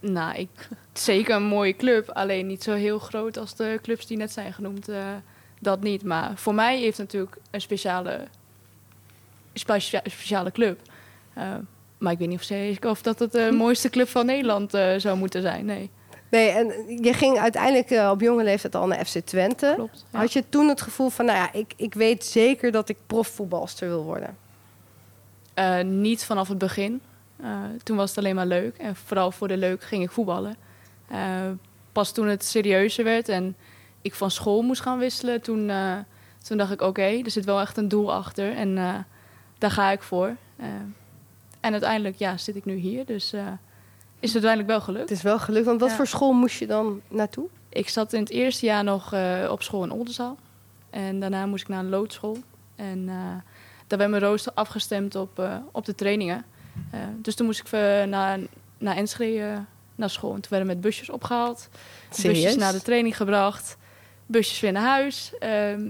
Nou, 0.00 0.38
ik, 0.38 0.68
zeker 0.92 1.34
een 1.34 1.42
mooie 1.42 1.76
club. 1.76 2.10
Alleen 2.10 2.46
niet 2.46 2.62
zo 2.62 2.72
heel 2.72 2.98
groot 2.98 3.36
als 3.36 3.56
de 3.56 3.78
clubs 3.82 4.06
die 4.06 4.16
net 4.16 4.32
zijn 4.32 4.52
genoemd. 4.52 4.88
eh, 4.88 4.96
dat 5.64 5.80
niet. 5.80 6.04
Maar 6.04 6.32
voor 6.34 6.54
mij 6.54 6.78
heeft 6.78 6.98
het 6.98 7.06
natuurlijk 7.12 7.36
een 7.50 7.60
speciale, 7.60 8.20
specia- 9.52 10.00
speciale 10.04 10.52
club. 10.52 10.80
Eh, 11.34 11.54
maar 11.98 12.12
ik 12.12 12.18
weet 12.18 12.28
niet 12.28 12.38
of, 12.38 12.44
zeker 12.44 12.90
of 12.90 13.02
dat 13.02 13.18
het 13.18 13.32
de 13.32 13.46
Hm. 13.50 13.54
mooiste 13.64 13.90
club 13.90 14.08
van 14.08 14.26
Nederland 14.26 14.74
eh, 14.74 14.94
zou 14.96 15.16
moeten 15.18 15.42
zijn. 15.42 15.64
Nee, 15.64 15.90
Nee, 16.30 16.48
en 16.48 16.66
je 17.02 17.12
ging 17.12 17.38
uiteindelijk 17.38 17.90
eh, 17.90 18.10
op 18.10 18.20
jonge 18.20 18.44
leeftijd 18.44 18.74
al 18.74 18.86
naar 18.86 19.04
FC 19.04 19.18
Twente. 19.18 19.72
klopt. 19.74 20.04
Ja. 20.12 20.18
Had 20.18 20.32
je 20.32 20.44
toen 20.48 20.68
het 20.68 20.80
gevoel 20.80 21.08
van, 21.08 21.24
nou 21.24 21.38
ja, 21.38 21.52
ik, 21.52 21.72
ik 21.76 21.94
weet 21.94 22.24
zeker 22.24 22.72
dat 22.72 22.88
ik 22.88 22.96
profvoetbalster 23.06 23.88
wil 23.88 24.02
worden? 24.02 24.36
Eh, 25.54 25.80
niet 25.80 26.24
vanaf 26.24 26.48
het 26.48 26.58
begin. 26.58 27.00
Eh, 27.40 27.48
toen 27.82 27.96
was 27.96 28.08
het 28.08 28.18
alleen 28.18 28.34
maar 28.34 28.46
leuk. 28.46 28.76
En 28.76 28.96
vooral 28.96 29.30
voor 29.30 29.48
de 29.48 29.56
leuk 29.56 29.82
ging 29.82 30.02
ik 30.02 30.10
voetballen. 30.10 30.56
Eh, 31.08 31.18
pas 31.92 32.12
toen 32.12 32.28
het 32.28 32.44
serieuzer 32.44 33.04
werd 33.04 33.28
en 33.28 33.56
ik 34.04 34.14
van 34.14 34.30
school 34.30 34.62
moest 34.62 34.80
gaan 34.80 34.98
wisselen, 34.98 35.40
toen, 35.40 35.70
eh, 35.70 35.96
toen 36.42 36.56
dacht 36.56 36.72
ik: 36.72 36.80
oké, 36.80 37.02
er 37.02 37.30
zit 37.30 37.44
wel 37.44 37.60
echt 37.60 37.76
een 37.76 37.88
doel 37.88 38.12
achter. 38.12 38.56
En 38.56 38.78
eh, 38.78 38.94
daar 39.58 39.70
ga 39.70 39.90
ik 39.90 40.02
voor. 40.02 40.36
Eh, 40.56 40.66
en 41.60 41.72
uiteindelijk 41.72 42.16
ja, 42.16 42.36
zit 42.36 42.56
ik 42.56 42.64
nu 42.64 42.74
hier. 42.74 43.06
Dus 43.06 43.32
is 44.20 44.32
het 44.32 44.44
uiteindelijk 44.44 44.68
wel 44.68 44.80
gelukt. 44.80 45.08
Het 45.08 45.18
is 45.18 45.24
wel 45.24 45.38
gelukt, 45.38 45.66
want 45.66 45.80
wat 45.80 45.90
Ja. 45.90 45.96
voor 45.96 46.06
school 46.06 46.32
moest 46.32 46.58
je 46.58 46.66
dan 46.66 47.00
naartoe? 47.08 47.48
Ik 47.68 47.88
zat 47.88 48.12
in 48.12 48.20
het 48.20 48.30
eerste 48.30 48.66
jaar 48.66 48.84
nog 48.84 49.14
op 49.48 49.62
school 49.62 49.84
in 49.84 49.90
Oldenzaal. 49.90 50.36
En 50.90 51.20
daarna 51.20 51.46
moest 51.46 51.62
ik 51.62 51.68
naar 51.68 51.78
een 51.78 51.88
loodschool. 51.88 52.38
En 52.76 53.06
daar 53.86 53.98
werd 53.98 54.10
mijn 54.10 54.22
rooster 54.22 54.52
afgestemd 54.54 55.14
op, 55.14 55.48
op 55.72 55.84
de 55.84 55.94
trainingen. 55.94 56.44
Dus 57.16 57.34
toen 57.34 57.46
moest 57.46 57.60
ik 57.60 57.70
naar, 58.06 58.38
naar 58.78 58.96
Enschede 58.96 59.64
naar 59.94 60.10
school. 60.10 60.34
En 60.34 60.40
toen 60.40 60.50
werden 60.50 60.68
met 60.68 60.80
busjes 60.80 61.10
opgehaald. 61.10 61.68
Serieus? 62.10 62.42
Busjes 62.42 62.56
naar 62.56 62.72
de 62.72 62.82
training 62.82 63.16
gebracht. 63.16 63.76
Busjes 64.26 64.60
weer 64.60 64.72
naar 64.72 64.82
huis. 64.88 65.32
Ehm, 65.38 65.80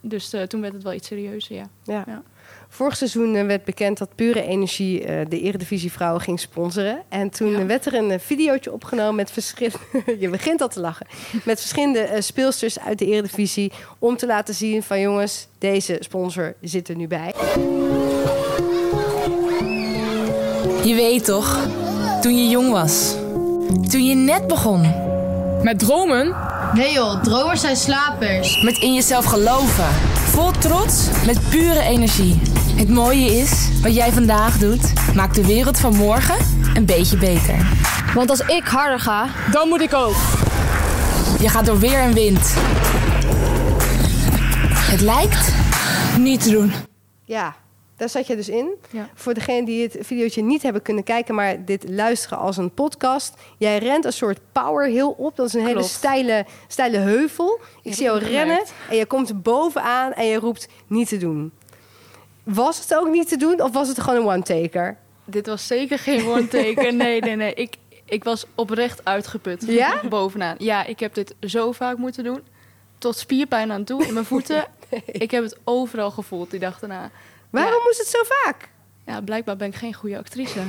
dus 0.00 0.32
eh, 0.32 0.42
toen 0.42 0.60
werd 0.60 0.72
het 0.72 0.82
wel 0.82 0.92
iets 0.92 1.06
serieuzer, 1.06 1.54
ja. 1.56 1.68
Ja. 1.84 2.04
Ja. 2.06 2.22
Vorig 2.68 2.96
seizoen 2.96 3.34
eh, 3.34 3.46
werd 3.46 3.64
bekend 3.64 3.98
dat 3.98 4.14
Pure 4.14 4.42
Energie 4.42 5.04
eh, 5.04 5.26
de 5.28 5.40
Eredivisie 5.40 5.92
Vrouwen 5.92 6.20
ging 6.22 6.40
sponsoren. 6.40 7.02
En 7.08 7.30
toen 7.30 7.50
Ja. 7.50 7.66
werd 7.66 7.86
er 7.86 7.94
een 7.94 8.20
videootje 8.20 8.72
opgenomen 8.72 9.14
met 9.14 9.30
verschillende... 9.30 9.78
je 10.18 10.28
begint 10.28 10.60
al 10.60 10.68
te 10.68 10.80
lachen. 10.80 11.06
Met 11.44 11.58
verschillende 11.60 12.08
speelsters 12.18 12.78
uit 12.80 12.98
de 12.98 13.06
Eredivisie... 13.06 13.72
om 13.98 14.16
te 14.16 14.26
laten 14.26 14.54
zien 14.54 14.82
van 14.82 15.00
jongens, 15.00 15.48
deze 15.58 15.96
sponsor 16.00 16.54
zit 16.60 16.88
er 16.88 16.96
nu 16.96 17.06
bij. 17.06 17.34
Je 20.84 20.94
weet 20.94 21.24
toch, 21.24 21.66
toen 22.20 22.36
je 22.36 22.48
jong 22.48 22.70
was. 22.70 23.14
Toen 23.90 24.04
je 24.04 24.14
net 24.14 24.46
begon. 24.46 24.80
Met 25.62 25.78
dromen? 25.78 26.36
Nee 26.74 26.92
joh, 26.92 27.22
dromers 27.22 27.60
zijn 27.60 27.76
slapers. 27.76 28.62
Met 28.62 28.78
in 28.78 28.94
jezelf 28.94 29.24
geloven. 29.24 29.88
Vol 30.14 30.50
trots, 30.50 31.08
met 31.26 31.48
pure 31.48 31.80
energie. 31.80 32.40
Het 32.76 32.88
mooie 32.88 33.26
is, 33.26 33.68
wat 33.82 33.94
jij 33.94 34.12
vandaag 34.12 34.58
doet, 34.58 34.92
maakt 35.14 35.34
de 35.34 35.46
wereld 35.46 35.78
van 35.80 35.96
morgen 35.96 36.36
een 36.74 36.84
beetje 36.84 37.16
beter. 37.16 37.66
Want 38.14 38.30
als 38.30 38.40
ik 38.40 38.64
harder 38.64 39.00
ga, 39.00 39.26
Dan 39.50 39.68
moet 39.68 39.80
ik 39.80 39.94
ook. 39.94 40.16
Je 41.40 41.48
gaat 41.48 41.66
door 41.66 41.78
weer 41.78 41.98
en 41.98 42.12
wind. 42.12 42.54
Het 44.90 45.00
lijkt 45.00 45.52
niet 46.18 46.42
te 46.42 46.50
doen. 46.50 46.72
Ja, 47.24 47.54
daar 47.98 48.08
zat 48.08 48.26
je 48.26 48.36
dus 48.36 48.48
in. 48.48 48.74
Ja. 48.90 49.08
Voor 49.14 49.34
degenen 49.34 49.64
die 49.64 49.82
het 49.82 49.96
videootje 50.00 50.42
niet 50.42 50.62
hebben 50.62 50.82
kunnen 50.82 51.04
kijken... 51.04 51.34
maar 51.34 51.64
dit 51.64 51.88
luisteren 51.88 52.38
als 52.38 52.56
een 52.56 52.70
podcast. 52.70 53.34
Jij 53.56 53.78
rent 53.78 54.04
een 54.04 54.12
soort 54.12 54.38
power 54.52 54.86
hill 54.86 55.12
op. 55.16 55.36
Dat 55.36 55.46
is 55.46 55.54
een 55.54 55.66
hele 55.66 55.82
steile, 55.82 56.46
steile 56.68 56.96
heuvel. 56.96 57.60
Ik 57.82 57.94
zie 57.94 58.04
jou 58.04 58.18
rennen 58.18 58.40
gemerkt. 58.40 58.72
en 58.90 58.96
je 58.96 59.06
komt 59.06 59.42
bovenaan 59.42 60.12
en 60.12 60.26
je 60.26 60.38
roept 60.38 60.68
niet 60.86 61.08
te 61.08 61.16
doen. 61.16 61.52
Was 62.42 62.80
het 62.80 62.94
ook 62.94 63.08
niet 63.08 63.28
te 63.28 63.36
doen 63.36 63.62
of 63.62 63.72
was 63.72 63.88
het 63.88 64.00
gewoon 64.00 64.20
een 64.20 64.26
one-taker? 64.26 64.96
Dit 65.24 65.46
was 65.46 65.66
zeker 65.66 65.98
geen 65.98 66.26
one-taker. 66.26 66.94
Nee, 67.04 67.20
nee, 67.20 67.36
nee. 67.36 67.54
Ik, 67.54 67.76
ik 68.04 68.24
was 68.24 68.46
oprecht 68.54 69.04
uitgeput. 69.04 69.64
Ja? 69.66 70.00
Bovenaan. 70.08 70.54
Ja, 70.58 70.84
ik 70.84 71.00
heb 71.00 71.14
dit 71.14 71.34
zo 71.40 71.72
vaak 71.72 71.96
moeten 71.96 72.24
doen. 72.24 72.40
Tot 72.98 73.16
spierpijn 73.16 73.72
aan 73.72 73.84
toe 73.84 74.06
in 74.06 74.12
mijn 74.12 74.24
voeten. 74.34 74.64
Ik 75.06 75.30
heb 75.30 75.42
het 75.42 75.56
overal 75.64 76.10
gevoeld 76.10 76.50
die 76.50 76.60
dag 76.60 76.78
daarna. 76.78 77.10
Waarom 77.50 77.82
moest 77.84 77.98
het 77.98 78.06
zo 78.06 78.18
vaak? 78.24 78.68
Ja, 79.06 79.20
blijkbaar 79.20 79.56
ben 79.56 79.68
ik 79.68 79.74
geen 79.74 79.94
goede 79.94 80.18
actrice. 80.18 80.60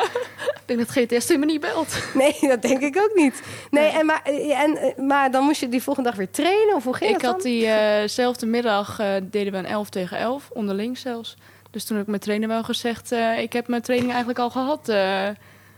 ik 0.60 0.62
denk 0.64 0.78
dat 0.78 0.90
GTS 0.90 1.28
me 1.28 1.44
niet 1.44 1.60
belt. 1.60 1.98
Nee, 2.14 2.36
dat 2.40 2.62
denk 2.62 2.80
ik 2.80 2.96
ook 2.96 3.10
niet. 3.14 3.42
Nee, 3.70 3.84
Nee. 3.84 3.92
En, 3.92 4.06
maar, 4.06 4.20
eh, 4.24 4.60
en, 4.60 4.76
eh, 4.76 4.96
maar 4.98 5.30
dan 5.30 5.44
moest 5.44 5.60
je 5.60 5.68
die 5.68 5.82
volgende 5.82 6.08
dag 6.08 6.18
weer 6.18 6.30
trainen? 6.30 6.74
Of 6.74 6.84
hoe 6.84 6.94
ging 6.94 7.10
Ik 7.14 7.20
dat 7.20 7.32
had 7.32 7.42
diezelfde 7.42 8.46
middag 8.46 8.98
eh, 8.98 9.14
deden 9.22 9.52
we 9.52 9.58
een 9.58 9.66
11 9.66 9.88
tegen 9.88 10.18
11, 10.18 10.50
onderling 10.52 10.98
zelfs. 10.98 11.36
Dus 11.70 11.84
toen 11.84 11.94
heb 11.96 12.04
ik 12.04 12.10
mijn 12.10 12.22
trainer 12.22 12.48
wel 12.48 12.62
gezegd... 12.64 13.12
eh, 13.12 13.38
ik 13.38 13.52
heb 13.52 13.68
mijn 13.68 13.82
training 13.82 14.10
eigenlijk 14.10 14.40
al 14.40 14.50
gehad 14.50 14.88
eh, 14.88 15.28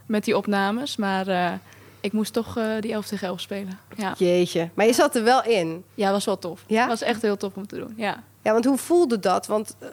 met 0.07 0.24
die 0.24 0.37
opnames. 0.37 0.96
Maar 0.96 1.28
eh, 1.28 1.52
ik 2.00 2.12
moest 2.12 2.33
toch 2.33 2.57
eh, 2.59 2.64
die 2.81 2.92
11 2.92 3.07
tegen 3.07 3.26
11 3.26 3.40
spelen. 3.40 3.78
Ja, 3.96 4.14
Jeetje, 4.18 4.70
maar 4.74 4.87
je 4.87 4.92
zat 4.92 5.16
er 5.16 5.24
wel 5.24 5.44
in. 5.44 5.85
ja 5.94 6.11
was 6.11 6.24
wel 6.24 6.38
tof. 6.38 6.64
Ja? 6.66 6.87
was 6.87 7.02
echt 7.02 7.22
heel 7.22 7.37
tof 7.37 7.55
om 7.57 7.66
te 7.66 7.76
doen, 7.76 7.94
ja. 7.96 8.22
Ja, 8.42 8.52
want 8.52 8.64
hoe 8.64 8.76
voelde 8.78 9.18
dat? 9.18 9.46
Want 9.46 9.76
uh, 9.81 9.88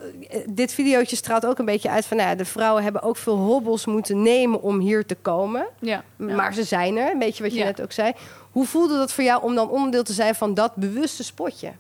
dit 0.50 0.74
videootje 0.74 1.16
straalt 1.16 1.46
ook 1.46 1.60
een 1.60 1.66
beetje 1.66 1.90
uit 1.90 2.06
van... 2.06 2.18
Nou 2.18 2.30
ja, 2.30 2.36
de 2.36 2.46
vrouwen 2.46 2.84
hebben 2.84 3.02
ook 3.02 3.18
veel 3.18 3.38
hobbels 3.38 3.86
moeten 3.86 4.22
nemen 4.22 4.62
om 4.62 4.80
hier 4.80 5.06
te 5.06 5.16
komen. 5.16 5.68
Ja. 5.80 6.04
Maar 6.16 6.54
ze 6.54 6.64
zijn 6.64 6.98
er, 6.98 7.12
een 7.12 7.20
beetje 7.20 7.44
wat 7.44 7.52
je 7.52 7.58
Ja. 7.60 7.66
net 7.66 7.82
ook 7.82 7.92
zei. 7.92 8.14
Hoe 8.52 8.66
voelde 8.66 8.98
dat 8.98 9.12
voor 9.14 9.24
jou 9.24 9.44
om 9.44 9.56
dan 9.56 9.70
onderdeel 9.70 10.04
te 10.04 10.14
zijn 10.14 10.36
van 10.36 10.54
dat 10.54 10.76
bewuste 10.76 11.24
spotje? 11.24 11.72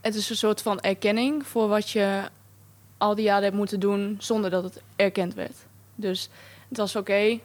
Het 0.00 0.14
is 0.14 0.30
een 0.30 0.36
soort 0.36 0.62
van 0.62 0.80
erkenning 0.80 1.46
voor 1.46 1.68
wat 1.68 1.90
je 1.90 2.22
al 2.98 3.14
die 3.14 3.24
jaren 3.24 3.42
hebt 3.44 3.56
moeten 3.56 3.80
doen 3.80 4.16
zonder 4.18 4.50
dat 4.50 4.62
het 4.64 4.82
erkend 4.96 5.34
werd. 5.34 5.56
Dus 5.94 6.28
het 6.68 6.78
was 6.78 6.96
oké, 6.96 7.38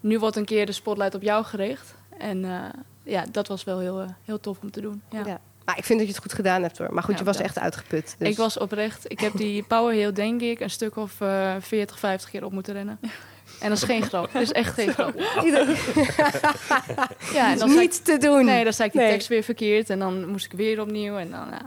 nu 0.00 0.18
wordt 0.18 0.36
een 0.36 0.44
keer 0.44 0.66
de 0.66 0.72
spotlight 0.72 1.14
op 1.14 1.22
jou 1.22 1.44
gericht. 1.44 1.94
En 2.18 2.44
eh, 2.44 2.60
ja, 3.02 3.24
dat 3.30 3.48
was 3.48 3.64
wel 3.64 3.78
heel, 3.78 4.00
eh, 4.00 4.08
heel 4.24 4.40
tof 4.40 4.58
om 4.62 4.70
te 4.70 4.80
doen. 4.80 5.02
Ja. 5.10 5.40
Ja. 5.66 5.70
Maar 5.72 5.78
ik 5.78 5.84
vind 5.84 5.98
dat 5.98 6.08
je 6.08 6.14
het 6.14 6.22
goed 6.22 6.32
gedaan 6.32 6.62
hebt 6.62 6.78
hoor. 6.78 6.92
Maar 6.94 7.02
goed, 7.02 7.12
Ja, 7.12 7.18
je 7.18 7.24
was 7.24 7.36
bedankt. 7.36 7.56
echt 7.56 7.64
uitgeput. 7.64 8.14
Dus. 8.18 8.28
Ik 8.28 8.36
was 8.36 8.58
oprecht, 8.58 9.04
ik 9.10 9.20
heb 9.20 9.32
die 9.36 9.62
power 9.62 9.94
heel 9.94 10.14
denk 10.14 10.40
ik 10.40 10.60
een 10.60 10.70
stuk 10.70 10.96
of 10.96 11.20
eh 11.20 11.52
40, 11.60 11.98
50 11.98 12.30
keer 12.30 12.44
op 12.44 12.52
moeten 12.52 12.72
rennen. 12.74 12.98
En 13.60 13.68
dat 13.68 13.78
is 13.78 13.84
geen 13.84 14.02
grap. 14.02 14.32
Dat 14.32 14.42
is 14.42 14.52
echt 14.52 14.74
geen 14.74 14.92
grap. 14.92 15.14
Ja, 17.32 17.50
en 17.52 17.58
dan 17.58 17.70
ik, 17.70 17.78
niet 17.78 18.04
te 18.04 18.16
doen. 18.18 18.44
nee, 18.44 18.64
dan 18.64 18.72
zei 18.72 18.88
ik 18.88 18.94
die 18.94 19.02
Nee. 19.02 19.10
tekst 19.12 19.28
weer 19.28 19.42
verkeerd 19.42 19.90
en 19.90 19.98
dan 19.98 20.28
moest 20.28 20.44
ik 20.44 20.52
weer 20.52 20.80
opnieuw 20.80 21.16
en 21.16 21.30
dan 21.30 21.46
ja. 21.50 21.62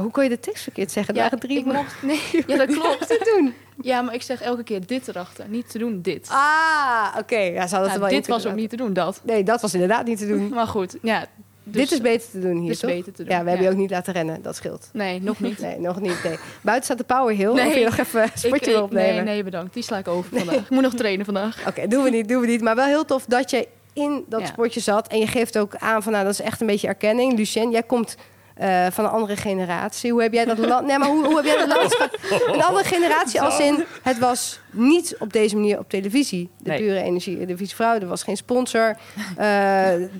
Hoe 0.00 0.10
kon 0.10 0.22
je 0.22 0.28
de 0.28 0.40
tekst 0.40 0.62
verkeerd 0.62 0.90
zeggen? 0.92 1.14
Waren 1.14 1.38
drie 1.38 1.58
ik 1.58 1.64
mocht, 1.64 2.02
nee, 2.02 2.20
ja, 2.46 2.56
dat 2.56 2.66
klopt. 2.66 3.08
te 3.08 3.32
doen. 3.36 3.54
Ja, 3.82 4.02
maar 4.02 4.14
ik 4.14 4.22
zeg 4.22 4.40
elke 4.40 4.62
keer 4.62 4.86
dit 4.86 5.08
erachter, 5.08 5.48
niet 5.48 5.70
te 5.70 5.78
doen 5.78 6.02
dit. 6.02 6.28
Ah, 6.30 7.14
oké. 7.18 7.36
Ja, 7.38 7.66
ze 7.66 7.74
hadden 7.74 7.78
Nou, 7.80 7.90
het 7.90 7.98
wel 8.00 8.08
dit 8.08 8.26
was 8.26 8.46
ook 8.46 8.54
niet 8.54 8.70
te 8.70 8.76
doen, 8.76 8.92
dat. 8.92 9.20
Nee, 9.24 9.42
dat 9.44 9.60
was 9.60 9.74
inderdaad 9.74 10.06
niet 10.06 10.18
te 10.18 10.26
doen. 10.26 10.48
Maar 10.54 10.66
goed, 10.66 10.96
ja. 11.02 11.26
Dus- 11.64 11.82
dit 11.82 11.92
is 11.92 12.00
beter 12.00 12.30
te 12.30 12.40
doen 12.40 12.52
hier, 12.56 12.60
dit 12.62 12.70
is 12.70 12.78
toch? 12.78 12.90
beter 12.90 13.12
te 13.12 13.22
doen, 13.24 13.32
Ja, 13.36 13.42
we 13.42 13.48
hebben 13.48 13.64
ja. 13.66 13.70
je 13.70 13.74
ook 13.76 13.80
niet 13.80 13.90
laten 13.90 14.12
rennen. 14.12 14.42
Dat 14.42 14.56
scheelt. 14.56 14.88
Nee, 14.92 15.22
nog 15.22 15.40
niet. 15.40 15.58
Nee, 15.66 15.78
nog 15.80 16.00
niet. 16.00 16.24
Nee. 16.24 16.36
Buiten 16.60 16.84
staat 16.84 16.98
de 16.98 17.14
power 17.14 17.34
hill. 17.34 17.52
Nee. 17.52 17.66
Of 17.66 17.74
je 17.74 17.84
nog 17.84 17.96
even 17.98 18.20
een 18.22 18.26
Ik- 18.26 18.32
spotje 18.36 18.56
ik- 18.66 18.72
wil 18.76 18.82
opnemen. 18.82 19.14
Nee, 19.14 19.24
nee, 19.34 19.42
bedankt. 19.44 19.74
Die 19.74 19.82
sla 19.82 19.98
ik 19.98 20.08
over 20.08 20.30
vandaag. 20.38 20.54
Ik 20.56 20.70
moet 20.70 20.82
nog 20.82 20.94
trainen 20.94 21.24
vandaag. 21.24 21.66
Oké, 21.68 21.86
doen 21.88 22.02
we 22.04 22.10
niet, 22.10 22.28
doen 22.28 22.40
we 22.40 22.46
niet. 22.46 22.60
Maar 22.60 22.76
wel 22.76 22.86
heel 22.86 23.04
tof 23.04 23.24
dat 23.24 23.50
je 23.50 23.68
in 23.92 24.24
dat 24.28 24.40
Ja. 24.40 24.46
spotje 24.46 24.80
zat. 24.80 25.08
En 25.08 25.18
je 25.18 25.26
geeft 25.26 25.58
ook 25.58 25.76
aan 25.76 26.02
van, 26.02 26.12
nou, 26.12 26.24
dat 26.24 26.32
is 26.32 26.40
echt 26.40 26.60
een 26.60 26.66
beetje 26.66 26.86
erkenning. 26.88 27.36
Lucien, 27.36 27.70
jij 27.70 27.82
komt 27.82 28.16
eh, 28.54 28.86
van 28.90 29.04
een 29.04 29.10
andere 29.10 29.36
generatie. 29.36 30.12
Hoe 30.12 30.22
heb 30.22 30.32
jij 30.32 30.44
dat 30.44 30.58
land... 30.58 30.86
Nee, 30.86 30.98
maar 30.98 31.08
hoe, 31.08 31.24
hoe 31.26 31.36
heb 31.36 31.44
jij 31.44 31.56
dat 31.66 31.76
landschap... 31.76 32.18
Een 32.46 32.62
andere 32.62 32.84
generatie 32.84 33.40
als 33.40 33.58
in... 33.60 33.84
Het 34.02 34.18
was 34.18 34.60
niet 34.70 35.16
op 35.18 35.32
deze 35.32 35.54
manier 35.56 35.78
op 35.78 35.90
televisie. 35.90 36.50
De 36.58 36.70
Nee. 36.70 36.78
pure 36.78 37.02
energie, 37.02 37.46
de 37.46 37.66
Vrouw. 37.66 37.94
Er 37.94 38.06
was 38.06 38.22
geen 38.22 38.36
sponsor. 38.36 38.96
Eh, 39.36 39.46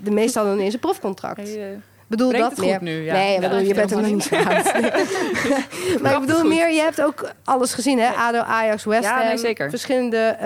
de 0.02 0.10
meesten 0.10 0.40
hadden 0.40 0.58
ineens 0.58 0.74
een 0.74 0.80
profcontract. 0.80 1.36
Hey, 1.48 1.70
eh, 1.72 1.78
bedoel 2.06 2.28
brengt 2.28 2.56
dat 2.56 2.64
meer. 2.64 2.82
nu, 2.82 3.04
ja. 3.04 3.12
Nee, 3.12 3.32
Ja, 3.32 3.40
bedoel, 3.40 3.58
je 3.58 3.74
bent 3.74 3.90
er 3.90 4.00
nog 4.00 4.10
niet. 4.10 4.30
Nee. 4.30 4.44
maar 6.02 6.14
ik 6.14 6.20
bedoel 6.20 6.44
meer, 6.44 6.72
je 6.72 6.80
hebt 6.80 7.02
ook 7.02 7.30
alles 7.44 7.74
gezien, 7.74 7.98
hè? 7.98 8.08
ADO, 8.08 8.38
Ajax, 8.38 8.84
West 8.84 9.02
Ja, 9.04 9.22
nee, 9.22 9.38
zeker. 9.38 9.70
Verschillende 9.70 10.36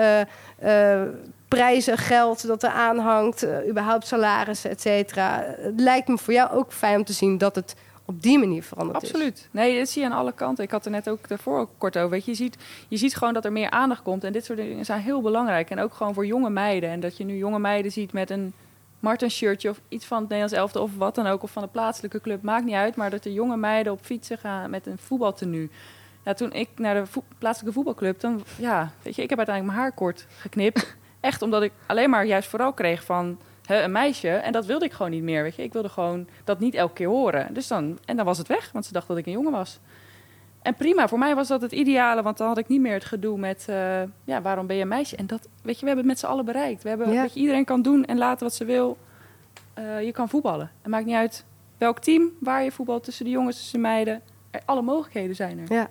prijzen, 1.49 1.97
geld 1.97 2.47
dat 2.47 2.63
er 2.63 2.69
aan 2.69 2.97
hangt. 2.97 3.43
eh, 3.43 3.67
überhaupt 3.69 4.07
salarissen, 4.07 4.69
et 4.69 4.81
cetera. 4.81 5.43
Het 5.57 5.79
lijkt 5.79 6.07
me 6.07 6.17
voor 6.17 6.33
jou 6.33 6.51
ook 6.51 6.71
fijn 6.73 6.97
om 6.97 7.03
te 7.03 7.13
zien 7.13 7.37
dat 7.37 7.55
het 7.55 7.75
op 8.05 8.21
die 8.21 8.39
manier 8.39 8.63
veranderd 8.63 9.03
is. 9.03 9.09
Absoluut. 9.09 9.47
Nee, 9.51 9.73
dit 9.73 9.89
zie 9.89 10.01
je 10.01 10.07
aan 10.07 10.17
alle 10.17 10.31
kanten. 10.31 10.63
Ik 10.63 10.71
had 10.71 10.85
er 10.85 10.91
net 10.91 11.09
ook 11.09 11.27
daarvoor 11.27 11.59
ook 11.59 11.69
kort 11.77 11.97
over. 11.97 12.09
Weet 12.09 12.25
je, 12.25 12.31
je, 12.31 12.37
ziet, 12.37 12.57
je 12.87 12.97
ziet 12.97 13.15
gewoon 13.15 13.33
dat 13.33 13.45
er 13.45 13.51
meer 13.51 13.69
aandacht 13.69 14.01
komt. 14.01 14.23
En 14.23 14.31
dit 14.31 14.45
soort 14.45 14.57
dingen 14.57 14.85
zijn 14.85 15.01
heel 15.01 15.21
belangrijk. 15.21 15.69
En 15.69 15.79
ook 15.79 15.93
gewoon 15.93 16.13
voor 16.13 16.25
jonge 16.25 16.49
meiden. 16.49 16.89
En 16.89 16.99
dat 16.99 17.17
je 17.17 17.23
nu 17.23 17.37
jonge 17.37 17.59
meiden 17.59 17.91
ziet 17.91 18.13
met 18.13 18.29
een 18.29 18.53
Martin 18.99 19.29
shirtje 19.31 19.69
of 19.69 19.79
iets 19.87 20.05
van 20.05 20.17
het 20.19 20.29
Nederlands 20.29 20.57
elftal 20.57 20.83
of 20.83 20.91
wat 20.97 21.15
dan 21.15 21.27
ook. 21.27 21.43
Of 21.43 21.51
van 21.51 21.63
de 21.63 21.69
plaatselijke 21.69 22.21
club, 22.21 22.41
maakt 22.41 22.65
niet 22.65 22.75
uit. 22.75 22.95
Maar 22.95 23.09
dat 23.09 23.25
er 23.25 23.31
jonge 23.31 23.57
meiden 23.57 23.93
op 23.93 23.99
fietsen 24.01 24.37
gaan 24.37 24.69
met 24.69 24.85
een 24.87 24.97
voetbaltenu. 24.97 25.69
Ja, 26.23 26.33
toen 26.33 26.51
ik 26.53 26.69
naar 26.75 26.93
de 26.95 27.21
plaatselijke 27.37 27.75
voetbalclub, 27.75 28.19
dan 28.19 28.43
ja, 28.57 28.91
weet 29.01 29.15
je, 29.15 29.21
ik 29.21 29.29
heb 29.29 29.37
uiteindelijk 29.37 29.75
mijn 29.75 29.87
haar 29.87 29.97
kort 29.97 30.25
geknipt. 30.37 30.97
Echt 31.19 31.41
omdat 31.41 31.61
ik 31.61 31.71
alleen 31.85 32.09
maar 32.09 32.25
juist 32.25 32.49
vooral 32.49 32.73
kreeg 32.73 33.03
van 33.03 33.39
hè, 33.65 33.81
een 33.83 33.91
meisje. 33.91 34.29
En 34.29 34.51
dat 34.51 34.65
wilde 34.65 34.85
ik 34.85 34.91
gewoon 34.93 35.11
niet 35.11 35.23
meer, 35.23 35.43
weet 35.43 35.55
je. 35.55 35.63
Ik 35.63 35.73
wilde 35.73 35.89
gewoon 35.89 36.27
dat 36.43 36.59
niet 36.59 36.73
elke 36.73 36.93
keer 36.93 37.07
horen. 37.07 37.53
Dus 37.53 37.67
dan, 37.67 37.99
en 38.05 38.15
dan 38.15 38.25
was 38.25 38.37
het 38.37 38.47
weg, 38.47 38.69
want 38.71 38.85
ze 38.85 38.93
dacht 38.93 39.07
dat 39.07 39.17
ik 39.17 39.25
een 39.25 39.31
jongen 39.31 39.51
was. 39.51 39.79
En 40.61 40.75
prima, 40.75 41.07
voor 41.07 41.19
mij 41.19 41.35
was 41.35 41.47
dat 41.47 41.61
het 41.61 41.71
ideale, 41.71 42.21
want 42.21 42.37
dan 42.37 42.47
had 42.47 42.57
ik 42.57 42.67
niet 42.67 42.81
meer 42.81 42.93
het 42.93 43.05
gedoe 43.05 43.37
met, 43.37 43.65
eh, 43.69 44.01
ja, 44.23 44.41
waarom 44.41 44.67
ben 44.67 44.75
je 44.75 44.81
een 44.81 44.87
meisje? 44.87 45.15
En 45.15 45.27
dat, 45.27 45.47
weet 45.61 45.75
je, 45.75 45.81
we 45.81 45.87
hebben 45.87 45.97
het 45.97 46.05
met 46.05 46.19
z'n 46.19 46.25
allen 46.25 46.45
bereikt. 46.45 46.83
We 46.83 46.89
hebben, 46.89 47.11
Ja. 47.11 47.21
weet 47.21 47.33
je, 47.33 47.39
iedereen 47.39 47.65
kan 47.65 47.81
doen 47.81 48.05
en 48.05 48.17
laten 48.17 48.43
wat 48.45 48.55
ze 48.55 48.65
wil. 48.65 48.97
Eh, 49.73 50.03
je 50.03 50.11
kan 50.11 50.29
voetballen. 50.29 50.71
Het 50.81 50.91
maakt 50.91 51.05
niet 51.05 51.15
uit 51.15 51.45
welk 51.77 51.99
team, 51.99 52.31
waar 52.39 52.63
je 52.63 52.71
voetbalt, 52.71 53.03
tussen 53.03 53.25
de 53.25 53.31
jongens, 53.31 53.55
tussen 53.55 53.75
de 53.81 53.87
meiden. 53.87 54.21
Er, 54.51 54.61
alle 54.65 54.81
mogelijkheden 54.81 55.35
zijn 55.35 55.59
er. 55.59 55.73
Ja. 55.73 55.89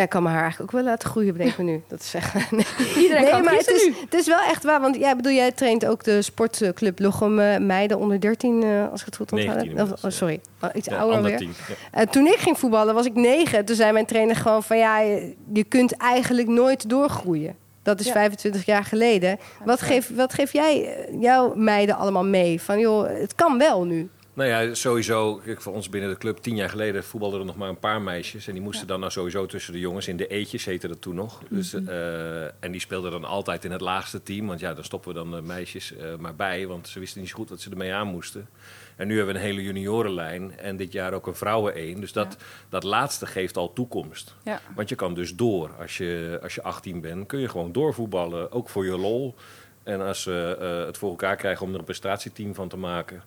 Ja, 0.00 0.06
ik 0.06 0.12
kan 0.12 0.22
mijn 0.22 0.34
haar 0.34 0.44
eigenlijk 0.44 0.74
ook 0.74 0.80
wel 0.82 0.90
laten 0.90 1.08
groeien, 1.08 1.32
bedenk 1.36 1.56
me 1.58 1.64
nu. 1.64 1.82
Dat 1.88 2.00
is 2.00 2.14
echt... 2.14 2.34
Nee, 2.50 2.64
Iedereen 2.96 3.22
nee 3.22 3.30
kan 3.30 3.44
maar 3.44 3.54
het 3.54 3.68
is, 3.68 3.90
het 4.00 4.14
is 4.14 4.26
wel 4.26 4.40
echt 4.40 4.64
waar. 4.64 4.80
Want 4.80 4.96
ja, 4.96 5.16
bedoel, 5.16 5.32
jij 5.32 5.52
traint 5.52 5.86
ook 5.86 6.04
de 6.04 6.22
sportclub 6.22 6.98
Lochem 6.98 7.38
eh, 7.38 7.58
meiden 7.58 7.98
onder 7.98 8.20
13, 8.20 8.62
eh, 8.62 8.90
als 8.90 9.00
ik 9.00 9.06
het 9.06 9.16
goed 9.16 9.32
onthoud 9.32 9.54
19 9.54 9.76
heb. 9.78 9.86
Of- 9.86 9.90
inmiddels, 9.90 10.04
Oh, 10.14 10.18
sorry, 10.18 10.40
Oh, 10.62 10.68
iets 10.74 10.88
Ja, 10.88 10.96
ouder 10.98 11.22
weer. 11.22 11.40
Ja. 11.42 11.46
En 11.90 12.08
toen 12.08 12.26
ik 12.26 12.38
ging 12.38 12.58
voetballen 12.58 12.94
was 12.94 13.06
ik 13.06 13.14
negen. 13.14 13.64
Toen 13.64 13.76
zei 13.76 13.92
mijn 13.92 14.06
trainer 14.06 14.36
gewoon 14.36 14.62
van 14.62 14.78
ja, 14.78 14.98
je, 14.98 15.34
je 15.52 15.64
kunt 15.64 15.96
eigenlijk 15.96 16.48
nooit 16.48 16.88
doorgroeien. 16.88 17.54
Dat 17.82 18.00
is 18.00 18.06
Ja. 18.06 18.12
25 18.12 18.64
jaar 18.66 18.84
geleden. 18.84 19.38
Wat 19.64 19.80
geef, 19.80 20.10
wat 20.16 20.34
geef 20.34 20.52
jij 20.52 20.84
eh, 21.08 21.20
jouw 21.20 21.54
meiden 21.54 21.96
allemaal 21.96 22.24
mee? 22.24 22.60
Van 22.62 22.78
joh, 22.78 23.06
het 23.20 23.34
kan 23.34 23.58
wel 23.58 23.84
nu. 23.84 24.08
Nou 24.34 24.48
ja, 24.48 24.74
sowieso. 24.74 25.36
Kijk, 25.44 25.60
voor 25.60 25.72
ons 25.72 25.88
binnen 25.88 26.10
de 26.10 26.16
club, 26.16 26.38
tien 26.38 26.56
jaar 26.56 26.68
geleden 26.68 27.04
voetbalden 27.04 27.40
er 27.40 27.46
nog 27.46 27.56
maar 27.56 27.68
een 27.68 27.78
paar 27.78 28.02
meisjes. 28.02 28.46
En 28.46 28.52
die 28.52 28.62
moesten 28.62 28.86
dan 28.86 29.00
nou 29.00 29.12
sowieso 29.12 29.46
tussen 29.46 29.72
de 29.72 29.78
jongens 29.78 30.08
in 30.08 30.16
de 30.16 30.26
eetjes, 30.26 30.64
heette 30.64 30.88
dat 30.88 31.00
toen 31.00 31.14
nog. 31.14 31.42
Dus, 31.48 31.74
eh, 31.74 32.44
en 32.44 32.70
die 32.70 32.80
speelden 32.80 33.10
dan 33.10 33.24
altijd 33.24 33.64
in 33.64 33.70
het 33.70 33.80
laagste 33.80 34.22
team. 34.22 34.46
Want 34.46 34.60
ja, 34.60 34.74
dan 34.74 34.84
stoppen 34.84 35.12
we 35.12 35.18
dan 35.18 35.30
de 35.30 35.42
meisjes 35.42 35.96
eh, 35.96 36.16
maar 36.18 36.34
bij. 36.34 36.66
Want 36.66 36.88
ze 36.88 36.98
wisten 36.98 37.20
niet 37.20 37.30
zo 37.30 37.36
goed 37.36 37.48
wat 37.48 37.60
ze 37.60 37.70
ermee 37.70 37.92
aan 37.92 38.06
moesten. 38.06 38.48
En 38.96 39.06
nu 39.06 39.16
hebben 39.16 39.34
we 39.34 39.40
een 39.40 39.46
hele 39.46 39.62
juniorenlijn. 39.62 40.58
En 40.58 40.76
dit 40.76 40.92
jaar 40.92 41.12
ook 41.12 41.26
een 41.26 41.34
vrouwen 41.34 41.74
één. 41.74 42.00
Dus 42.00 42.12
dat, 42.12 42.36
dat 42.68 42.82
laatste 42.82 43.26
geeft 43.26 43.56
al 43.56 43.72
toekomst. 43.72 44.34
Ja. 44.44 44.60
Want 44.74 44.88
je 44.88 44.94
kan 44.94 45.14
dus 45.14 45.34
door. 45.34 45.70
Als 45.80 45.96
je, 45.96 46.38
als 46.42 46.54
je 46.54 46.62
18 46.62 47.00
bent, 47.00 47.26
kun 47.26 47.40
je 47.40 47.48
gewoon 47.48 47.72
doorvoetballen. 47.72 48.52
Ook 48.52 48.68
voor 48.68 48.84
je 48.84 48.98
lol. 48.98 49.34
En 49.82 50.00
als 50.00 50.22
ze 50.22 50.56
eh, 50.60 50.86
het 50.86 50.98
voor 50.98 51.10
elkaar 51.10 51.36
krijgen 51.36 51.66
om 51.66 51.72
er 51.72 51.78
een 51.78 51.84
prestatieteam 51.84 52.54
van 52.54 52.68
te 52.68 52.76
maken... 52.76 53.22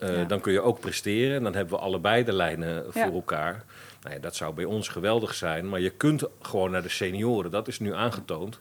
eh, 0.00 0.16
Ja. 0.16 0.24
dan 0.24 0.40
kun 0.40 0.52
je 0.52 0.60
ook 0.60 0.80
presteren. 0.80 1.36
En 1.36 1.42
dan 1.42 1.54
hebben 1.54 1.74
we 1.74 1.80
allebei 1.80 2.24
de 2.24 2.32
lijnen 2.32 2.84
voor 2.92 3.02
Ja. 3.02 3.12
elkaar. 3.12 3.64
Nou 4.02 4.14
ja, 4.14 4.20
dat 4.20 4.36
zou 4.36 4.54
bij 4.54 4.64
ons 4.64 4.88
geweldig 4.88 5.34
zijn. 5.34 5.68
Maar 5.68 5.80
je 5.80 5.90
kunt 5.90 6.24
gewoon 6.40 6.70
naar 6.70 6.82
de 6.82 6.88
senioren. 6.88 7.50
Dat 7.50 7.68
is 7.68 7.78
nu 7.80 7.94
aangetoond 7.94 8.60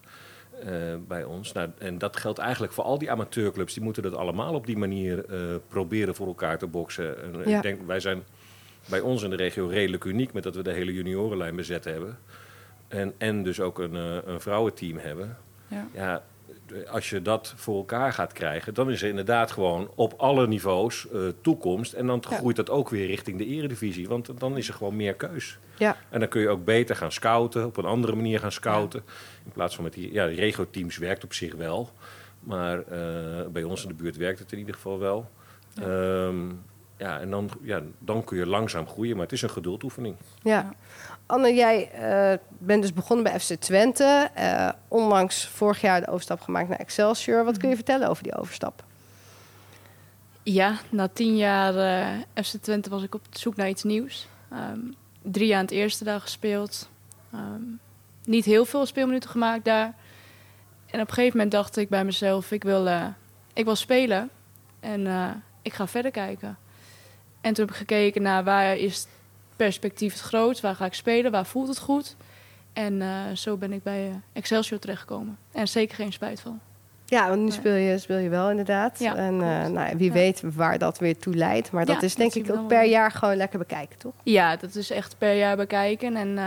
eh, 0.65 0.71
bij 1.07 1.23
ons. 1.23 1.51
Nou, 1.51 1.69
en 1.77 1.97
dat 1.97 2.17
geldt 2.17 2.39
eigenlijk 2.39 2.73
voor 2.73 2.83
al 2.83 2.97
die 2.97 3.11
amateurclubs. 3.11 3.73
Die 3.73 3.83
moeten 3.83 4.03
dat 4.03 4.15
allemaal 4.15 4.53
op 4.53 4.65
die 4.65 4.77
manier 4.77 5.25
eh, 5.25 5.39
proberen 5.67 6.15
voor 6.15 6.27
elkaar 6.27 6.57
te 6.57 6.67
boksen. 6.67 7.23
En. 7.23 7.47
Ik 7.55 7.61
denk, 7.61 7.81
wij 7.87 7.99
zijn 7.99 8.23
bij 8.85 8.99
ons 8.99 9.23
in 9.23 9.29
de 9.29 9.35
regio 9.35 9.67
redelijk 9.67 10.03
uniek... 10.03 10.33
met 10.33 10.43
dat 10.43 10.55
we 10.55 10.63
de 10.63 10.71
hele 10.71 10.93
juniorenlijn 10.93 11.55
bezet 11.55 11.83
hebben. 11.85 12.17
En, 12.87 13.13
en 13.17 13.43
dus 13.43 13.59
ook 13.59 13.79
een, 13.79 13.93
een 14.29 14.41
vrouwenteam 14.41 14.97
hebben. 14.97 15.37
Ja. 15.93 16.23
Als 16.89 17.09
je 17.09 17.21
dat 17.21 17.53
voor 17.55 17.77
elkaar 17.77 18.13
gaat 18.13 18.33
krijgen, 18.33 18.73
dan 18.73 18.91
is 18.91 19.01
er 19.01 19.09
inderdaad 19.09 19.51
gewoon 19.51 19.91
op 19.95 20.13
alle 20.17 20.47
niveaus 20.47 21.09
eh, 21.09 21.21
toekomst. 21.41 21.93
En 21.93 22.07
dan 22.07 22.23
Ja. 22.29 22.35
groeit 22.37 22.55
dat 22.55 22.69
ook 22.69 22.89
weer 22.89 23.05
richting 23.07 23.37
de 23.37 23.45
eredivisie. 23.45 24.07
Want 24.07 24.39
dan 24.39 24.57
is 24.57 24.67
er 24.67 24.73
gewoon 24.73 24.95
meer 24.95 25.13
keus. 25.15 25.57
Ja. 25.77 25.97
En 26.09 26.19
dan 26.19 26.29
kun 26.29 26.41
je 26.41 26.49
ook 26.49 26.65
beter 26.65 26.95
gaan 26.95 27.11
scouten, 27.11 27.65
op 27.65 27.77
een 27.77 27.85
andere 27.85 28.15
manier 28.15 28.39
gaan 28.39 28.51
scouten. 28.51 29.01
In 29.45 29.51
plaats 29.51 29.75
van 29.75 29.83
met 29.83 29.93
die 29.93 30.13
ja, 30.13 30.25
de 30.27 30.33
regio-teams 30.33 30.97
werkt 30.97 31.23
op 31.23 31.33
zich 31.33 31.55
wel. 31.55 31.89
Maar 32.39 32.79
eh, 32.87 33.47
bij 33.51 33.63
ons 33.63 33.81
in 33.83 33.87
de 33.87 33.93
buurt 33.93 34.17
werkt 34.17 34.39
het 34.39 34.51
in 34.51 34.57
ieder 34.59 34.73
geval 34.75 34.99
wel. 34.99 35.29
Ja, 35.73 36.31
ja 36.99 37.19
en 37.19 37.29
dan, 37.29 37.49
ja, 37.61 37.81
dan 37.99 38.23
kun 38.23 38.37
je 38.37 38.45
langzaam 38.45 38.87
groeien, 38.87 39.13
maar 39.15 39.23
het 39.23 39.33
is 39.33 39.41
een 39.41 39.49
geduldoefening. 39.49 40.15
Ja. 40.41 40.73
Anne, 41.25 41.53
jij 41.53 41.91
eh, 41.91 42.37
bent 42.57 42.81
dus 42.81 42.93
begonnen 42.93 43.23
bij 43.23 43.39
FC 43.39 43.53
Twente. 43.53 44.29
eh, 44.33 44.69
onlangs 44.87 45.47
vorig 45.47 45.81
jaar 45.81 46.01
de 46.01 46.07
overstap 46.07 46.41
gemaakt 46.41 46.69
naar 46.69 46.79
Excelsior. 46.79 47.43
Wat 47.43 47.57
kun 47.57 47.69
je 47.69 47.75
vertellen 47.75 48.09
over 48.09 48.23
die 48.23 48.35
overstap? 48.35 48.83
Ja, 50.43 50.77
na 50.89 51.07
tien 51.07 51.37
jaar 51.37 51.75
eh, 51.75 52.43
FC 52.43 52.55
Twente 52.61 52.89
was 52.89 53.03
ik 53.03 53.15
op 53.15 53.21
zoek 53.29 53.55
naar 53.55 53.69
iets 53.69 53.83
nieuws. 53.83 54.27
Ehm, 54.51 54.79
drie 55.21 55.47
jaar 55.47 55.57
aan 55.57 55.65
het 55.65 55.73
eerste 55.73 56.03
daar 56.03 56.21
gespeeld. 56.21 56.89
Ehm, 57.33 57.61
niet 58.23 58.45
heel 58.45 58.65
veel 58.65 58.85
speelminuten 58.85 59.29
gemaakt 59.29 59.65
daar. 59.65 59.93
En 60.85 61.01
op 61.01 61.07
een 61.07 61.13
gegeven 61.13 61.37
moment 61.37 61.51
dacht 61.51 61.77
ik 61.77 61.89
bij 61.89 62.05
mezelf, 62.05 62.51
ik 62.51 62.63
wil, 62.63 62.87
eh, 62.87 63.05
ik 63.53 63.65
wil 63.65 63.75
spelen. 63.75 64.29
En 64.79 65.07
eh, 65.07 65.29
ik 65.61 65.73
ga 65.73 65.87
verder 65.87 66.11
kijken. 66.11 66.57
En 67.49 67.55
toen 67.55 67.65
heb 67.65 67.73
ik 67.73 67.79
gekeken 67.79 68.21
naar 68.21 68.43
waar 68.43 68.77
is 68.77 68.95
het 68.95 69.07
perspectief 69.55 70.13
het 70.13 70.21
grootst? 70.21 70.61
Waar 70.61 70.75
ga 70.75 70.85
ik 70.85 70.93
spelen? 70.93 71.31
Waar 71.31 71.45
voelt 71.45 71.67
het 71.67 71.79
goed? 71.79 72.15
En 72.73 73.01
eh, 73.01 73.09
zo 73.35 73.57
ben 73.57 73.73
ik 73.73 73.83
bij 73.83 74.07
eh, 74.07 74.13
Excelsior 74.33 74.79
terechtgekomen. 74.79 75.37
En 75.51 75.67
zeker 75.67 75.95
geen 75.95 76.13
spijt 76.13 76.41
van. 76.41 76.59
Ja, 77.05 77.29
want 77.29 77.41
nu 77.41 77.51
speel 77.51 77.75
je, 77.75 77.97
speel 77.97 78.17
je 78.17 78.29
wel 78.29 78.49
inderdaad. 78.49 78.99
Ja, 78.99 79.15
en 79.15 79.33
eh, 79.33 79.39
nou, 79.39 79.89
ja, 79.89 79.95
wie 79.95 80.11
weet 80.11 80.41
waar 80.43 80.77
dat 80.77 80.99
weer 80.99 81.17
toe 81.17 81.35
leidt. 81.35 81.71
Maar 81.71 81.85
dat 81.85 81.95
Ja, 81.95 82.01
is 82.01 82.15
denk 82.15 82.33
dat 82.33 82.43
ik 82.43 82.51
ook 82.51 82.67
per 82.67 82.85
jaar 82.85 83.11
gewoon 83.11 83.35
lekker 83.35 83.59
bekijken, 83.59 83.97
toch? 83.97 84.13
Ja, 84.23 84.55
dat 84.55 84.75
is 84.75 84.89
echt 84.89 85.15
per 85.17 85.33
jaar 85.33 85.57
bekijken. 85.57 86.15
En 86.15 86.39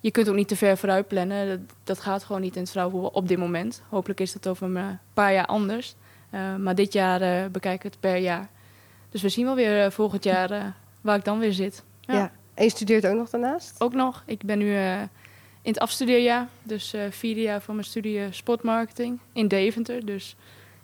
je 0.00 0.10
kunt 0.10 0.28
ook 0.28 0.34
niet 0.34 0.48
te 0.48 0.56
ver 0.56 0.76
vooruit 0.76 1.08
plannen. 1.08 1.48
Dat, 1.48 1.76
dat 1.84 2.00
gaat 2.00 2.24
gewoon 2.24 2.40
niet 2.40 2.54
in 2.54 2.62
het 2.62 2.70
vrouwenvoetbal 2.70 3.10
op 3.14 3.28
dit 3.28 3.38
moment. 3.38 3.82
Hopelijk 3.88 4.20
is 4.20 4.32
dat 4.32 4.46
over 4.46 4.66
een 4.66 4.98
paar 5.14 5.32
jaar 5.32 5.46
anders. 5.46 5.94
Maar 6.58 6.74
dit 6.74 6.92
jaar 6.92 7.50
bekijk 7.50 7.76
ik 7.76 7.82
het 7.82 8.00
per 8.00 8.16
jaar. 8.16 8.48
Dus 9.10 9.22
we 9.22 9.28
zien 9.28 9.44
wel 9.44 9.54
weer 9.54 9.84
eh, 9.84 9.90
volgend 9.90 10.24
jaar 10.24 10.50
eh, 10.50 10.64
waar 11.00 11.16
ik 11.16 11.24
dan 11.24 11.38
weer 11.38 11.52
zit. 11.52 11.84
Ja. 12.00 12.14
Ja. 12.14 12.32
En 12.54 12.64
je 12.64 12.70
studeert 12.70 13.06
ook 13.06 13.16
nog 13.16 13.30
daarnaast? 13.30 13.80
Ook 13.80 13.92
nog. 13.92 14.22
Ik 14.26 14.42
ben 14.42 14.58
nu 14.58 14.74
eh, 14.74 15.00
in 15.62 15.72
het 15.72 15.78
afstudeerjaar. 15.78 16.48
Dus 16.62 16.94
vierde 17.10 17.40
jaar 17.40 17.60
van 17.60 17.74
mijn 17.74 17.86
studie 17.86 18.32
sportmarketing 18.32 19.18
in 19.32 19.48
Deventer. 19.48 20.06
Dus 20.06 20.36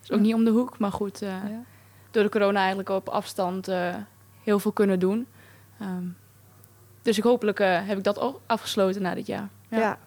is 0.03 0.11
ook 0.11 0.21
niet 0.21 0.35
om 0.35 0.45
de 0.45 0.51
hoek. 0.51 0.79
Maar 0.79 0.93
goed, 0.93 1.23
door 2.11 2.23
de 2.23 2.29
corona 2.29 2.59
eigenlijk 2.59 2.89
op 2.89 3.09
afstand 3.09 3.67
heel 4.43 4.59
veel 4.59 4.73
kunnen 4.73 4.99
doen. 4.99 5.27
Ehm, 5.81 6.05
dus 7.03 7.19
ik 7.19 7.25
hopelijk 7.25 7.59
heb 7.59 7.99
ik 7.99 8.05
dat 8.05 8.19
ook 8.19 8.41
afgesloten 8.47 9.03
na 9.03 9.15
dit 9.15 9.27
jaar. 9.27 9.49
Ja. 9.69 9.79
ja. 9.79 9.99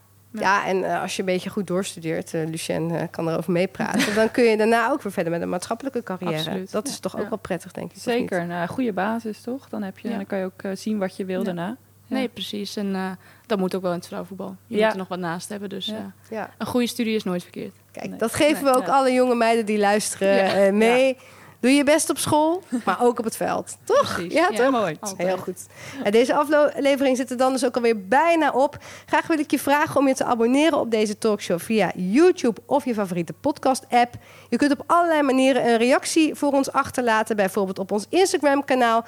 En 0.42 0.84
eh, 0.84 1.02
als 1.02 1.16
je 1.16 1.20
een 1.20 1.26
beetje 1.28 1.50
goed 1.50 1.68
doorstudeert, 1.68 2.34
eh 2.34 2.46
Lucien 2.48 2.92
eh, 2.92 3.04
kan 3.12 3.30
erover 3.30 3.52
meepraten, 3.52 4.16
dan 4.16 4.32
kun 4.32 4.44
je 4.44 4.58
daarna 4.58 4.92
ook 4.92 5.02
weer 5.02 5.12
verder 5.12 5.32
met 5.32 5.42
een 5.42 5.50
maatschappelijke 5.50 6.04
carrière. 6.04 6.36
Absoluut. 6.38 6.72
Dat 6.72 6.88
is 6.88 6.94
Ja. 6.94 7.00
toch 7.00 7.16
ook 7.16 7.22
Ja. 7.24 7.30
wel 7.30 7.38
prettig, 7.38 7.72
denk 7.72 7.92
ik. 7.92 8.02
Zeker, 8.02 8.40
een 8.50 8.68
goede 8.68 8.94
basis 8.94 9.42
toch? 9.42 9.70
Dan, 9.70 9.84
heb 9.84 10.00
je, 10.00 10.10
Ja. 10.10 10.16
dan 10.16 10.26
kan 10.26 10.38
je 10.38 10.46
ook 10.46 10.78
zien 10.78 10.98
wat 10.98 11.16
je 11.18 11.26
wil 11.26 11.40
Ja. 11.40 11.46
daarna. 11.46 11.76
Ja. 12.10 12.16
Nee, 12.16 12.28
precies. 12.28 12.76
En 12.76 12.96
eh, 12.96 13.12
dat 13.46 13.60
moet 13.60 13.76
ook 13.76 13.82
wel 13.82 13.92
in 13.92 13.98
het 13.98 14.06
vrouwenvoetbal. 14.08 14.56
Je 14.68 14.78
Ja. 14.78 14.84
moet 14.84 14.92
er 14.92 14.98
nog 15.00 15.08
wat 15.08 15.20
naast 15.20 15.50
hebben. 15.50 15.70
Dus 15.70 15.86
Ja. 15.86 16.12
Ja. 16.30 16.50
een 16.58 16.66
goede 16.66 16.88
studie 16.88 17.16
is 17.16 17.24
nooit 17.24 17.42
verkeerd. 17.44 17.76
Kijk, 17.92 18.20
dat 18.20 18.34
geven 18.34 18.64
we 18.64 18.76
ook 18.76 18.86
Ja. 18.86 18.94
alle 18.98 19.12
jonge 19.12 19.36
meiden 19.36 19.66
die 19.66 19.78
luisteren 19.78 20.64
Ja. 20.66 20.72
mee. 20.72 21.18
Doe 21.60 21.72
je 21.72 21.84
best 21.84 22.10
op 22.10 22.18
school, 22.18 22.64
maar 22.86 22.98
ook 23.02 23.20
op 23.20 23.26
het 23.26 23.38
veld. 23.38 23.78
Toch? 23.84 24.14
Precies. 24.14 24.34
Ja, 24.34 24.48
Ja, 24.52 24.58
toch? 24.58 24.72
mooi. 24.72 24.98
Heel 25.18 25.38
goed. 25.38 25.66
En 26.04 26.12
deze 26.12 26.34
aflevering 26.36 27.18
zit 27.18 27.32
er 27.32 27.38
dan 27.38 27.52
dus 27.52 27.66
ook 27.66 27.76
alweer 27.76 28.08
bijna 28.08 28.52
op. 28.52 28.78
Graag 29.06 29.28
wil 29.28 29.40
ik 29.40 29.52
je 29.52 29.60
vragen 29.60 30.00
om 30.00 30.08
je 30.08 30.14
te 30.14 30.24
abonneren 30.24 30.80
op 30.80 30.92
deze 30.92 31.18
talkshow 31.18 31.60
via 31.60 31.92
YouTube 31.96 32.62
of 32.66 32.86
je 32.86 32.94
favoriete 32.94 33.34
podcast-app. 33.34 34.14
Je 34.50 34.58
kunt 34.58 34.72
op 34.72 34.84
allerlei 34.86 35.22
manieren 35.22 35.68
een 35.68 35.78
reactie 35.78 36.36
voor 36.36 36.52
ons 36.52 36.72
achterlaten. 36.72 37.36
Bijvoorbeeld 37.36 37.80
op 37.80 37.92
ons 37.92 38.06
Instagram-kanaal, 38.10 39.06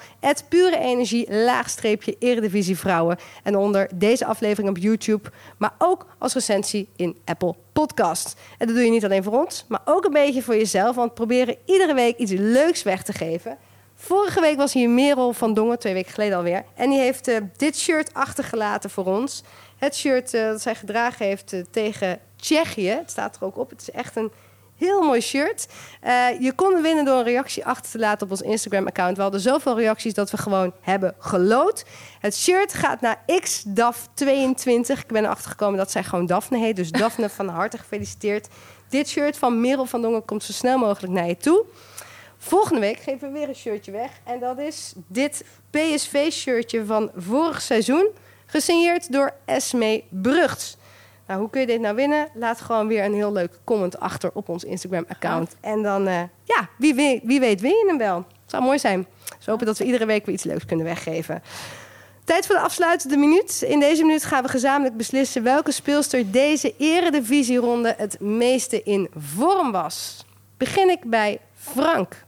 pure 0.48 0.78
energie, 0.78 1.32
laagstreepje 1.34 2.16
Eredivisie 2.18 2.78
Vrouwen. 2.78 3.18
En 3.42 3.56
onder 3.56 3.88
deze 3.94 4.24
aflevering 4.24 4.70
op 4.70 4.78
YouTube, 4.78 5.30
maar 5.58 5.74
ook 5.78 6.06
als 6.18 6.34
recensie 6.34 6.88
in 6.96 7.16
Apple 7.24 7.54
Podcast. 7.72 8.36
En 8.58 8.66
dat 8.66 8.76
doe 8.76 8.84
je 8.84 8.90
niet 8.90 9.04
alleen 9.04 9.22
voor 9.22 9.44
ons, 9.44 9.64
maar 9.68 9.82
ook 9.84 10.04
een 10.04 10.12
beetje 10.12 10.42
voor 10.42 10.56
jezelf. 10.56 10.96
Want 10.96 11.08
we 11.08 11.14
proberen 11.14 11.56
iedere 11.64 11.94
week 11.94 12.16
iets 12.16 12.32
leuks 12.32 12.82
weg 12.82 13.02
te 13.02 13.12
geven. 13.12 13.58
Vorige 13.94 14.40
week 14.40 14.56
was 14.56 14.72
hier 14.72 14.90
Merel 14.90 15.32
van 15.32 15.54
Dongen, 15.54 15.78
twee 15.78 15.92
weken 15.92 16.12
geleden 16.12 16.36
alweer. 16.36 16.64
En 16.74 16.90
die 16.90 16.98
heeft 16.98 17.28
eh, 17.28 17.36
dit 17.56 17.78
shirt 17.78 18.14
achtergelaten 18.14 18.90
voor 18.90 19.04
ons. 19.04 19.42
Het 19.76 19.96
shirt 19.96 20.34
eh, 20.34 20.46
dat 20.46 20.60
zij 20.60 20.74
gedragen 20.74 21.26
heeft 21.26 21.52
eh, 21.52 21.60
tegen 21.70 22.18
Tsjechië. 22.36 22.88
Het 22.88 23.10
staat 23.10 23.36
er 23.36 23.44
ook 23.44 23.58
op. 23.58 23.70
Het 23.70 23.80
is 23.80 23.90
echt 23.90 24.16
een 24.16 24.30
heel 24.80 25.02
mooi 25.02 25.20
shirt. 25.20 25.66
Eh, 26.00 26.40
je 26.40 26.52
kon 26.52 26.82
winnen 26.82 27.04
door 27.04 27.18
een 27.18 27.24
reactie 27.24 27.66
achter 27.66 27.90
te 27.90 27.98
laten 27.98 28.26
op 28.26 28.30
ons 28.30 28.40
Instagram-account. 28.40 29.16
We 29.16 29.22
hadden 29.22 29.40
zoveel 29.40 29.78
reacties 29.78 30.14
dat 30.14 30.30
we 30.30 30.36
gewoon 30.36 30.72
hebben 30.80 31.14
gelood. 31.18 31.84
Het 32.20 32.36
shirt 32.36 32.74
gaat 32.74 33.00
naar 33.00 33.24
XDAF22. 33.26 34.98
Ik 34.98 35.06
ben 35.06 35.24
erachter 35.24 35.50
gekomen 35.50 35.78
dat 35.78 35.90
zij 35.90 36.04
gewoon 36.04 36.26
Daphne 36.26 36.58
heet. 36.58 36.76
Dus 36.76 36.90
Daphne, 36.90 37.28
van 37.38 37.48
harte 37.48 37.78
gefeliciteerd. 37.78 38.48
Dit 38.88 39.08
shirt 39.08 39.38
van 39.38 39.60
Merel 39.60 39.86
van 39.86 40.02
Dongen 40.02 40.24
komt 40.24 40.42
zo 40.42 40.52
snel 40.52 40.78
mogelijk 40.78 41.12
naar 41.12 41.26
je 41.26 41.36
toe. 41.36 41.64
Volgende 42.38 42.80
week 42.80 42.98
geven 42.98 43.32
we 43.32 43.38
weer 43.38 43.48
een 43.48 43.54
shirtje 43.54 43.92
weg. 43.92 44.10
En 44.24 44.40
dat 44.40 44.58
is 44.58 44.92
dit 45.06 45.44
PSV-shirtje 45.70 46.84
van 46.84 47.10
vorig 47.16 47.62
seizoen. 47.62 48.08
Gesigneerd 48.46 49.12
door 49.12 49.34
Esme 49.44 50.02
Brugts. 50.08 50.76
Nou, 51.30 51.42
hoe 51.42 51.50
kun 51.50 51.60
je 51.60 51.66
dit 51.66 51.80
nou 51.80 51.94
winnen? 51.94 52.28
Laat 52.34 52.60
gewoon 52.60 52.86
weer 52.86 53.04
een 53.04 53.14
heel 53.14 53.32
leuk 53.32 53.58
comment 53.64 54.00
achter 54.00 54.30
op 54.34 54.48
ons 54.48 54.64
Instagram-account. 54.64 55.56
En 55.60 55.82
dan, 55.82 56.06
eh, 56.06 56.22
ja, 56.44 56.68
wie, 56.78 56.94
weet- 56.94 57.20
wie 57.24 57.40
weet 57.40 57.60
win 57.60 57.70
je 57.70 57.84
hem 57.88 57.98
wel. 57.98 58.24
zou 58.46 58.62
mooi 58.62 58.78
zijn. 58.78 59.06
Dus 59.36 59.44
we 59.44 59.50
hopen 59.50 59.66
dat 59.66 59.78
we 59.78 59.84
iedere 59.84 60.06
week 60.06 60.26
weer 60.26 60.34
iets 60.34 60.44
leuks 60.44 60.64
kunnen 60.64 60.86
weggeven. 60.86 61.42
Tijd 62.24 62.46
voor 62.46 62.54
de 62.54 62.60
afsluitende 62.60 63.16
minuut. 63.16 63.62
In 63.62 63.80
deze 63.80 64.04
minuut 64.04 64.24
gaan 64.24 64.42
we 64.42 64.48
gezamenlijk 64.48 64.96
beslissen 64.96 65.42
welke 65.42 65.72
speelster 65.72 66.30
deze 66.30 66.74
eredivisieronde 66.78 67.94
het 67.98 68.20
meeste 68.20 68.82
in 68.82 69.08
vorm 69.16 69.72
was. 69.72 70.24
Begin 70.56 70.88
ik 70.90 71.00
bij 71.04 71.38
Frank. 71.54 72.24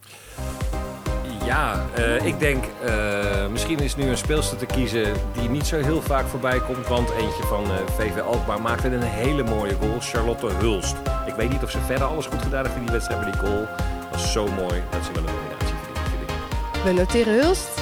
Ja, 1.45 1.85
eh, 1.95 2.27
ik 2.27 2.39
denk 2.39 2.65
eh, 2.85 3.47
misschien 3.51 3.79
is 3.79 3.97
nu 3.97 4.09
een 4.09 4.17
speelster 4.17 4.59
te 4.59 4.67
kiezen 4.67 5.13
die 5.33 5.49
niet 5.49 5.67
zo 5.67 5.77
heel 5.77 6.03
vaak 6.03 6.27
voorbij 6.27 6.61
komt. 6.61 6.89
Want 6.89 7.11
eentje 7.11 7.43
van 7.43 7.65
eh, 7.65 7.71
VV 7.97 8.21
Alkmaar 8.21 8.61
maakte 8.61 8.89
een 8.89 9.03
hele 9.03 9.43
mooie 9.43 9.75
goal. 9.81 10.01
Charlotte 10.01 10.47
Hulst. 10.47 10.97
Ik 11.27 11.35
weet 11.35 11.51
niet 11.51 11.63
of 11.63 11.71
ze 11.71 11.79
verder 11.87 12.07
alles 12.07 12.27
goed 12.27 12.43
gedaan 12.43 12.65
heeft 12.65 12.77
in 12.77 12.83
die 12.83 12.93
wedstrijd, 12.93 13.21
maar 13.21 13.33
die 13.33 13.41
goal 13.41 13.67
was 14.11 14.33
zo 14.33 14.47
mooi 14.47 14.83
dat 14.91 15.05
ze 15.05 15.13
wel 15.13 15.23
een 15.23 15.35
nominatie 15.35 15.77
verdient. 15.85 16.09
vind 16.09 16.31
ik. 16.31 16.83
We 16.85 16.93
noteren 16.93 17.41
Hulst. 17.41 17.81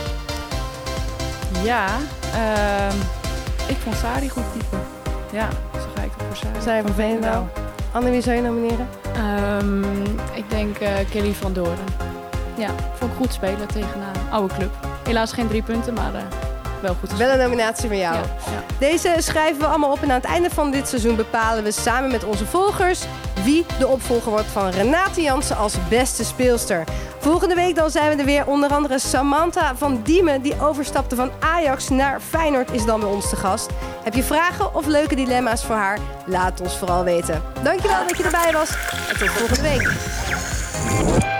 Ja, 1.62 1.86
ehm, 2.32 2.96
ik 3.68 3.76
vond 3.76 3.96
Sari 3.96 4.28
goed 4.28 4.52
typen. 4.52 4.80
Ja, 5.32 5.48
zo 5.72 5.86
ga 5.94 6.02
ik 6.02 6.10
voor 6.16 6.36
Sari. 6.36 6.62
Zij 6.62 6.82
van 6.82 6.94
Veenendaal. 6.94 7.48
Anne, 7.92 8.10
wie 8.10 8.20
zou 8.20 8.36
je 8.36 8.42
nomineren? 8.42 8.88
Ehm, 9.14 9.82
ik 10.34 10.50
denk 10.50 10.78
eh, 10.78 10.92
Kelly 11.10 11.32
van 11.32 11.52
Doorn. 11.52 11.78
Ja, 12.60 12.74
vond 12.94 13.10
ik 13.10 13.16
goed 13.16 13.32
spelen 13.32 13.66
tegen 13.66 14.00
een 14.00 14.30
oude 14.32 14.54
club. 14.54 14.70
Helaas 15.04 15.32
geen 15.32 15.48
drie 15.48 15.62
punten, 15.62 15.94
maar 15.94 16.14
eh, 16.14 16.22
wel 16.80 16.94
goed 17.00 17.16
Wel 17.16 17.30
een 17.30 17.38
nominatie 17.38 17.88
van 17.88 17.98
jou. 17.98 18.14
Ja, 18.14 18.20
ja. 18.20 18.62
Deze 18.78 19.14
schrijven 19.18 19.60
we 19.60 19.66
allemaal 19.66 19.92
op 19.92 20.02
en 20.02 20.08
aan 20.08 20.20
het 20.20 20.24
einde 20.24 20.50
van 20.50 20.70
dit 20.70 20.88
seizoen 20.88 21.16
bepalen 21.16 21.64
we 21.64 21.72
samen 21.72 22.10
met 22.10 22.24
onze 22.24 22.46
volgers 22.46 23.04
wie 23.44 23.66
de 23.78 23.86
opvolger 23.86 24.30
wordt 24.30 24.46
van 24.46 24.68
Renate 24.68 25.22
Jansen 25.22 25.56
als 25.56 25.74
beste 25.88 26.24
speelster. 26.24 26.84
Volgende 27.18 27.54
week 27.54 27.74
dan 27.74 27.90
zijn 27.90 28.10
we 28.10 28.16
er 28.16 28.24
weer. 28.24 28.46
Onder 28.46 28.70
andere 28.70 28.98
Samantha 28.98 29.76
van 29.76 30.00
Diemen, 30.02 30.42
die 30.42 30.60
overstapte 30.60 31.16
van 31.16 31.30
Ajax 31.38 31.88
naar 31.88 32.20
Feyenoord, 32.20 32.72
is 32.72 32.84
dan 32.84 33.00
bij 33.00 33.08
ons 33.08 33.28
te 33.28 33.36
gast. 33.36 33.70
Heb 34.02 34.14
je 34.14 34.22
vragen 34.22 34.74
of 34.74 34.86
leuke 34.86 35.14
dilemma's 35.14 35.64
voor 35.64 35.76
haar? 35.76 35.98
Laat 36.26 36.60
ons 36.60 36.76
vooral 36.76 37.04
weten. 37.04 37.42
Dankjewel 37.62 38.06
dat 38.06 38.16
je 38.16 38.24
erbij 38.24 38.52
was 38.52 38.70
en 39.08 39.18
tot 39.18 39.30
volgende 39.30 39.62
week. 39.62 41.39